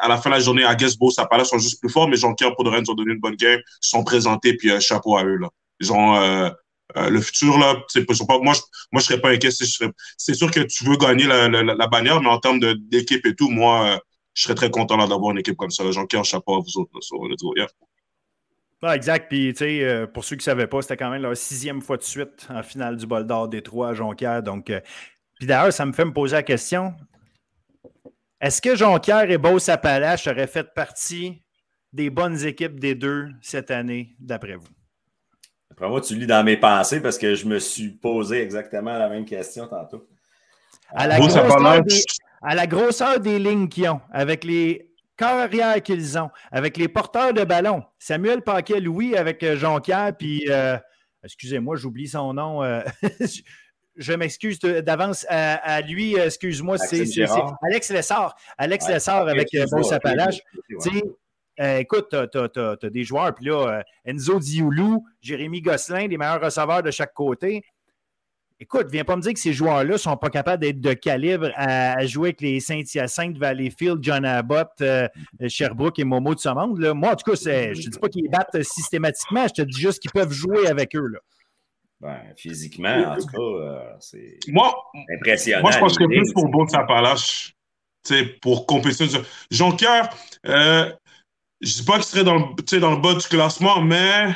[0.00, 2.16] à la fin de la journée, à Guessbo, ça paraît sont juste plus forts, mais
[2.16, 4.80] Jean-Pierre, pour de vrai, nous ont donné une bonne game, ils sont présentés, puis euh,
[4.80, 5.48] chapeau à eux, là.
[5.80, 6.50] Ils ont, euh,
[6.96, 8.60] euh, le futur, là, c'est pas, moi, je,
[8.92, 9.50] moi, je serais pas inquiet.
[9.50, 13.34] C'est sûr que tu veux gagner la, la, la, bannière, mais en termes d'équipe et
[13.34, 14.00] tout, moi,
[14.40, 15.88] je serais très content d'avoir une équipe comme ça.
[15.90, 16.92] Jean-Pierre, chapeau à vous autres.
[18.82, 19.28] Là, exact.
[19.28, 21.82] Puis, tu sais, euh, pour ceux qui ne savaient pas, c'était quand même leur sixième
[21.82, 24.42] fois de suite en finale du bol d'or des trois à Jonquière.
[24.42, 24.80] Donc, euh,
[25.38, 26.94] puis d'ailleurs, ça me fait me poser la question
[28.40, 31.42] est-ce que Jonquière et Beauce-Appalaches auraient fait partie
[31.92, 34.68] des bonnes équipes des deux cette année, d'après vous?
[35.70, 39.10] Après moi, tu lis dans mes pensées parce que je me suis posé exactement la
[39.10, 40.08] même question tantôt.
[40.88, 42.02] À la, des,
[42.42, 47.34] à la grosseur des lignes qu'ils ont, avec les carrières qu'ils ont, avec les porteurs
[47.34, 50.78] de ballon, Samuel Paquet-Louis avec euh, Jonquière, puis, euh,
[51.22, 52.64] excusez-moi, j'oublie son nom.
[52.64, 52.80] Euh,
[53.96, 57.04] je m'excuse d'avance à, lui, excuse-moi, c'est
[57.62, 58.34] Alex Lessard.
[58.56, 60.40] Alex Lessard avec Bon Appalaches.
[61.58, 66.90] écoute, tu as, des joueurs, puis là, Enzo Dioulou, Jérémy Gosselin, les meilleurs receveurs de
[66.90, 67.62] chaque côté.
[68.62, 71.50] Écoute, viens pas me dire que ces joueurs-là ne sont pas capables d'être de calibre
[71.54, 75.08] à, jouer avec les Saint-Hyacinthe, Valleyfield, John Abbott, euh,
[75.48, 76.78] Sherbrooke et Momo de ce monde.
[76.78, 76.92] Là.
[76.92, 79.80] Moi, en tout cas, je ne te dis pas qu'ils battent systématiquement, je te dis
[79.80, 81.06] juste qu'ils peuvent jouer avec eux.
[81.06, 81.20] Là.
[82.00, 84.38] Ben, physiquement, en tout cas, euh, c'est
[85.14, 85.62] impressionnant.
[85.62, 86.66] Moi, je pense que plus pour Beau
[88.02, 89.22] sais, pour compétition.
[89.50, 90.08] Jonquière,
[90.46, 90.90] euh,
[91.62, 94.34] je ne dis pas qu'il serait dans le, dans le bas du classement, mais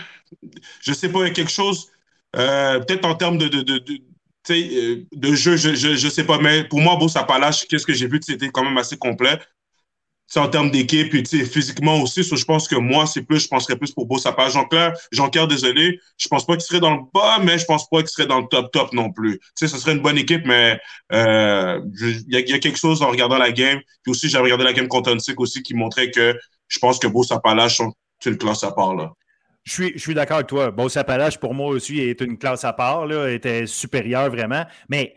[0.81, 1.91] je ne sais pas, il y a quelque chose
[2.37, 4.01] euh, peut-être en termes de, de, de, de
[4.51, 7.95] euh, de jeu, je, je, je, sais pas, mais pour moi, Bossa Palache, qu'est-ce que
[7.95, 9.39] j'ai vu, c'était quand même assez complet.
[10.27, 12.23] C'est en termes d'équipe et physiquement aussi.
[12.23, 14.55] je pense que moi, c'est plus, je penserais plus pour Bossa Palache.
[15.13, 18.09] Jean-Claire, désolé, je pense pas qu'il serait dans le bas, mais je pense pas qu'il
[18.09, 19.39] serait dans le top top non plus.
[19.39, 20.81] Tu sais, ce serait une bonne équipe, mais
[21.13, 23.81] euh, il y, a, quelque chose en regardant la game.
[24.03, 26.37] Puis aussi, j'ai regardé la game contre Huntsick aussi qui montrait que
[26.69, 27.81] je pense que Bossa Palache,
[28.21, 29.13] c'est une classe à part là.
[29.65, 30.71] Je suis, je suis d'accord avec toi.
[30.71, 34.65] Bon, Sapalache, pour moi aussi, est une classe à part, là, était supérieure vraiment.
[34.89, 35.17] Mais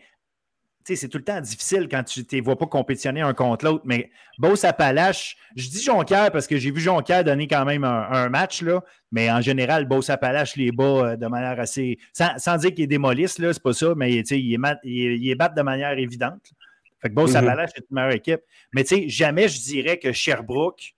[0.96, 3.84] c'est tout le temps difficile quand tu ne vois pas compétitionner un contre l'autre.
[3.84, 8.28] Mais Beauce Appalache, je dis Jonquière parce que j'ai vu Jonquière donner quand même un,
[8.28, 11.98] match, là, mais en général, Beauce Appalache les bat euh, de manière assez.
[12.12, 16.52] Sans, dire qu'ils démolissent, c'est pas ça, mais ils, les battent de manière évidente.
[17.00, 17.64] Fait que Beauce mm-hmm.
[17.64, 18.40] Est une meilleure équipe.
[18.72, 20.94] Mais jamais je dirais que Sherbrooke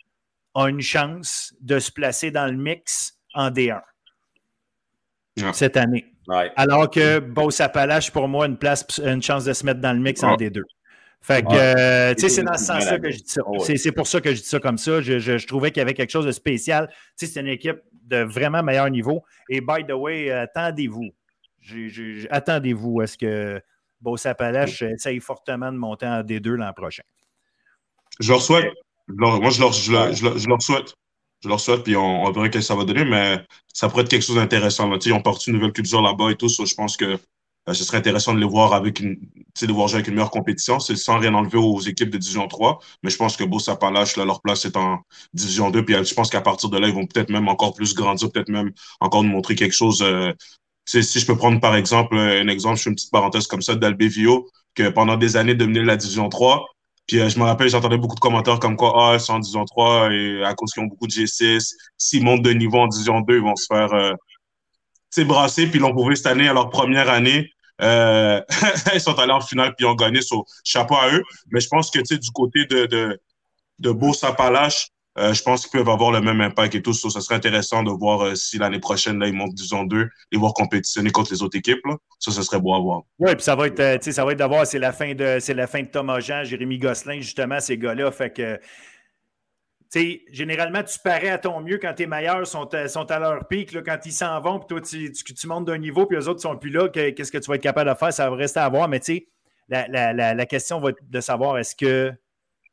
[0.55, 3.81] a une chance de se placer dans le mix en D1
[5.53, 6.07] cette année.
[6.57, 9.99] Alors que Beauce Appalache, pour moi, une place, une chance de se mettre dans le
[9.99, 10.63] mix en D2.
[11.23, 13.43] Fait que, euh, tu sais, c'est dans ce sens-là que je dis ça.
[13.77, 15.01] C'est pour ça que je dis ça comme ça.
[15.01, 16.89] Je, trouvais qu'il y avait quelque chose de spécial.
[17.19, 19.23] Tu sais, c'est une équipe de vraiment meilleur niveau.
[19.49, 21.11] Et by the way, attendez-vous.
[22.31, 23.61] Attendez-vous à ce que
[24.01, 27.03] Beauce Appalache essaye fortement de monter en D2 l'an prochain.
[28.19, 28.73] Je leur souhaite.
[29.09, 30.95] Moi, je leur, je leur souhaite
[31.43, 34.03] je leur souhaite, puis on, on verra ce que ça va donner, mais ça pourrait
[34.03, 34.91] être quelque chose d'intéressant.
[35.05, 37.19] Ils ont porté une nouvelle culture là-bas et tout, je pense que
[37.69, 39.19] euh, ce serait intéressant de les voir avec une,
[39.61, 40.81] de voir jouer avec une meilleure compétition.
[40.81, 44.17] C'est sans rien enlever aux équipes de Division 3, mais je pense que Beau Sapalache,
[44.17, 45.01] là, leur place est en
[45.35, 47.75] Division 2, puis euh, je pense qu'à partir de là, ils vont peut-être même encore
[47.75, 50.03] plus grandir, peut-être même encore nous montrer quelque chose.
[50.03, 50.33] Euh,
[50.87, 53.77] si je peux prendre par exemple un exemple, je fais une petite parenthèse comme ça
[53.77, 56.67] d'Albevio, que pendant des années dominait la Division 3,
[57.11, 59.41] puis euh, je me rappelle, j'entendais beaucoup de commentaires comme quoi, ah, ils sont en
[59.41, 62.87] Division 3 et à cause qu'ils ont beaucoup de G6, s'ils montent de niveau en
[62.87, 65.67] Division 2, ils vont se faire euh, brasser.
[65.67, 67.51] Puis ils l'ont prouvé cette année à leur première année.
[67.83, 68.41] Euh,
[68.95, 70.23] ils sont allés en finale puis ils ont gagné.
[70.23, 71.25] So, chapeau à eux.
[71.51, 73.21] Mais je pense que du côté de, de,
[73.81, 76.93] de Beau Sapalache, euh, je pense qu'ils peuvent avoir le même impact et tout.
[76.93, 80.37] Ça, serait intéressant de voir euh, si l'année prochaine, là, ils montent disons deux et
[80.37, 81.81] voir compétitionner contre les autres équipes.
[82.19, 83.03] Ça, ce serait beau à voir.
[83.19, 85.55] Oui, puis ça va être, euh, ça va être d'avoir, c'est la fin de c'est
[85.55, 88.11] la fin de Thomas Jean, Jérémy Gosselin, justement, ces gars-là.
[88.13, 88.61] Fait que
[90.31, 93.77] généralement, tu parais à ton mieux quand tes meilleurs sont, sont à leur pic.
[93.83, 96.71] Quand ils s'en vont, puis toi, tu, montes d'un niveau, puis les autres sont plus
[96.71, 98.13] là, qu'est-ce que tu vas être capable de faire?
[98.13, 98.89] Ça va rester à voir.
[98.89, 99.01] Mais
[99.69, 102.13] la, la, la, la, question va être de savoir est-ce que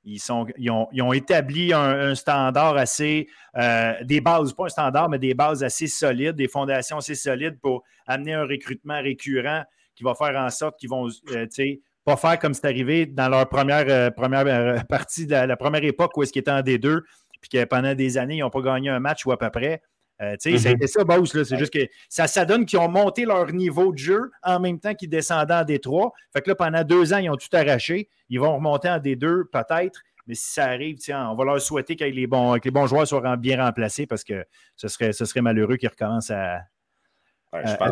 [0.08, 3.28] ils, ont, établi un, standard assez,
[3.58, 7.60] euh, des bases, pas un standard, mais des bases assez solides, des fondations assez solides
[7.60, 9.64] pour amener un recrutement récurrent
[9.96, 13.06] qui va faire en sorte qu'ils vont, euh, tu sais, pas faire comme c'est arrivé
[13.06, 16.62] dans leur première, euh, première partie, de la, première époque où est-ce qu'ils étaient en
[16.62, 17.02] D2,
[17.42, 19.82] puis que pendant des années, ils n'ont pas gagné un match ou à peu près.
[20.22, 21.32] Euh, sais, a été ça, Bose.
[21.32, 24.80] C'est juste que ça, ça donne qu'ils ont monté leur niveau de jeu en même
[24.80, 26.12] temps qu'ils descendaient en D3.
[26.34, 28.10] Fait que là, pendant deux ans, ils ont tout arraché.
[28.30, 30.02] Ils vont remonter en D2 peut-être.
[30.28, 33.38] Mais si ça arrive, on va leur souhaiter que les bons, les bons joueurs soient
[33.38, 34.46] bien remplacés parce que
[34.76, 36.64] ce serait, ce serait malheureux qu'ils recommencent à,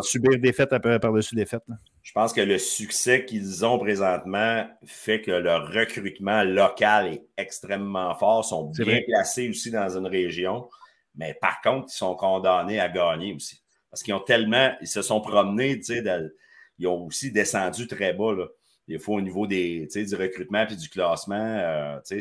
[0.02, 0.70] subir défaite
[1.00, 1.64] par-dessus défaite.
[2.04, 8.14] Je pense que le succès qu'ils ont présentement fait que leur recrutement local est extrêmement
[8.16, 10.68] fort, sont bien placés aussi dans une région.
[11.18, 13.62] Mais par contre, ils sont condamnés à gagner aussi.
[13.90, 16.04] Parce qu'ils ont tellement, ils se sont promenés, sais,
[16.78, 18.48] ils ont aussi descendu très bas, là.
[18.88, 22.20] Des fois, au niveau des, du recrutement puis du classement, euh, sais,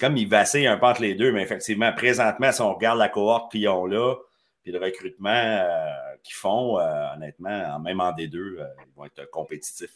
[0.00, 3.08] comme ils vacillent un peu entre les deux, mais effectivement, présentement, si on regarde la
[3.08, 4.16] cohorte qu'ils ont là,
[4.62, 5.92] puis le recrutement euh,
[6.24, 9.92] qu'ils font, euh, honnêtement, même en D2, ils vont être compétitifs.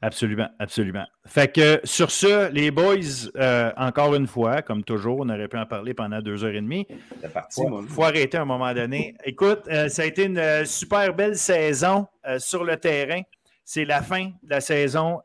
[0.00, 1.04] Absolument, absolument.
[1.26, 2.94] Fait que sur ce, les boys,
[3.36, 6.60] euh, encore une fois, comme toujours, on aurait pu en parler pendant deux heures et
[6.60, 6.86] demie.
[7.20, 9.16] C'est parti, Il faut arrêter à un moment donné.
[9.24, 12.06] Écoute, euh, ça a été une euh, super belle saison
[12.38, 13.22] sur le terrain.
[13.64, 15.20] C'est la fin de la saison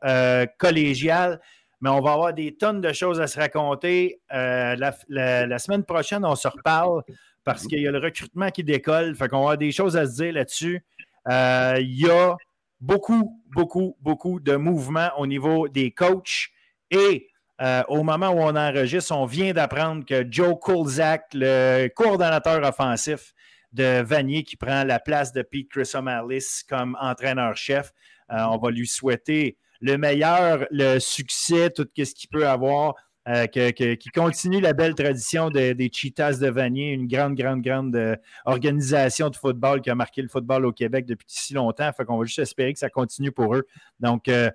[0.58, 1.40] collégiale,
[1.80, 4.20] mais on va avoir des tonnes de choses à se raconter.
[4.30, 4.74] La,
[5.08, 7.02] la, semaine prochaine, on se reparle
[7.44, 9.14] parce qu'il y a le recrutement qui décolle.
[9.14, 10.84] Fait qu'on va avoir des choses à se dire là-dessus.
[11.26, 12.36] Il y a
[12.84, 16.48] beaucoup, beaucoup, beaucoup de mouvements au niveau des coachs.
[16.90, 17.28] Et
[17.60, 23.32] euh, au moment où on enregistre, on vient d'apprendre que Joe Kulzak, le coordonnateur offensif
[23.72, 27.92] de Vanier, qui prend la place de Pete Chrysomalis comme entraîneur-chef,
[28.30, 32.94] euh, on va lui souhaiter le meilleur, le succès, tout ce qu'il peut avoir
[33.26, 38.16] euh, qui continue la belle tradition des Cheetahs de Vanier, une grande, grande, grande euh,
[38.44, 41.90] organisation de football qui a marqué le football au Québec depuis si longtemps.
[41.96, 43.66] Fait qu'on va juste espérer que ça continue pour eux.
[43.98, 44.50] Donc, euh,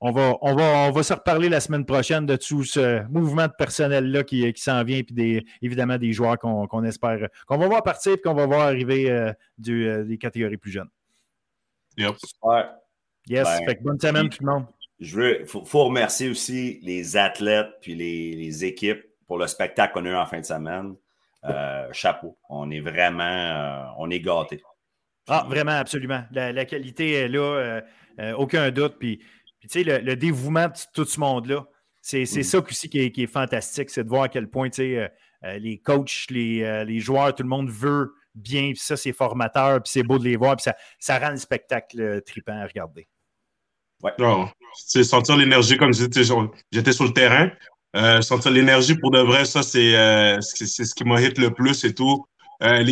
[0.00, 3.48] on, va, on, va, on va se reparler la semaine prochaine de tout ce mouvement
[3.48, 7.66] de personnel-là qui, qui s'en vient, puis des, évidemment des joueurs qu'on espère, qu'on va
[7.66, 10.90] voir partir et qu'on va voir arriver des catégories plus jeunes.
[11.98, 12.14] Yep.
[13.28, 14.66] Yes, ben, fait bonne semaine tout le monde
[15.02, 20.10] je veux, faut, remercier aussi les athlètes puis les, équipes pour le spectacle qu'on a
[20.10, 20.94] eu en fin de semaine.
[21.44, 22.38] Euh, chapeau.
[22.48, 24.62] On est vraiment, euh, on est gâtés.
[25.26, 26.22] Ah, vraiment, absolument.
[26.30, 27.82] La, qualité est là,
[28.20, 28.96] euh, aucun doute.
[29.00, 29.18] Puis,
[29.60, 31.66] tu sais, le, dévouement de tout ce monde-là,
[32.00, 32.42] c'est mm.
[32.44, 35.12] ça aussi qui est, fantastique, c'est de voir à quel point, tu sais,
[35.58, 40.04] les coachs, les, joueurs, tout le monde veut bien, puis ça, c'est formateur, puis c'est
[40.04, 43.08] beau de les voir, puis ça, ça rend le spectacle tripant à regarder.
[44.02, 44.12] Ouais.
[44.74, 46.22] c'est sentir l'énergie, comme j'étais
[46.72, 47.50] j'étais sur le terrain.
[47.94, 51.84] Euh, sentir l'énergie pour de vrai, ça, c'est euh, ce qui m'a hit le plus
[51.84, 52.24] et tout.
[52.62, 52.82] Euh,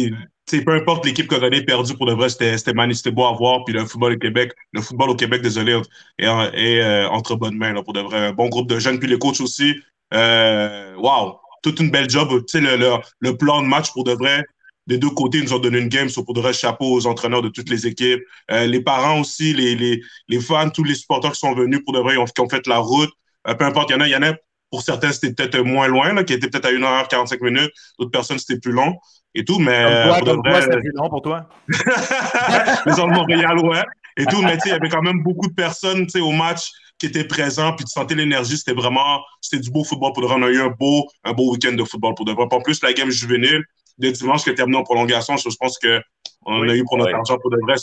[0.65, 3.65] peu importe l'équipe qui a gagné, perdu, pour de vrai, c'était magnifique, beau à voir.
[3.65, 5.81] Puis le football au Québec, le football au Québec, désolé,
[6.19, 8.33] est, est entre bonnes mains, là, pour de vrai.
[8.33, 8.99] Bon groupe de jeunes.
[8.99, 9.75] Puis les coachs aussi.
[10.13, 11.37] Waouh!
[11.63, 12.29] Toute une belle job.
[12.47, 14.45] Tu sais, le, le, le, plan de match, pour de vrai,
[14.87, 16.09] des deux côtés, nous ont donné une game.
[16.09, 18.23] So pour de vrai, chapeau aux entraîneurs de toutes les équipes.
[18.49, 22.01] les parents aussi, les, les, les, fans, tous les supporters qui sont venus, pour de
[22.01, 23.11] vrai, qui ont, fait la route.
[23.45, 24.35] peu importe, il y en a, il y en a
[24.71, 27.73] pour certains, c'était peut-être moins loin, là, qui était peut-être à 1h45 minutes.
[27.99, 28.97] D'autres personnes, c'était plus long
[29.35, 29.59] et tout.
[29.59, 29.85] Mais
[30.25, 31.49] comme toi, c'était long pour toi.
[31.69, 33.83] les gens de Montréal, ouais.
[34.17, 37.25] Et tout, mais il y avait quand même beaucoup de personnes au match qui étaient
[37.25, 38.57] présents, puis tu sentais l'énergie.
[38.57, 40.37] C'était vraiment, c'était du beau football pour de vrai.
[40.39, 42.47] On a eu un beau, un beau week-end de football pour de vrai.
[42.51, 43.65] En plus, la game juvénile
[44.01, 46.01] de dimanche qui a terminé en prolongation, je pense que
[46.47, 47.75] on a eu pour notre argent pour de vrai.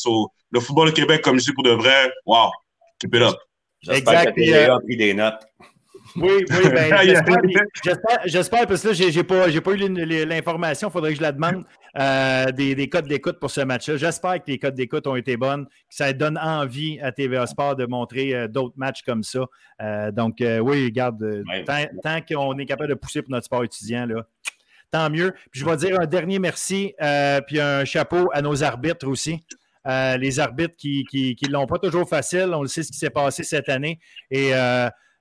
[0.51, 2.49] le football au Québec, comme je dis pour de vrai, wow,
[2.99, 3.35] keep it up.
[3.81, 5.45] J'espère que tu as pris des notes.
[6.15, 6.95] Oui, oui, ben,
[8.25, 11.63] j'espère, parce que là, j'ai pas, pas eu l'information, il faudrait que je la demande,
[11.99, 13.97] euh, des, des, codes d'écoute pour ce match-là.
[13.97, 17.75] J'espère que les codes d'écoute ont été bonnes, que ça donne envie à TVA Sport
[17.75, 19.45] de montrer euh, d'autres matchs comme ça.
[19.81, 24.25] Euh, donc, oui, regarde, tant, qu'on est capable de pousser pour notre sport étudiant, là,
[24.91, 25.33] tant mieux.
[25.51, 26.93] Puis je vais dire un dernier merci,
[27.47, 29.43] puis un chapeau à nos arbitres aussi.
[29.85, 33.09] les arbitres qui ne qui, l'ont pas toujours facile, on le sait ce qui s'est
[33.09, 33.99] passé cette année.
[34.31, 34.53] Et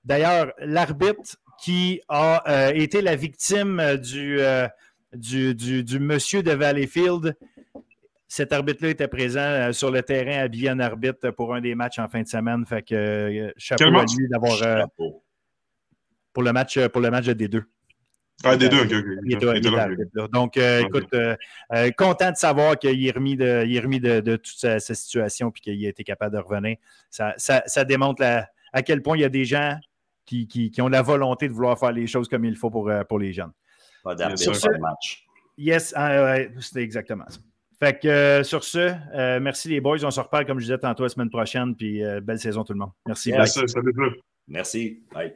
[0.07, 4.69] D'ailleurs, l'arbitre qui a euh, été la victime euh, euh,
[5.13, 7.37] du, du, monsieur de Valleyfield,
[8.29, 12.09] cet arbitre-là était présent sur le terrain habillé en arbitre pour un des matchs en
[12.09, 12.65] fin de semaine.
[12.67, 14.89] Fait que chapeau à lui d'avoir.
[16.33, 17.65] pour, le match, pour le match de D2.
[18.45, 18.83] Ah, D2,
[20.15, 21.15] ok, Donc, écoute,
[21.97, 25.87] content de savoir qu'il est remis de, est remis de, toute sa, situation et qu'il
[25.87, 26.77] a été capable de revenir.
[27.11, 29.79] Ça, ça, démontre à quel point il y a des gens
[30.27, 33.19] qui, ont la volonté de vouloir faire les choses comme il faut pour, euh, pour
[33.19, 33.53] les jeunes.
[34.03, 35.25] Pas pas de match.
[35.59, 37.39] Yes, ah, c'était exactement ça.
[37.79, 40.03] Fait que euh, sur ce, euh, merci les boys.
[40.03, 41.75] On se reparle, comme je disais tantôt, la semaine prochaine.
[41.75, 42.93] Puis belle saison tout le monde.
[43.07, 43.33] Merci.
[43.33, 43.61] Merci.
[44.49, 45.03] Merci.
[45.13, 45.35] Bye.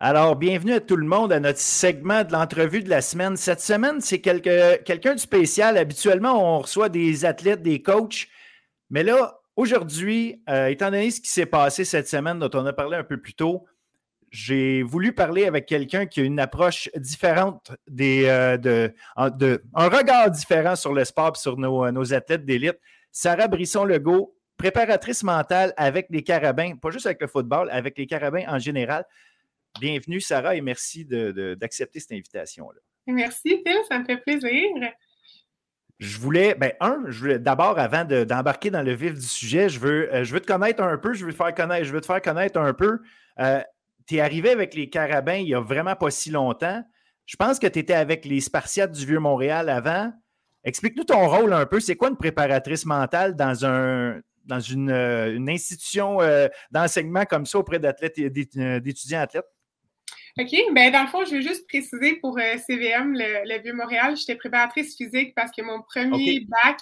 [0.00, 3.36] Alors, bienvenue à tout le monde à notre segment de l'entrevue de la semaine.
[3.36, 5.76] Cette semaine, c'est quelqu'un de spécial.
[5.76, 8.28] Habituellement, on reçoit des athlètes, des coachs.
[8.90, 12.72] Mais là, aujourd'hui, euh, étant donné ce qui s'est passé cette semaine, dont on a
[12.72, 13.66] parlé un peu plus tôt,
[14.30, 20.76] j'ai voulu parler avec quelqu'un qui a une approche différente, euh, de, un regard différent
[20.76, 22.78] sur le sport sur nos, nos athlètes d'élite.
[23.10, 28.44] Sarah Brisson-Legault, préparatrice mentale avec les carabins, pas juste avec le football, avec les carabins
[28.46, 29.04] en général.
[29.80, 32.80] Bienvenue, Sarah, et merci d'accepter cette invitation-là.
[33.06, 34.68] Merci, Phil, ça me fait plaisir.
[35.98, 40.14] Je voulais, ben, un, je d'abord, avant d'embarquer dans le vif du sujet, je veux,
[40.14, 42.06] euh, je veux te connaître un peu, je veux te faire connaître, je veux te
[42.06, 43.00] faire connaître un peu.
[43.40, 43.60] Euh,
[44.06, 46.84] tu es arrivé avec les Carabins il n'y a vraiment pas si longtemps.
[47.26, 50.12] Je pense que tu étais avec les Spartiates du Vieux-Montréal avant.
[50.62, 51.80] Explique-nous ton rôle un peu.
[51.80, 56.18] C'est quoi une préparatrice mentale dans un, dans une, euh, une institution
[56.70, 59.46] d'enseignement comme ça auprès d'athlètes et d'étudiants athlètes?
[60.40, 60.54] OK.
[60.72, 64.96] Ben, dans le fond, je veux juste préciser pour euh, CVM, le, Vieux-Montréal, j'étais préparatrice
[64.96, 66.78] physique parce que mon premier bac,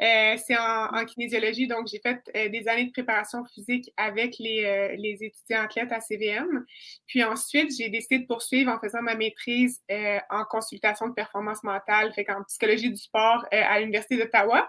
[0.00, 1.66] euh, c'est en, kinésiologie.
[1.66, 6.00] Donc, j'ai fait euh, des années de préparation physique avec les, les, étudiants athlètes à
[6.00, 6.64] CVM.
[7.08, 9.82] Puis ensuite, j'ai décidé de poursuivre en faisant ma maîtrise
[10.30, 14.68] en consultation de performance mentale, fait qu'en psychologie du sport à l'Université d'Ottawa.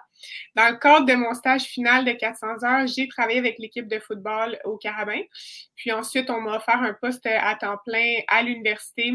[0.56, 4.00] Dans le cadre de mon stage final de 400 heures, j'ai travaillé avec l'équipe de
[4.00, 5.22] football au Carabin.
[5.76, 9.14] Puis ensuite, on m'a offert un poste à temps plein à l'université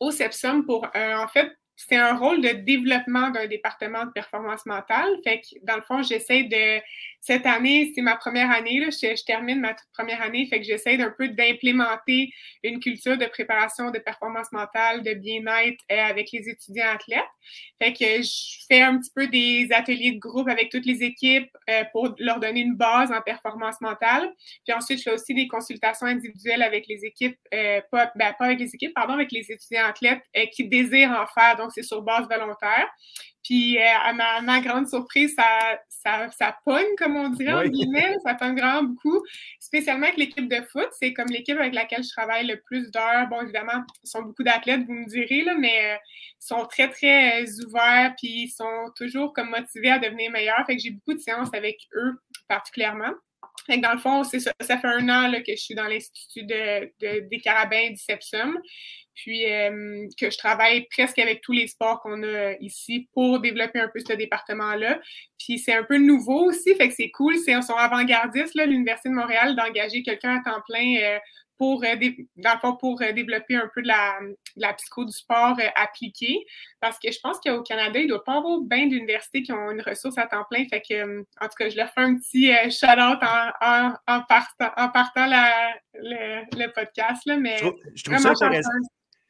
[0.00, 4.64] au CEPSUM pour, euh, en fait, c'est un rôle de développement d'un département de performance
[4.66, 5.08] mentale.
[5.24, 6.80] Fait que, dans le fond, j'essaie de
[7.24, 10.66] cette année, c'est ma première année, là, je, termine ma toute première année, fait que
[10.66, 12.30] j'essaie d'un peu d'implémenter
[12.62, 17.24] une culture de préparation de performance mentale, de bien-être euh, avec les étudiants athlètes.
[17.80, 21.48] Fait que je fais un petit peu des ateliers de groupe avec toutes les équipes
[21.70, 24.30] euh, pour leur donner une base en performance mentale.
[24.66, 28.44] Puis ensuite, je fais aussi des consultations individuelles avec les équipes, euh, pas, ben, pas
[28.44, 30.22] avec les équipes, pardon, avec les étudiants athlètes
[30.52, 32.88] qui désirent en faire, c'est sur base volontaire.
[33.44, 38.16] Puis, euh, à, ma, grande surprise, ça, ça, ça pogne, comme on dirait en guillemets.
[38.24, 39.22] Ça pogne vraiment beaucoup,
[39.60, 40.88] spécialement avec l'équipe de foot.
[40.98, 43.28] C'est comme l'équipe avec laquelle je travaille le plus d'heures.
[43.28, 45.96] Bon, évidemment, ils sont beaucoup d'athlètes, vous me direz, là, mais euh,
[46.40, 50.64] ils sont très, très euh, ouverts, puis ils sont toujours comme motivés à devenir meilleurs.
[50.66, 52.14] Fait que j'ai beaucoup de séances avec eux
[52.48, 53.12] particulièrement.
[53.68, 57.90] Dans le fond, ça, fait un an que je suis dans l'Institut de, des carabins
[57.90, 58.58] du Sepsum,
[59.14, 63.78] puis euh, que je travaille presque avec tous les sports qu'on a ici pour développer
[63.78, 65.00] un peu ce département-là.
[65.38, 69.14] Puis c'est un peu nouveau aussi, fait que c'est cool, c'est son avant-gardiste, l'Université de
[69.14, 71.18] Montréal, d'engager quelqu'un à temps plein euh,
[71.58, 74.18] pour, euh, pour euh, développer un peu de la,
[74.56, 76.44] la psycho du sport euh, appliquée.
[76.80, 79.70] Parce que je pense qu'au Canada, il ne doit pas avoir bien d'universités qui ont
[79.70, 80.64] une ressource à temps plein.
[80.68, 84.88] Fait que, en tout cas, je leur fais un petit shout-out en, en, partant, en
[84.88, 85.26] partant
[85.94, 87.22] le, podcast.
[87.26, 87.58] Là, mais
[87.94, 88.70] je trouve, ça intéressant.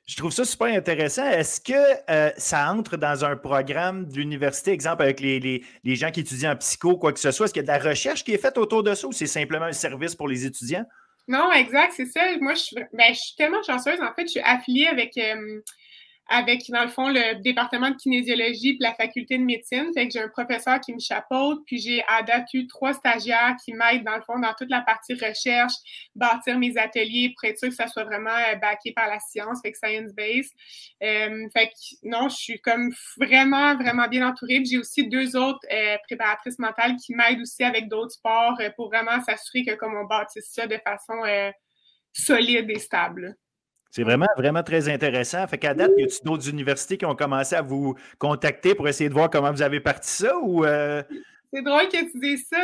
[0.07, 1.29] Je trouve ça super intéressant.
[1.29, 6.11] Est-ce que ça entre dans un programme de l'université, exemple avec les, les, les, gens
[6.11, 7.47] qui étudient en psycho, quoi que ce soit?
[7.47, 9.27] Est-ce qu'il y a de la recherche qui est faite autour de ça ou c'est
[9.27, 10.87] simplement un service pour les étudiants?
[11.29, 12.21] Non, exact, c'est ça.
[12.41, 14.01] Moi, je, ben, je suis tellement chanceuse.
[14.01, 15.61] En fait, je suis affiliée avec euh,
[16.29, 19.91] avec, dans le fond, le département de kinésiologie puis la faculté de médecine.
[19.95, 23.57] Fait que j'ai un professeur qui me chapeaute, puis j'ai à date eu trois stagiaires
[23.63, 25.75] qui m'aident, dans le fond, dans toute la partie recherche,
[26.15, 29.61] bâtir mes ateliers pour être sûr que ça soit vraiment euh, backé par la science,
[29.63, 30.53] fait que science-based.
[31.03, 34.65] Euh, fait que, non, je suis comme vraiment, vraiment bien entourée.
[34.65, 39.23] J'ai aussi deux autres euh, préparatrices mentales qui m'aident aussi avec d'autres sports pour vraiment
[39.23, 41.15] s'assurer que comme on bâtisse ça de façon
[42.13, 43.37] solide et stable.
[43.95, 45.47] C'est vraiment, vraiment très intéressant.
[45.47, 49.09] Fait qu'à date, y a-t-il d'autres universités qui ont commencé à vous contacter pour essayer
[49.09, 50.65] de voir comment vous avez parti ça ou.
[50.65, 51.01] Euh?
[51.53, 52.59] C'est drôle que tu dises ça.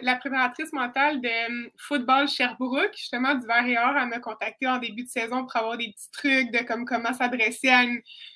[0.00, 4.66] la préparatrice mentale de hum, football Sherbrooke, justement, du Vert et Or, elle m'a contacté
[4.66, 7.84] en début de saison pour avoir des petits trucs de comme comment s'adresser à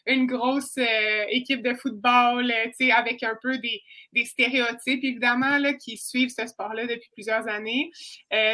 [0.06, 3.80] une, grosse euh, équipe de football, euh, avec un peu des,
[4.26, 7.90] stéréotypes, évidemment, là, qui suivent ce sport-là depuis plusieurs années.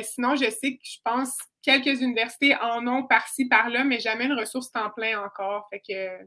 [0.04, 4.38] sinon, je sais que je pense quelques universités en ont par-ci, par-là, mais jamais une
[4.38, 5.68] ressource temps plein encore.
[5.70, 6.24] Fait que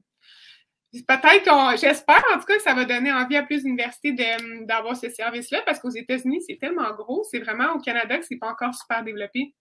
[1.08, 4.14] peut-être qu'on, j'espère en tout cas que ça va donner envie à plus d'universités
[4.62, 7.24] d'avoir ce service-là, parce qu'aux États-Unis, c'est tellement gros.
[7.30, 9.54] C'est vraiment au Canada que c'est pas encore super développé.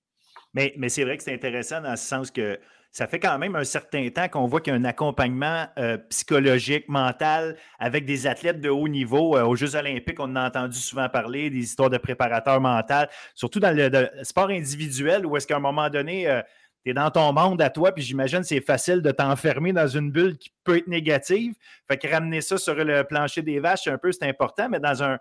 [0.54, 2.58] Mais, mais c'est vrai que c'est intéressant dans ce sens que
[2.92, 5.96] ça fait quand même un certain temps qu'on voit qu'il y a un accompagnement euh,
[6.10, 9.34] psychologique, mental, avec des athlètes de haut niveau.
[9.36, 13.60] Euh, aux Jeux olympiques, on a entendu souvent parler, des histoires de préparateurs mentaux, surtout
[13.60, 16.42] dans le, sport individuel, où est-ce qu'à un moment donné, euh,
[16.84, 20.10] tu es dans ton monde à toi, puis j'imagine c'est facile de t'enfermer dans une
[20.10, 21.54] bulle qui peut être négative.
[21.88, 25.02] Fait que ramener ça sur le plancher des vaches, un peu, c'est important, mais dans
[25.02, 25.18] un,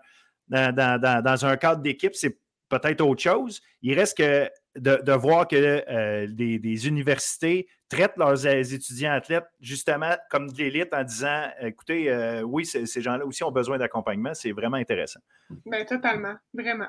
[0.50, 2.36] dans un cadre d'équipe, c'est
[2.72, 3.60] peut-être autre chose.
[3.82, 10.16] Il reste que de, voir que euh, des, universités traitent leurs euh, étudiants athlètes justement
[10.30, 14.32] comme de l'élite en disant écoutez, euh, oui, ces gens-là aussi ont besoin d'accompagnement.
[14.32, 15.20] C'est vraiment intéressant.
[15.66, 16.34] Bien, totalement.
[16.54, 16.88] Vraiment.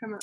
[0.00, 0.18] Vraiment.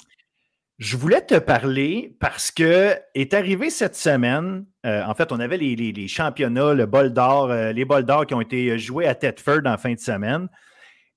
[0.77, 6.07] Je voulais te parler parce que est arrivé cette semaine, en fait, on avait les,
[6.07, 9.93] championnats, le bol d'or, les bols d'or qui ont été joués à Thetford en fin
[9.93, 10.49] de semaine.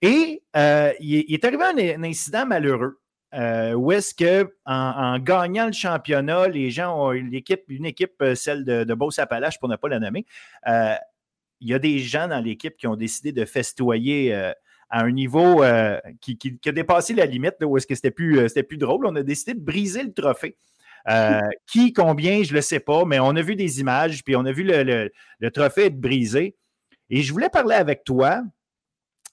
[0.03, 0.43] Et
[1.01, 3.01] il, est arrivé un incident malheureux.
[3.37, 8.35] Euh, où est-ce que en, gagnant le championnat, les gens ont l'équipe, une équipe, euh,
[8.35, 10.25] celle de, de Beauce-Appalaches, pour ne pas la nommer,
[10.67, 10.95] euh,
[11.61, 14.55] il y a des gens dans l'équipe qui ont décidé de festoyer à
[14.91, 15.65] un niveau
[16.21, 19.07] qui, a dépassé la limite, où est-ce que c'était plus, plus drôle.
[19.07, 20.57] On a décidé de briser le trophée.
[21.67, 24.45] qui, combien, je ne le sais pas, mais on a vu des images, puis on
[24.45, 26.57] a vu le, le trophée être brisé.
[27.09, 28.43] Et je voulais parler avec toi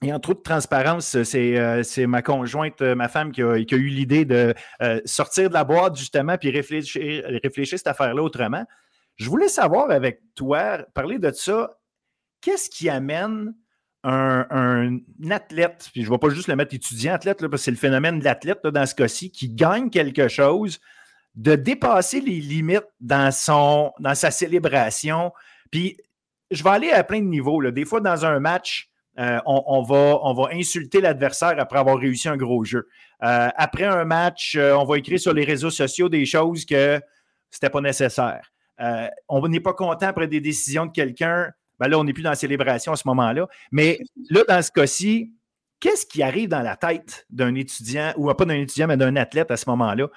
[0.04, 3.88] et en trop de transparence, euh, c'est ma conjointe, euh, ma femme, qui a, eu
[3.88, 8.66] l'idée de euh, sortir de la boîte, justement, puis réfléchir, réfléchir cette affaire-là autrement.
[9.16, 11.78] Je voulais savoir avec toi, parler de ça,
[12.42, 13.54] qu'est-ce qui amène
[14.04, 14.98] un,
[15.30, 17.78] athlète, puis je ne vais pas juste le mettre étudiant athlète, parce que c'est le
[17.78, 20.80] phénomène de l'athlète dans ce cas-ci, qui gagne quelque chose,
[21.36, 25.32] de dépasser les limites dans, son, dans sa célébration.
[25.72, 25.98] Puis
[26.52, 27.64] je vais aller à plein de niveaux.
[27.72, 32.64] Des fois, dans un match, euh, on, va, insulter l'adversaire après avoir réussi un gros
[32.64, 32.88] jeu.
[33.24, 37.00] Euh, après un match, euh, on va écrire sur les réseaux sociaux des choses que
[37.52, 38.52] c'était pas nécessaire.
[39.30, 41.52] on n'est pas content après des décisions de quelqu'un.
[41.80, 43.48] Ben là, on n'est plus dans la célébration à ce moment-là.
[43.72, 44.00] Mais
[44.30, 45.32] là, dans ce cas-ci,
[45.84, 49.52] qu'est-ce qui arrive dans la tête d'un étudiant, ou pas d'un étudiant, mais d'un athlète
[49.52, 50.08] à ce moment-là,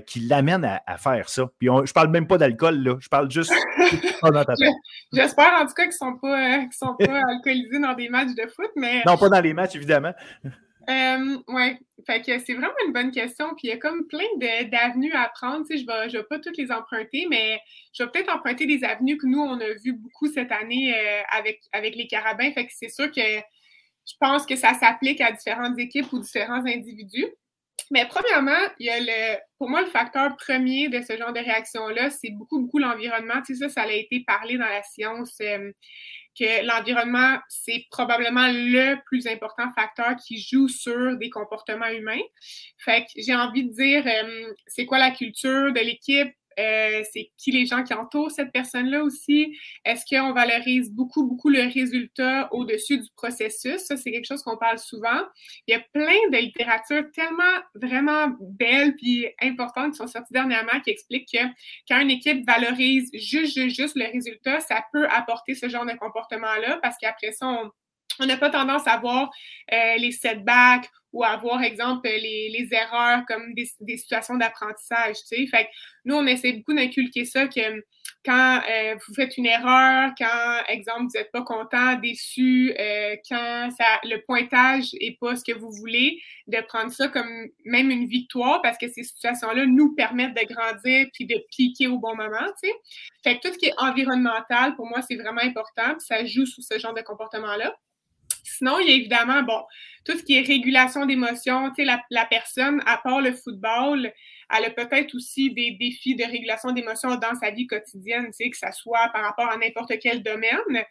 [0.00, 1.48] qui l'amène à, faire ça?
[1.60, 2.96] Puis je je parle même pas d'alcool, là.
[3.00, 3.52] Je parle juste
[5.12, 8.34] J'espère en tout cas qu'ils ne sont, pas, euh, sont pas alcoolisés dans des matchs
[8.34, 9.02] de foot, mais.
[9.06, 10.14] Non, pas dans les matchs, évidemment.
[10.90, 11.76] Euh, oui,
[12.06, 13.50] fait que c'est vraiment une bonne question.
[13.50, 15.66] Puis il y a comme plein d'avenues à prendre.
[15.66, 17.60] Tu sais, je ne vais, vais, pas toutes les emprunter, mais
[17.92, 21.20] je vais peut-être emprunter des avenues que nous, on a vues beaucoup cette année euh,
[21.36, 22.50] avec, avec les carabins.
[22.52, 23.20] Fait que c'est sûr que
[24.06, 27.28] je pense que ça s'applique à différentes équipes ou différents individus.
[27.90, 31.40] Mais premièrement, il y a le, pour moi, le facteur premier de ce genre de
[31.40, 33.42] réaction-là, c'est beaucoup, beaucoup l'environnement.
[33.44, 35.70] Tu sais, ça, ça a été parlé dans la science, euh,
[36.38, 42.22] que l'environnement, c'est probablement le plus important facteur qui joue sur des comportements humains.
[42.78, 46.32] Fait que j'ai envie de dire, euh, c'est quoi la culture de l'équipe?
[46.58, 49.56] Euh, c'est qui les gens qui entourent cette personne-là aussi?
[49.84, 53.78] Est-ce qu'on valorise beaucoup, beaucoup le résultat au-dessus du processus?
[53.78, 55.20] Ça, c'est quelque chose qu'on parle souvent.
[55.66, 57.42] Il y a plein de littérature tellement
[57.74, 61.44] vraiment belle puis importante qui sont sorties dernièrement qui expliquent que
[61.88, 65.92] quand une équipe valorise juste, juste, juste le résultat, ça peut apporter ce genre de
[65.92, 67.70] comportement-là parce qu'après ça, on
[68.22, 69.30] on n'a pas tendance à voir
[69.72, 75.46] euh, les setbacks ou à voir, exemple, les, erreurs comme des, situations d'apprentissage, tu sais.
[75.46, 75.68] Fait que
[76.06, 77.84] nous, on essaie beaucoup d'inculquer ça, que
[78.24, 83.68] quand euh, vous faites une erreur, quand, exemple, vous n'êtes pas content, déçu, euh, quand
[84.04, 88.62] le pointage n'est pas ce que vous voulez, de prendre ça comme même une victoire
[88.62, 92.68] parce que ces situations-là nous permettent de grandir puis de piquer au bon moment, tu
[92.68, 92.74] sais.
[93.22, 96.62] Fait que tout ce qui est environnemental, pour moi, c'est vraiment important, ça joue sous
[96.62, 97.74] ce genre de comportement-là.
[98.44, 99.62] Sinon, il y a évidemment, bon,
[100.04, 101.68] tout ce qui est régulation d'émotions.
[101.70, 104.12] Tu sais, la, la, personne, à part le football,
[104.50, 108.50] elle a peut-être aussi des défis de régulation d'émotions dans sa vie quotidienne, tu sais,
[108.50, 110.84] que ça soit par rapport à n'importe quel domaine.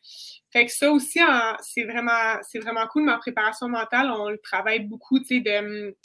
[0.52, 1.20] Fait que ça aussi,
[1.62, 3.04] c'est vraiment, c'est vraiment cool.
[3.04, 5.96] Mais en préparation mentale, on le travaille beaucoup, tu sais, de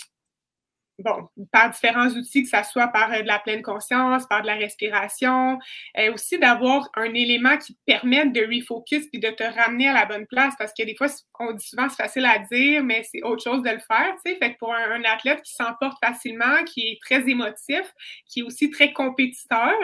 [0.98, 4.46] bon, par différents outils, que ce soit par euh, de la pleine conscience, par de
[4.46, 5.58] la respiration,
[5.96, 9.92] et euh, aussi d'avoir un élément qui permette de refocus puis de te ramener à
[9.92, 11.08] la bonne place parce que des fois,
[11.38, 14.32] on dit souvent c'est facile à dire, mais c'est autre chose de le faire, tu
[14.32, 14.36] sais.
[14.36, 17.92] Fait que pour un, athlète qui s'emporte facilement, qui est très émotif,
[18.28, 19.74] qui est aussi très compétiteur,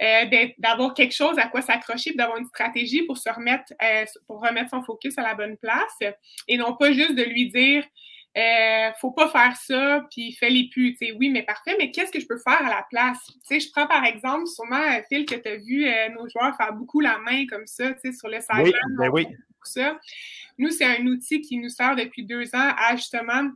[0.00, 3.72] euh, d'avoir quelque chose à quoi s'accrocher, d'avoir une stratégie pour se remettre,
[4.28, 6.14] pour remettre son focus à la bonne place,
[6.46, 7.84] et non pas juste de lui dire
[8.36, 10.96] euh, faut pas faire ça, puis fais les plus.
[11.16, 13.18] oui, mais parfait, mais qu'est-ce que je peux faire à la place?
[13.42, 16.56] sais, je prends par exemple, sûrement, euh, Phil, que tu as vu euh, nos joueurs
[16.56, 18.96] faire beaucoup la main comme ça, sur le sideline.
[18.98, 19.26] Ben oui,
[19.64, 19.98] Ça.
[20.58, 23.50] Nous, c'est un outil qui nous sert depuis deux ans à justement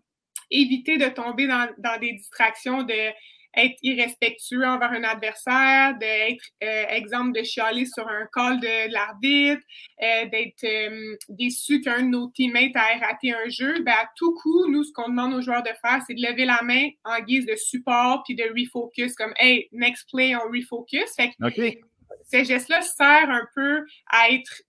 [0.51, 3.13] éviter de tomber dans, dans des distractions de
[3.57, 9.63] être irrespectueux envers un adversaire, d'être, euh, exemple, de chialer sur un call de, l'arbitre,
[10.03, 14.35] euh, d'être euh, déçu qu'un de nos teammates a raté un jeu, ben, à tout
[14.35, 17.21] coup, nous, ce qu'on demande aux joueurs de faire, c'est de lever la main en
[17.21, 21.15] guise de support puis de refocus, comme Hey, next play, on refocus.
[21.17, 21.79] Fait que
[22.25, 24.63] ces gestes-là servent un peu à être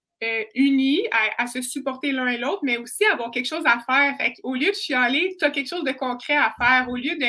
[0.56, 1.02] unis,
[1.38, 4.16] à, se supporter l'un et l'autre, mais aussi avoir quelque chose à faire.
[4.18, 6.88] Fait au lieu de chialer, tu as quelque chose de concret à faire.
[6.90, 7.26] Au lieu de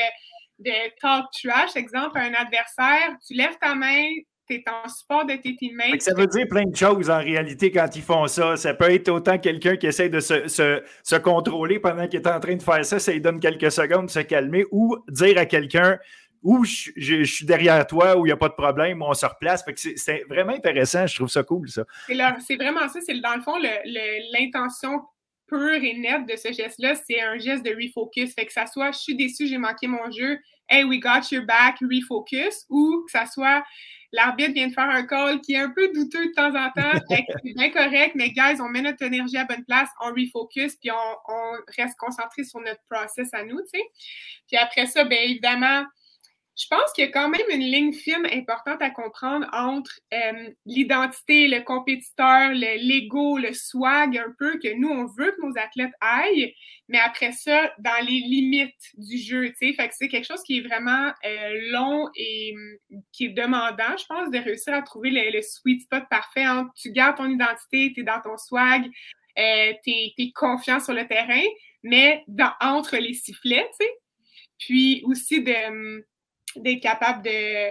[0.58, 4.06] de talk trash, exemple, à un adversaire, tu lèves ta main,
[4.46, 6.02] tu es en support de tes teammates.
[6.02, 8.56] Ça veut dire plein de choses en réalité quand ils font ça.
[8.56, 12.56] Ça peut être autant quelqu'un qui essaie de se, contrôler pendant qu'il est en train
[12.56, 15.98] de faire ça, ça lui donne quelques secondes de se calmer, ou dire à quelqu'un
[16.44, 19.64] ou je, suis derrière toi, où il n'y a pas de problème, on se replace.
[19.96, 21.84] C'est vraiment intéressant, je trouve ça cool, ça.
[22.06, 23.56] C'est vraiment ça, c'est dans le fond
[24.30, 25.00] l'intention
[25.46, 28.34] pure et nette de ce geste-là, c'est un geste de refocus.
[28.34, 30.38] Fait que ça soit je suis déçu, j'ai manqué mon jeu,
[30.68, 33.62] hey, we got your back, refocus, ou que ça soit
[34.14, 36.98] l'arbitre vient de faire un call qui est un peu douteux de temps en temps,
[37.44, 40.90] c'est bien correct, mais guys, on met notre énergie à bonne place, on refocus, puis
[40.90, 43.84] on, on reste concentré sur notre process à nous, tu sais.
[44.46, 45.84] Puis après ça, bien évidemment,
[46.56, 50.50] je pense qu'il y a quand même une ligne fine importante à comprendre entre euh,
[50.66, 55.94] l'identité, le compétiteur, l'ego, le, swag un peu que nous, on veut que nos athlètes
[56.00, 56.54] aillent,
[56.88, 59.72] mais après ça, dans les limites du jeu, tu sais.
[59.72, 63.96] Fait que c'est quelque chose qui est vraiment euh, long et mm, qui est demandant,
[63.98, 67.92] je pense, de réussir à trouver le, sweet spot parfait entre tu gardes ton identité,
[67.92, 68.84] tu es dans ton swag,
[69.38, 71.42] euh, tu es, confiant sur le terrain,
[71.82, 72.24] mais
[72.60, 73.92] entre les sifflets, tu sais.
[74.58, 76.04] Puis aussi de mm,
[76.56, 77.70] d'être capable de,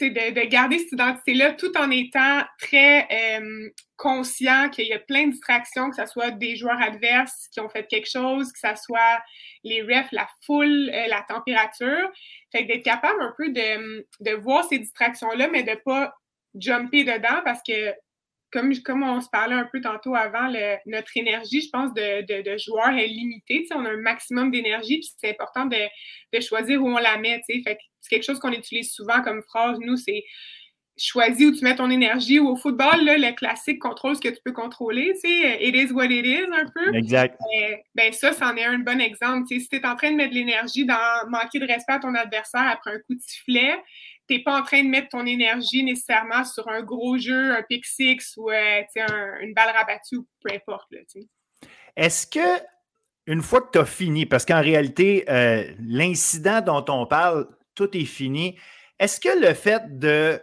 [0.00, 5.26] de, de, garder cette identité-là tout en étant très euh, conscient qu'il y a plein
[5.26, 8.82] de distractions, que ce soit des joueurs adverses qui ont fait quelque chose, que ce
[8.82, 9.22] soit
[9.64, 12.10] les refs, la foule, euh, la température.
[12.52, 16.14] Fait d'être capable un peu de, de voir ces distractions-là, mais de pas
[16.54, 17.92] jumper dedans parce que
[18.50, 20.50] comme, comme on se parlait un peu tantôt avant,
[20.86, 23.66] notre énergie, je pense, de, de, de joueur est limitée.
[23.74, 25.76] On a un maximum d'énergie, puis c'est important de,
[26.32, 27.40] de, choisir où on la met.
[27.46, 29.78] Fait c'est quelque chose qu'on utilise souvent comme phrase.
[29.80, 30.24] Nous, c'est
[30.98, 32.38] choisis où tu mets ton énergie.
[32.38, 35.12] Ou au football, là, le classique contrôle ce que tu peux contrôler.
[35.24, 36.94] It is what it is, un peu.
[36.94, 37.38] Exact.
[37.94, 39.46] ben ça, c'en est un bon exemple.
[39.48, 42.14] si tu es en train de mettre de l'énergie dans manquer de respect à ton
[42.14, 43.76] adversaire après un coup de sifflet,
[44.28, 47.62] tu n'es pas en train de mettre ton énergie nécessairement sur un gros jeu, un
[47.62, 48.82] pick six ou euh,
[49.40, 50.88] une balle rabattue ou peu importe.
[51.96, 52.62] Est-ce que
[53.26, 57.94] une fois que tu as fini, parce qu'en réalité, euh, l'incident dont on parle, tout
[57.94, 58.58] est fini.
[58.98, 60.40] Est-ce que le fait de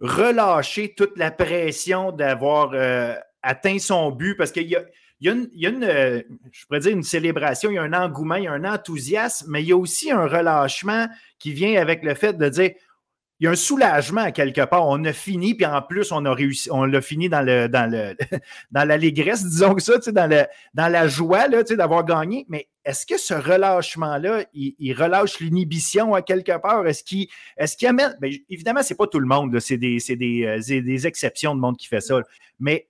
[0.00, 4.82] relâcher toute la pression d'avoir euh, atteint son but, parce qu'il y a,
[5.20, 8.44] il y a, une, je pourrais dire une célébration, il y a un engouement, il
[8.44, 12.14] y a un enthousiasme, mais il y a aussi un relâchement qui vient avec le
[12.14, 12.72] fait de dire
[13.38, 14.86] il y a un soulagement à quelque part.
[14.86, 17.90] On a fini, puis en plus, on a réussi, on l'a fini dans le dans
[17.90, 18.16] le
[18.70, 22.46] dans l'allégresse, disons que ça, dans, le, dans la joie d'avoir gagné.
[22.48, 26.86] Mais est-ce que ce relâchement-là, il, relâche l'inhibition à quelque part?
[26.86, 28.16] Est-ce qu'il est qu amène?
[28.20, 31.60] Bien, évidemment, ce n'est pas tout le monde, c'est des, des, euh, des, exceptions de
[31.60, 32.20] monde qui fait ça.
[32.58, 32.88] Mais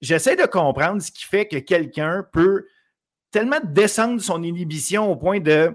[0.00, 2.66] j'essaie de comprendre ce qui fait que quelqu'un peut
[3.32, 5.74] tellement descendre son inhibition au point de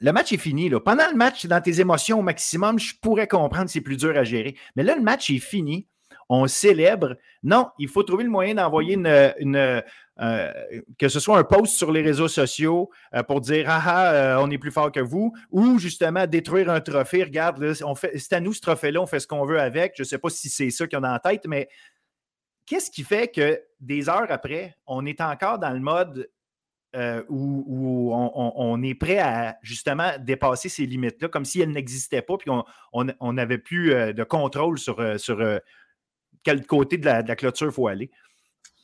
[0.00, 0.70] le match est fini.
[0.84, 4.16] Pendant le match, dans tes émotions au maximum, je pourrais comprendre que c'est plus dur
[4.16, 4.56] à gérer.
[4.76, 5.86] Mais là, le match est fini.
[6.28, 7.16] On célèbre.
[7.42, 9.82] Non, il faut trouver le moyen d'envoyer une,
[10.20, 10.52] euh,
[10.96, 14.36] que ce soit un post sur les réseaux sociaux euh, pour dire ah, ah euh,
[14.40, 17.24] on est plus fort que vous, ou justement détruire un trophée.
[17.24, 19.94] Regarde, c'est à nous ce trophée-là, on fait ce qu'on veut avec.
[19.96, 21.68] Je ne sais pas si c'est ça qu'on a en tête, mais
[22.66, 26.30] qu'est-ce qui fait que des heures après, on est encore dans le mode
[26.94, 32.36] euh, où, on, est prêt à justement dépasser ces limites-là, comme si elles n'existaient pas,
[32.36, 32.50] puis
[32.92, 35.38] on n'avait plus euh, de contrôle sur, euh, sur
[36.44, 38.10] quel côté de la, clôture il faut aller.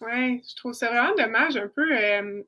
[0.01, 1.87] Oui, je trouve ça vraiment dommage un peu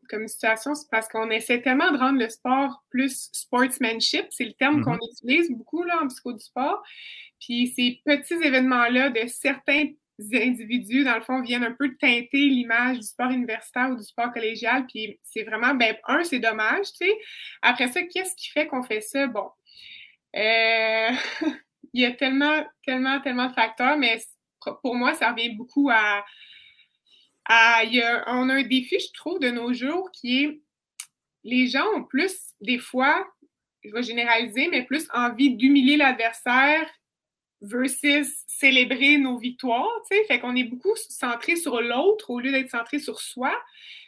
[0.08, 4.82] comme situation, parce qu'on essaie tellement de rendre le sport plus sportsmanship, c'est le terme
[4.82, 5.12] qu'on mm-hmm.
[5.12, 6.82] utilise beaucoup là, en psycho du sport.
[7.38, 9.90] Puis ces petits événements-là de certains
[10.34, 14.32] individus, dans le fond, viennent un peu teinter l'image du sport universitaire ou du sport
[14.32, 14.86] collégial.
[14.86, 17.18] Puis c'est vraiment, ben, un, c'est dommage, tu sais.
[17.62, 19.26] Après ça, qu'est-ce qui fait qu'on fait ça?
[19.26, 19.48] Bon,
[20.36, 21.10] euh,
[21.92, 24.18] il y a tellement, tellement, tellement de facteurs, mais
[24.82, 26.24] pour moi, ça revient beaucoup à.
[27.44, 30.60] à il y a, on a un défi, je trouve, de nos jours qui est
[31.44, 33.26] les gens ont plus, des fois,
[33.84, 36.88] je vais généraliser, mais plus envie d'humilier l'adversaire
[37.62, 40.24] versus célébrer nos victoires, tu sais.
[40.24, 43.52] Fait qu'on est beaucoup centré sur l'autre au lieu d'être centré sur soi.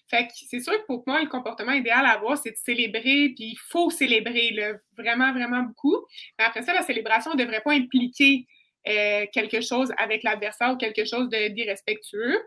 [0.08, 3.32] Fait que c'est sûr que pour moi, le comportement idéal à avoir, c'est de célébrer,
[3.34, 6.04] puis il faut célébrer, là, vraiment, vraiment beaucoup.
[6.38, 8.46] Mais après ça, la célébration ne devrait pas impliquer
[8.86, 12.38] euh, quelque chose avec l'adversaire ou quelque chose d'irrespectueux.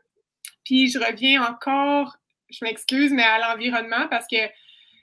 [0.65, 2.17] Puis je reviens encore,
[2.49, 4.37] je m'excuse, mais à l'environnement parce que,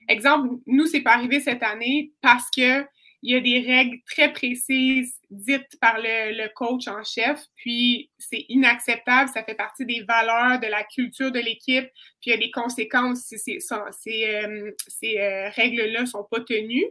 [0.09, 2.85] exemple, nous, c'est pas arrivé cette année parce que
[3.25, 8.45] il y a des règles très précises dites par le, coach en chef, puis c'est
[8.51, 11.89] inacceptable, ça fait partie des valeurs de la culture de l'équipe,
[12.21, 14.71] puis il y a des conséquences si ces, euh,
[15.05, 16.85] euh, règles-là ne sont pas tenues.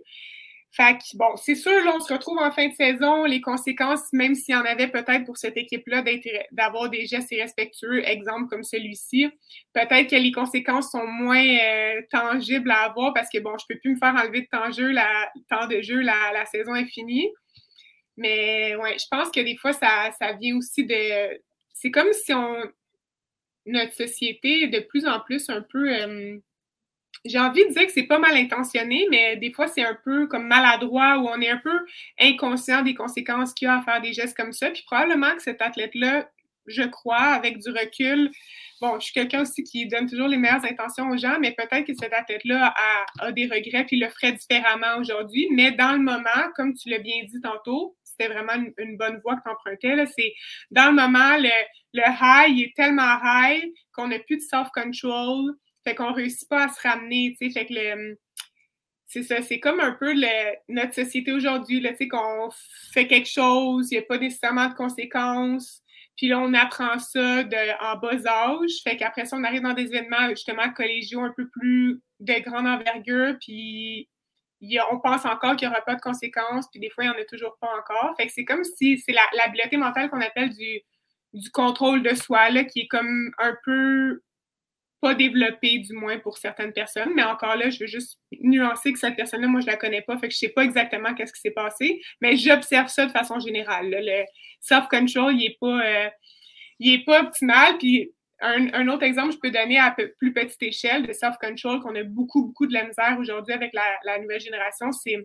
[0.76, 4.12] Fait que, bon, c'est sûr, là, on se retrouve en fin de saison, les conséquences,
[4.12, 6.04] même s'il y en avait peut-être pour cette équipe-là,
[6.52, 9.30] d'avoir des gestes irrespectueux, exemple comme celui-ci,
[9.74, 13.80] peut-être que les conséquences sont moins euh, tangibles à avoir parce que, bon, je peux
[13.80, 16.86] plus me faire enlever de temps de jeu, la, temps de jeu, la saison est
[16.86, 17.30] finie.
[18.18, 21.40] Mais, ouais, je pense que des fois, ça, ça vient aussi de...
[21.74, 22.56] C'est comme si on...
[23.66, 25.94] Notre société est de plus en plus un peu...
[25.94, 26.38] Euh,
[27.26, 30.28] j'ai envie de dire que c'est pas mal intentionné, mais des fois, c'est un peu
[30.28, 31.80] comme maladroit ou on est un peu
[32.20, 34.70] inconscient des conséquences qu'il y a à faire des gestes comme ça.
[34.72, 36.30] Puis probablement que cet athlète-là,
[36.68, 38.30] je crois, avec du recul,
[38.82, 41.86] bon, je suis quelqu'un aussi qui donne toujours les meilleures intentions aux gens, mais peut-être
[41.86, 42.74] que cet athlète-là
[43.20, 45.48] a, des regrets puis le ferait différemment aujourd'hui.
[45.52, 49.38] Mais dans le moment, comme tu l'as bien dit tantôt, c'était vraiment une, bonne voie
[49.38, 50.06] que tu empruntais.
[50.18, 50.34] C'est
[50.72, 51.50] dans le moment, le,
[51.94, 53.64] le high est tellement high
[53.94, 57.54] qu'on n'a plus de self-control fait qu'on réussit pas à se ramener, tu sais.
[57.54, 58.18] Fait que le,
[59.08, 62.50] c'est ça, c'est comme un peu le, notre société aujourd'hui, là, tu sais, qu'on
[62.92, 65.84] fait quelque chose, il n'y a pas nécessairement de conséquences.
[66.18, 67.44] Puis là, on apprend ça
[67.82, 68.82] en bas âge.
[68.84, 72.68] Fait qu'après ça, on arrive dans des événements justement collégiaux un peu plus de grande
[72.68, 73.36] envergure.
[73.40, 74.10] Puis
[74.92, 76.68] on pense encore qu'il n'y aura pas de conséquences.
[76.72, 78.16] Puis des fois, il n'y en a toujours pas encore.
[78.18, 80.82] Fait que c'est comme si c'est la, l'habileté mentale qu'on appelle du,
[81.34, 84.22] du contrôle de soi, là, qui est comme un peu
[85.14, 87.12] développé, du moins pour certaines personnes.
[87.14, 90.18] Mais encore là, je veux juste nuancer que cette personne-là, moi, je la connais pas,
[90.18, 93.40] fait que je sais pas exactement qu'est-ce qui s'est passé, mais j'observe ça de façon
[93.40, 93.90] générale.
[93.90, 94.24] Le
[94.62, 96.10] self-control, il est pas, euh,
[96.80, 97.78] il est pas optimal.
[97.78, 102.04] Puis un, autre exemple, je peux donner à plus petite échelle de self-control qu'on a
[102.04, 105.18] beaucoup, beaucoup de la misère aujourd'hui avec la, nouvelle génération, c'est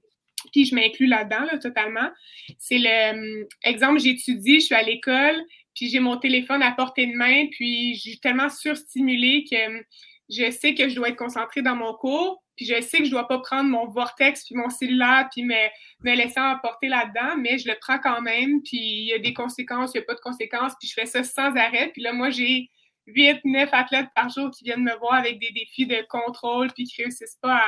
[0.53, 2.11] puis je m'inclus là-dedans là, totalement.
[2.59, 5.43] C'est le hum, exemple, j'étudie, je suis à l'école,
[5.79, 9.83] puis j'ai mon téléphone à portée de main, puis je suis tellement surstimulée que hum,
[10.29, 13.11] je sais que je dois être concentrée dans mon cours, puis je sais que je
[13.11, 15.55] dois pas prendre mon vortex puis mon cellulaire puis me,
[16.03, 19.33] me laisser emporter là-dedans, mais je le prends quand même, puis il y a des
[19.33, 22.13] conséquences, il n'y a pas de conséquences, puis je fais ça sans arrêt, puis là,
[22.13, 22.69] moi, j'ai
[23.07, 26.85] 8, 9 athlètes par jour qui viennent me voir avec des défis de contrôle puis
[26.85, 27.63] qui réussissent pas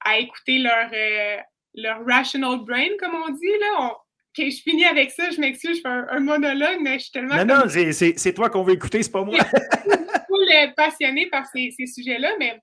[0.00, 1.36] à, écouter leur, euh,
[1.74, 3.58] leur rational brain, comme on dit.
[3.60, 3.96] Là.
[4.36, 7.36] Je finis avec ça, je m'excuse, je fais un, monologue, mais je suis tellement.
[7.44, 9.38] Non, non, c'est toi qu'on veut écouter, c'est pas moi.
[9.38, 12.60] je suis passionné par ces, ces sujets-là, mais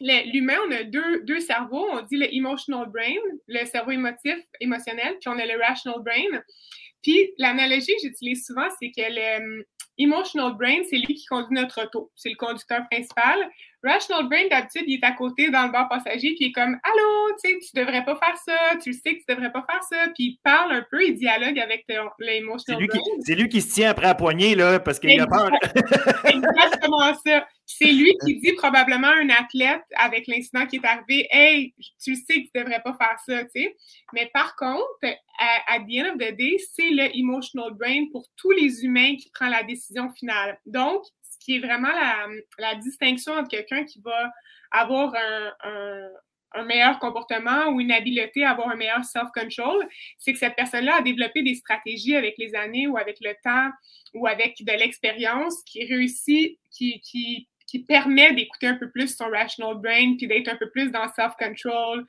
[0.00, 1.86] l'humain, on a deux, deux, cerveaux.
[1.90, 3.16] On dit le emotional brain,
[3.46, 6.40] le cerveau émotif, émotionnel, puis on a le rational brain.
[7.02, 9.64] Puis l'analogie que j'utilise souvent, c'est que le,
[10.00, 12.12] Emotional brain, c'est lui qui conduit notre auto.
[12.14, 13.36] C'est le conducteur principal.
[13.82, 16.78] Rational brain, d'habitude, il est à côté dans le bar passager, puis il est comme
[16.82, 19.82] Allô, tu sais, tu devrais pas faire ça, tu sais que tu devrais pas faire
[19.82, 19.96] ça.
[20.14, 21.84] Puis il parle un peu, il dialogue avec
[22.18, 23.00] l'émotional brain.
[23.20, 25.50] C'est lui qui se tient après la poignée, là, parce qu'il a peur.
[26.24, 27.46] exactement ça.
[27.66, 32.16] C'est lui qui dit probablement à un athlète avec l'incident qui est arrivé Hey, tu
[32.16, 33.76] sais que tu devrais pas faire ça, tu sais.
[34.14, 38.50] Mais par contre, à, the end of the day, c'est le emotional brain pour tous
[38.50, 40.58] les humains qui prend la décision finale.
[40.66, 41.02] Donc,
[41.48, 41.88] qui est vraiment
[42.58, 44.30] la, distinction entre quelqu'un qui va
[44.70, 45.14] avoir
[45.64, 49.86] un, meilleur comportement ou une habileté à avoir un meilleur self-control,
[50.18, 53.70] c'est que cette personne-là a développé des stratégies avec les années ou avec le temps
[54.12, 57.48] ou avec de l'expérience qui réussit, qui,
[57.86, 62.04] permet d'écouter un peu plus son rational brain puis d'être un peu plus dans self-control.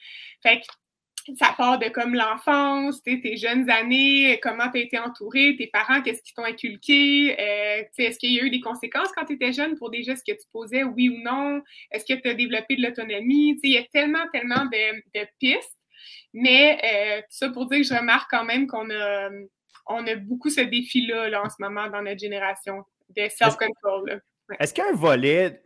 [1.37, 6.01] Ça part de comme l'enfance, tes jeunes années, comment tu as été entouré, tes parents,
[6.01, 9.53] qu'est-ce qu'ils t'ont inculqué, euh, est-ce qu'il y a eu des conséquences quand tu étais
[9.53, 11.61] jeune pour des gestes que tu posais, oui ou non,
[11.91, 15.77] est-ce que tu as développé de l'autonomie, il y a tellement, tellement de, pistes,
[16.33, 19.29] mais euh, ça pour dire que je remarque quand même qu'on a,
[19.87, 22.83] on a beaucoup ce défi-là là, en ce moment dans notre génération
[23.15, 24.21] de self-control.
[24.59, 25.61] Est-ce qu'il y a un volet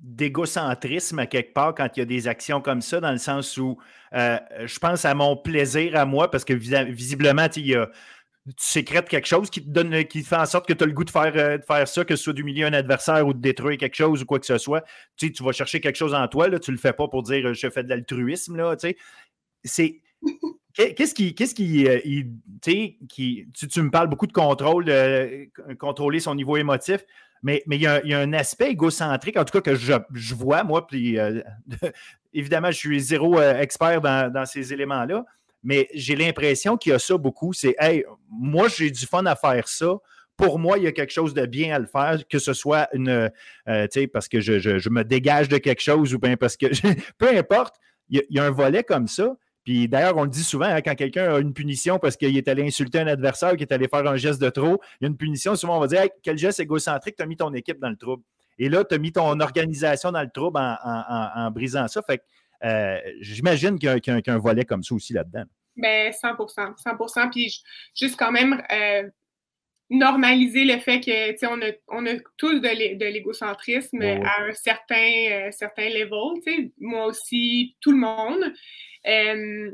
[0.00, 3.56] d'égocentrisme à quelque part quand il y a des actions comme ça, dans le sens
[3.56, 3.78] où
[4.14, 7.76] euh, je pense à mon plaisir à moi, parce que visiblement, il y
[8.46, 10.92] tu sécrètes quelque chose qui te donne, qui fait en sorte que tu as le
[10.92, 13.40] goût de faire, euh, de faire ça, que ce soit d'humilier un adversaire ou de
[13.40, 14.82] détruire quelque chose ou quoi que ce soit.
[15.16, 17.22] Tu, sais, tu vas chercher quelque chose en toi, là, tu le fais pas pour
[17.22, 18.56] dire je fais de l'altruisme.
[18.56, 18.96] Là, tu sais.
[19.62, 20.00] C'est.
[20.74, 21.34] Qu'est-ce qui.
[21.34, 22.24] Qu'est-ce euh,
[23.08, 25.48] qui tu, tu, me parles beaucoup de contrôle, de
[25.78, 27.04] contrôler son niveau émotif.
[27.42, 31.18] Mais, il, y a, un aspect égocentrique, en tout cas, que je, vois, moi, puis
[31.18, 31.40] euh,
[32.34, 35.24] évidemment, je suis zéro euh, expert dans, ces éléments-là,
[35.62, 37.52] mais j'ai l'impression qu'il y a ça beaucoup.
[37.52, 39.96] C'est, hey, moi, j'ai du fun à faire ça.
[40.36, 42.88] Pour moi, il y a quelque chose de bien à le faire, que ce soit
[42.94, 43.30] une,
[43.68, 46.66] euh, tu parce que je, me dégage de quelque chose ou bien parce que,
[47.18, 47.76] peu importe,
[48.08, 49.36] il y, a un volet comme ça.
[49.64, 52.48] Puis d'ailleurs, on le dit souvent, hein, quand quelqu'un a une punition parce qu'il est
[52.48, 55.08] allé insulter un adversaire, qu'il est allé faire un geste de trop, il y a
[55.08, 57.90] une punition, souvent on va dire quel geste égocentrique, tu as mis ton équipe dans
[57.90, 58.22] le trouble.
[58.58, 62.02] Et là, tu as mis ton organisation dans le trouble en, brisant ça.
[62.02, 62.22] Fait que
[62.64, 65.44] euh, j'imagine qu'il y, a un volet comme ça aussi là-dedans.
[65.76, 67.62] Bien, 100 100% Puis
[67.94, 69.08] juste quand même euh,
[69.90, 75.50] normaliser le fait que, on a, on a tous de l'égocentrisme à un certain, euh,
[75.50, 78.52] certain level, moi aussi, tout le monde.
[79.06, 79.70] Euh,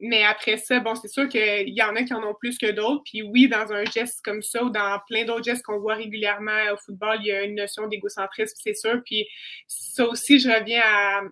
[0.00, 2.70] mais après ça, bon, c'est sûr qu'il y en a qui en ont plus que
[2.72, 3.02] d'autres.
[3.04, 6.72] Puis oui, dans un geste comme ça ou dans plein d'autres gestes qu'on voit régulièrement
[6.72, 9.00] au football, il y a une notion d'égocentrisme, c'est sûr.
[9.04, 9.26] Puis
[9.66, 11.22] ça aussi, je reviens à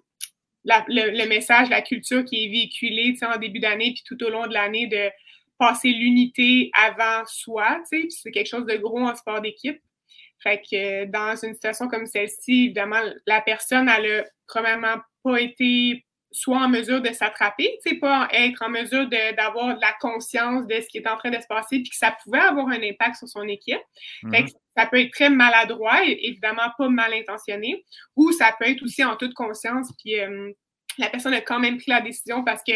[0.64, 4.54] le, message, la culture qui est véhiculée en début d'année puis tout au long de
[4.54, 5.10] l'année de
[5.62, 7.80] passer l'unité avant soi.
[7.84, 9.80] C'est quelque chose de gros en sport d'équipe.
[10.43, 16.05] Fait que dans une situation comme celle-ci, évidemment, la personne, elle a premièrement pas été
[16.32, 20.66] soit en mesure de s'attraper, tu sais, pas être en mesure d'avoir de, la conscience
[20.66, 22.82] de ce qui est en train de se passer, puis que ça pouvait avoir un
[22.82, 23.78] impact sur son équipe.
[24.30, 24.56] Fait que mm-hmm.
[24.76, 27.84] ça peut être très maladroit, et évidemment pas mal intentionné,
[28.16, 30.51] ou ça peut être aussi en toute conscience, puis euh,
[30.98, 32.72] la personne a quand même pris la décision parce que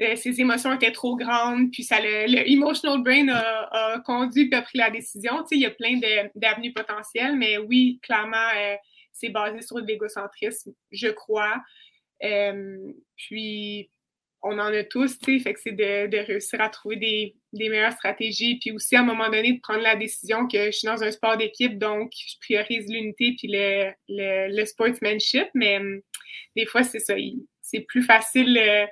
[0.00, 4.58] euh, ses émotions étaient trop grandes, puis ça le, le emotional brain a, conduit puis
[4.58, 5.38] a pris la décision.
[5.38, 5.98] Tu sais, il y a plein
[6.36, 8.76] d'avenues potentielles, mais oui, clairement, euh,
[9.12, 11.56] c'est basé sur l'égocentrisme, je crois.
[12.22, 13.90] Euh, puis,
[14.42, 17.34] on en a tous, tu sais, fait que c'est de, réussir à trouver des,
[17.68, 20.86] meilleures stratégies, puis aussi à un moment donné de prendre la décision que je suis
[20.86, 26.00] dans un sport d'équipe, donc je priorise l'unité puis le, le, sportsmanship, mais hum,
[26.54, 27.14] des fois, c'est ça,
[27.62, 28.88] c'est plus facile.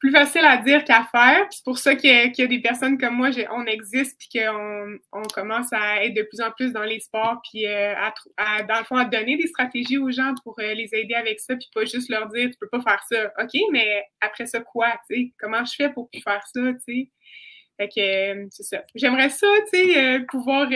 [0.00, 1.46] Euh, plus facile à dire qu'à faire.
[1.50, 5.22] C'est pour ça qu'il y, a des personnes comme moi, on existe, puis qu'on on
[5.22, 7.94] commence à être de plus en plus dans les sports, puis euh,
[8.36, 11.38] à, dans le fond, à donner des stratégies aux gens pour euh, les aider avec
[11.38, 13.30] ça, puis pas juste leur dire, tu peux pas faire ça.
[13.42, 15.32] OK, mais après ça, quoi, tu sais?
[15.38, 17.10] Comment je fais pour faire ça, tu sais?
[17.78, 18.82] Fait que, euh, c'est ça.
[18.94, 20.68] J'aimerais ça, tu sais, pouvoir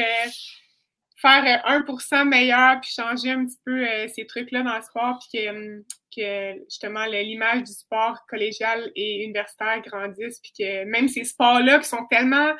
[1.17, 5.49] faire 1% meilleur, puis changer un petit peu ces trucs-là dans le sport, puis que
[5.49, 5.85] hum,
[6.15, 11.89] que justement l'image du sport collégial et universitaire grandisse, puis que même ces sports-là qui
[11.89, 12.53] sont tellement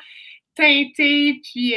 [0.55, 1.73] teinté, puis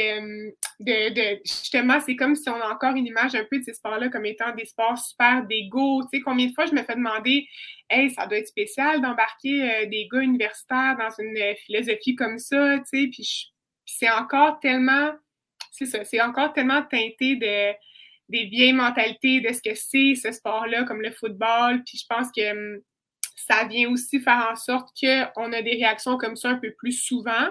[0.79, 4.07] de, justement, c'est comme si on a encore une image un peu de ces sports-là
[4.07, 6.01] comme étant des sports super d'ego.
[6.03, 7.45] Tu sais, combien de fois je me fais demander,
[7.89, 13.03] hey, ça doit être spécial d'embarquer des gars universitaires dans une philosophie comme ça, tu
[13.03, 13.51] sais, puis
[13.85, 15.11] c'est encore tellement,
[15.71, 17.73] c'est ça, c'est encore tellement teinté de
[18.29, 21.83] des vieilles mentalités de ce que c'est ce sport-là, comme le football.
[21.85, 22.81] Puis je pense que hum,
[23.35, 26.91] ça vient aussi faire en sorte qu'on a des réactions comme ça un peu plus
[26.91, 27.49] souvent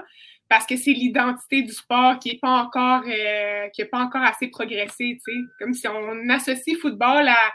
[0.49, 4.49] parce que c'est l'identité du sport qui n'est pas encore euh, qui pas encore assez
[4.49, 5.39] progressé, tu sais.
[5.59, 7.53] Comme si on associe football à,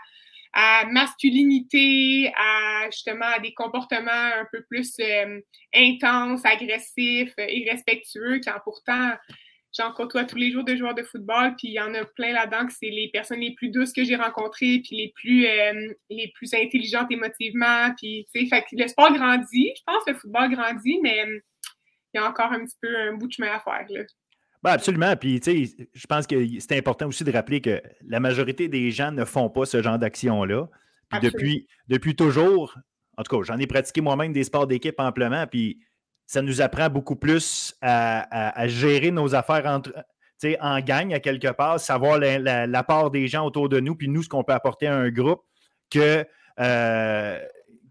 [0.54, 5.40] à masculinité, à justement à des comportements un peu plus euh,
[5.74, 9.14] intenses, agressifs, irrespectueux, quand pourtant
[9.78, 12.32] j'en côtoie tous les jours de joueurs de football, puis il y en a plein
[12.32, 15.94] là-dedans que c'est les personnes les plus douces que j'ai rencontrées, puis les plus, euh,
[16.10, 20.12] les plus intelligentes émotivement, puis tu sais, fait que le sport grandit, je pense que
[20.12, 21.40] le football grandit, mais euh,
[22.14, 24.04] il y a encore un petit peu un bout de chemin à faire, là.
[24.62, 25.14] Ben absolument.
[25.18, 28.92] Puis, tu sais, je pense que c'est important aussi de rappeler que la majorité des
[28.92, 30.70] gens ne font pas ce genre d'action-là.
[31.10, 32.78] Puis depuis, depuis toujours,
[33.18, 35.46] en tout cas, j'en ai pratiqué moi-même des sports d'équipe amplement.
[35.48, 35.80] Puis
[36.26, 39.94] ça nous apprend beaucoup plus à, gérer nos affaires entre,
[40.60, 44.30] en gang à quelque part, savoir l'apport des gens autour de nous, puis nous, ce
[44.30, 45.42] qu'on peut apporter à un groupe,
[45.90, 46.26] que,
[46.60, 47.40] euh,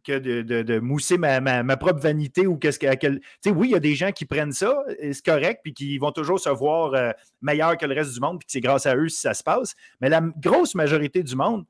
[0.04, 3.50] que de, mousser ma, propre vanité ou qu'est-ce que.
[3.50, 6.40] oui, il y a des gens qui prennent ça, c'est correct, puis qui vont toujours
[6.40, 9.20] se voir euh, meilleurs que le reste du monde, puis c'est grâce à eux si
[9.20, 9.74] ça se passe.
[10.00, 11.64] Mais la grosse majorité du monde,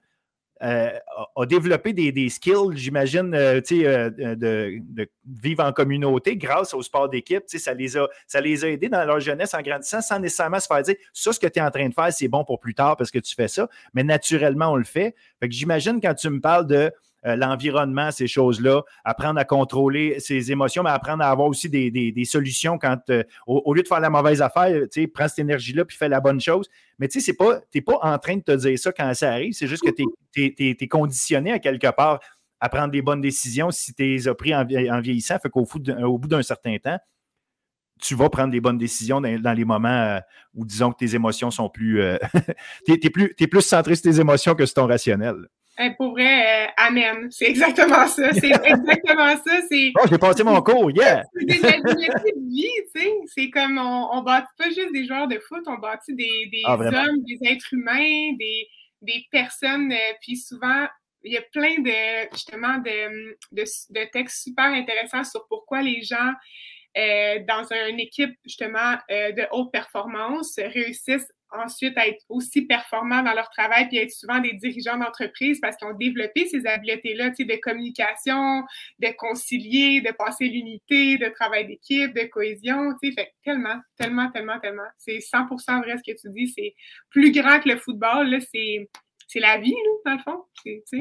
[0.63, 0.91] euh,
[1.35, 7.09] a développé des, skills, j'imagine, euh, euh, de, de, vivre en communauté grâce au sport
[7.09, 7.43] d'équipe.
[7.47, 10.69] Ça les, a, ça les a aidés dans leur jeunesse en grandissant sans nécessairement se
[10.69, 12.75] faire dire ça, ce que tu es en train de faire, c'est bon pour plus
[12.75, 13.69] tard parce que tu fais ça.
[13.93, 15.17] Mais naturellement, on le fait.
[15.43, 16.93] j'imagine quand tu me parles de
[17.25, 22.25] euh, l'environnement, ces choses-là, apprendre à contrôler ses émotions, mais apprendre à avoir aussi des,
[22.25, 25.85] solutions quand, euh, au, lieu de faire la mauvaise affaire, tu sais, prends cette énergie-là
[25.85, 26.69] puis fais la bonne chose.
[26.99, 27.45] Mais tu sais, tu
[27.75, 30.05] n'es pas en train de te dire ça quand ça arrive, c'est juste que tu
[30.59, 32.19] es, conditionné à quelque part
[32.59, 35.39] à prendre des bonnes décisions si tu les as pris en, vieillissant.
[35.39, 36.99] Fait qu'au au bout d'un certain temps,
[38.01, 40.19] tu vas prendre des bonnes décisions dans, les moments euh,
[40.55, 42.03] où, disons, que tes émotions sont plus.
[42.87, 45.47] tu es plus centré sur tes émotions que sur ton rationnel
[45.91, 47.29] pour vrai, euh, amen.
[47.31, 48.33] C'est exactement ça.
[48.33, 49.61] C'est exactement ça.
[49.69, 49.93] C'est.
[50.01, 51.23] Oh, j'ai passé mon cours, yeah!
[51.35, 53.13] c'est des de vie, tu sais.
[53.27, 56.63] C'est comme on, on bâtit pas juste des joueurs de foot, on bâtit des, des
[56.65, 58.69] ah, hommes, des êtres humains, des,
[59.03, 59.93] des personnes.
[59.93, 60.87] Euh, puis souvent,
[61.25, 66.03] il y a plein de justement de, de, de, textes super intéressants sur pourquoi les
[66.03, 66.33] gens
[66.97, 73.35] euh, dans une équipe justement euh, de haute performance réussissent ensuite être aussi performants dans
[73.35, 77.61] leur travail puis être souvent des dirigeants d'entreprise parce qu'ils ont développé ces habiletés-là de
[77.61, 78.63] communication,
[78.99, 82.95] de concilier, de passer l'unité, de travail d'équipe, de cohésion.
[83.03, 84.89] Fait tellement, tellement, tellement, tellement.
[84.97, 86.49] C'est 100% vrai ce que tu dis.
[86.49, 86.75] C'est
[87.11, 88.39] plus grand que le football.
[88.53, 88.89] C'est
[89.33, 90.45] c'est la vie, dans le fond.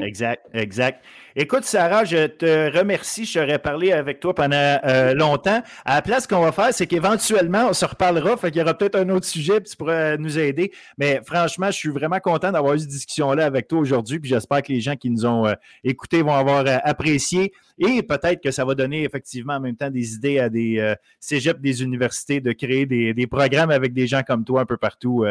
[0.02, 1.04] Exact, exact.
[1.36, 3.26] Écoute, Sarah, je te remercie.
[3.26, 5.62] Je t'aurais parlé avec toi pendant euh, longtemps.
[5.84, 8.36] À la place, ce qu'on va faire, c'est qu'éventuellement, on se reparlera.
[8.38, 10.72] Fait qu'il y aura peut-être un autre sujet, puis tu pourras nous aider.
[10.96, 14.18] Mais franchement, je suis vraiment content d'avoir eu cette discussion-là avec toi aujourd'hui.
[14.18, 15.54] Puis j'espère que les gens qui nous ont euh,
[15.84, 17.52] écoutés vont avoir euh, apprécié.
[17.78, 21.60] Et peut-être que ça va donner effectivement en même temps des idées à des cégeps
[21.60, 25.24] des universités de créer des, des, programmes avec des gens comme toi un peu partout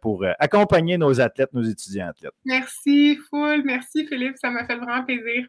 [0.00, 2.12] pour accompagner nos athlètes, nos étudiants.
[2.44, 3.62] Merci, full.
[3.64, 4.36] Merci, Philippe.
[4.36, 5.46] Ça m'a fait vraiment plaisir.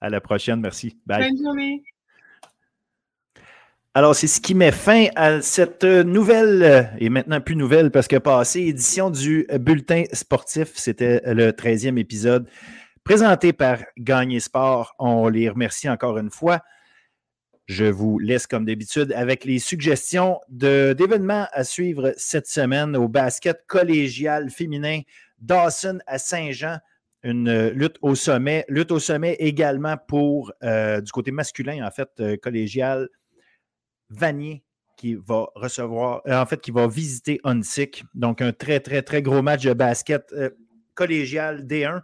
[0.00, 0.60] À la prochaine.
[0.60, 0.96] Merci.
[1.06, 1.30] Bye.
[1.30, 1.82] Bonne journée.
[3.94, 8.16] Alors, c'est ce qui met fin à cette nouvelle, et maintenant plus nouvelle parce que
[8.16, 10.70] passée, édition du Bulletin sportif.
[10.76, 12.48] C'était le 13e épisode
[13.04, 14.94] présenté par Gagné Sport.
[14.98, 16.60] On les remercie encore une fois.
[17.66, 23.64] Je vous laisse comme d'habitude avec les suggestions d'événements à suivre cette semaine au basket
[23.66, 25.00] collégial féminin
[25.38, 26.78] Dawson à Saint-Jean,
[27.22, 28.64] une euh, lutte au sommet.
[28.68, 33.08] Lutte au sommet également pour, euh, du côté masculin, en fait, euh, collégial,
[34.10, 34.64] Vanier
[34.96, 38.04] qui va recevoir, en fait, qui va visiter Onsic.
[38.14, 40.32] Donc, un très, très, très gros match de basket
[40.94, 42.02] collégial D1.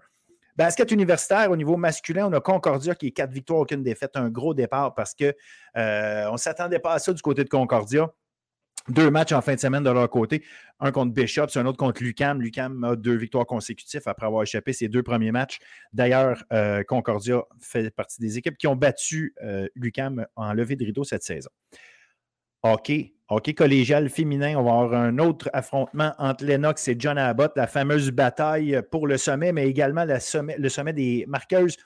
[0.58, 4.28] Basket universitaire, au niveau masculin, on a Concordia qui est quatre victoires, aucune défaite, un
[4.28, 5.32] gros départ parce qu'on
[5.76, 8.12] on ne s'attendait pas à ça du côté de Concordia.
[8.88, 10.42] Deux matchs en fin de semaine de leur côté.
[10.80, 12.42] Un contre Bishop, un autre contre Lucam.
[12.42, 15.60] Lucam a deux victoires consécutives après avoir échappé ses deux premiers matchs.
[15.92, 20.84] D'ailleurs, euh, Concordia fait partie des équipes qui ont battu euh, Lucam en levée de
[20.84, 21.50] rideau cette saison.
[22.64, 24.56] Hockey, hockey collégial féminin.
[24.56, 29.06] On va avoir un autre affrontement entre Lennox et John Abbott, la fameuse bataille pour
[29.06, 31.76] le sommet, mais également le sommet des marqueuses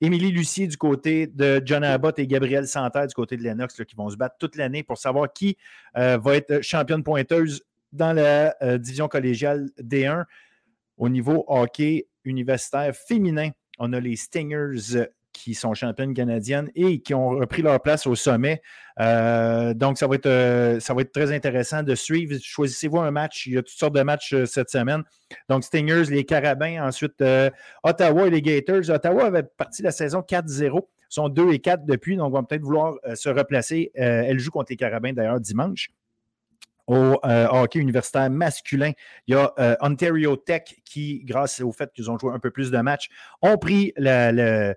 [0.00, 3.94] Émilie Lucier du côté de John Abbott et Gabriel Santerre du côté de Lennox qui
[3.96, 5.56] vont se battre toute l'année pour savoir qui
[5.96, 7.62] euh, va être championne pointeuse
[7.92, 10.24] dans la euh, division collégiale D1.
[10.96, 17.12] Au niveau hockey universitaire féminin, on a les Stingers qui sont championnes canadiennes et qui
[17.12, 18.62] ont repris leur place au sommet.
[19.00, 22.38] Euh, donc, ça va, être, euh, ça va être très intéressant de suivre.
[22.40, 23.46] Choisissez-vous un match.
[23.46, 25.02] Il y a toutes sortes de matchs euh, cette semaine.
[25.50, 27.22] Donc, Stingers, les Carabins, ensuite
[27.82, 28.88] Ottawa et les Gators.
[28.88, 30.80] Ottawa avait parti la saison 4-0.
[30.80, 33.90] Ils sont 2 et 4 depuis, donc on va peut-être vouloir se replacer.
[33.94, 35.90] elle joue contre les Carabins d'ailleurs dimanche
[36.86, 38.92] au euh, hockey universitaire masculin.
[39.26, 42.50] Il y a euh, Ontario Tech qui, grâce au fait qu'ils ont joué un peu
[42.50, 43.08] plus de matchs,
[43.42, 44.74] ont pris la,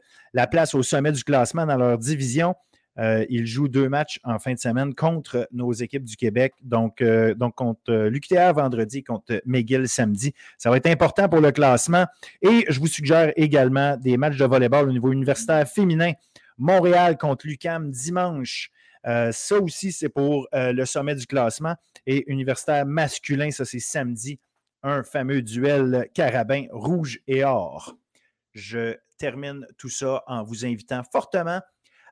[0.49, 2.55] place au sommet du classement dans leur division.
[2.99, 7.03] Euh, ils jouent deux matchs en fin de semaine contre nos équipes du Québec, donc,
[7.03, 10.33] donc contre l'UQTR vendredi, contre McGill samedi.
[10.57, 12.05] Ça va être important pour le classement.
[12.41, 16.13] Et je vous suggère également des matchs de volleyball au niveau universitaire féminin.
[16.57, 18.71] Montréal contre l'UCAM dimanche.
[19.07, 21.75] Euh, ça aussi, c'est pour euh, le sommet du classement.
[22.05, 24.39] Et universitaire masculin, ça c'est samedi,
[24.83, 27.95] un fameux duel carabin rouge et or.
[28.53, 31.61] Je termine tout ça en vous invitant fortement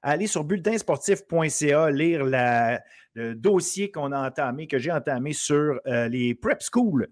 [0.02, 6.08] à aller sur bulletinsportif.ca, lire le dossier qu'on a entamé, que j'ai entamé sur euh,
[6.08, 7.08] les prep schools.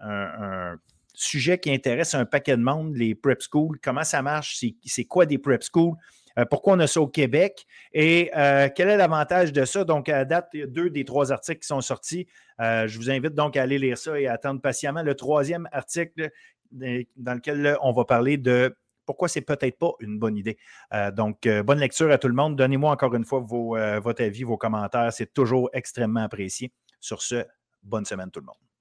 [0.00, 0.76] un,
[1.14, 3.78] sujet qui intéresse un paquet de monde, les prep schools.
[3.82, 4.64] Comment ça marche?
[4.84, 5.94] C'est quoi des prep schools?
[6.38, 9.84] Euh, pourquoi on a ça au Québec et euh, quel est l'avantage de ça?
[9.84, 12.26] Donc, à date, deux des trois articles qui sont sortis.
[12.60, 15.68] Euh, je vous invite donc à aller lire ça et à attendre patiemment le troisième
[15.72, 16.30] article
[16.70, 20.56] dans lequel on va parler de pourquoi c'est peut-être pas une bonne idée.
[21.12, 22.56] donc, bonne lecture à tout le monde.
[22.56, 25.12] Donnez-moi encore une fois votre avis, vos commentaires.
[25.12, 26.72] C'est toujours extrêmement apprécié.
[27.00, 27.44] Sur ce,
[27.82, 28.71] bonne semaine tout le monde.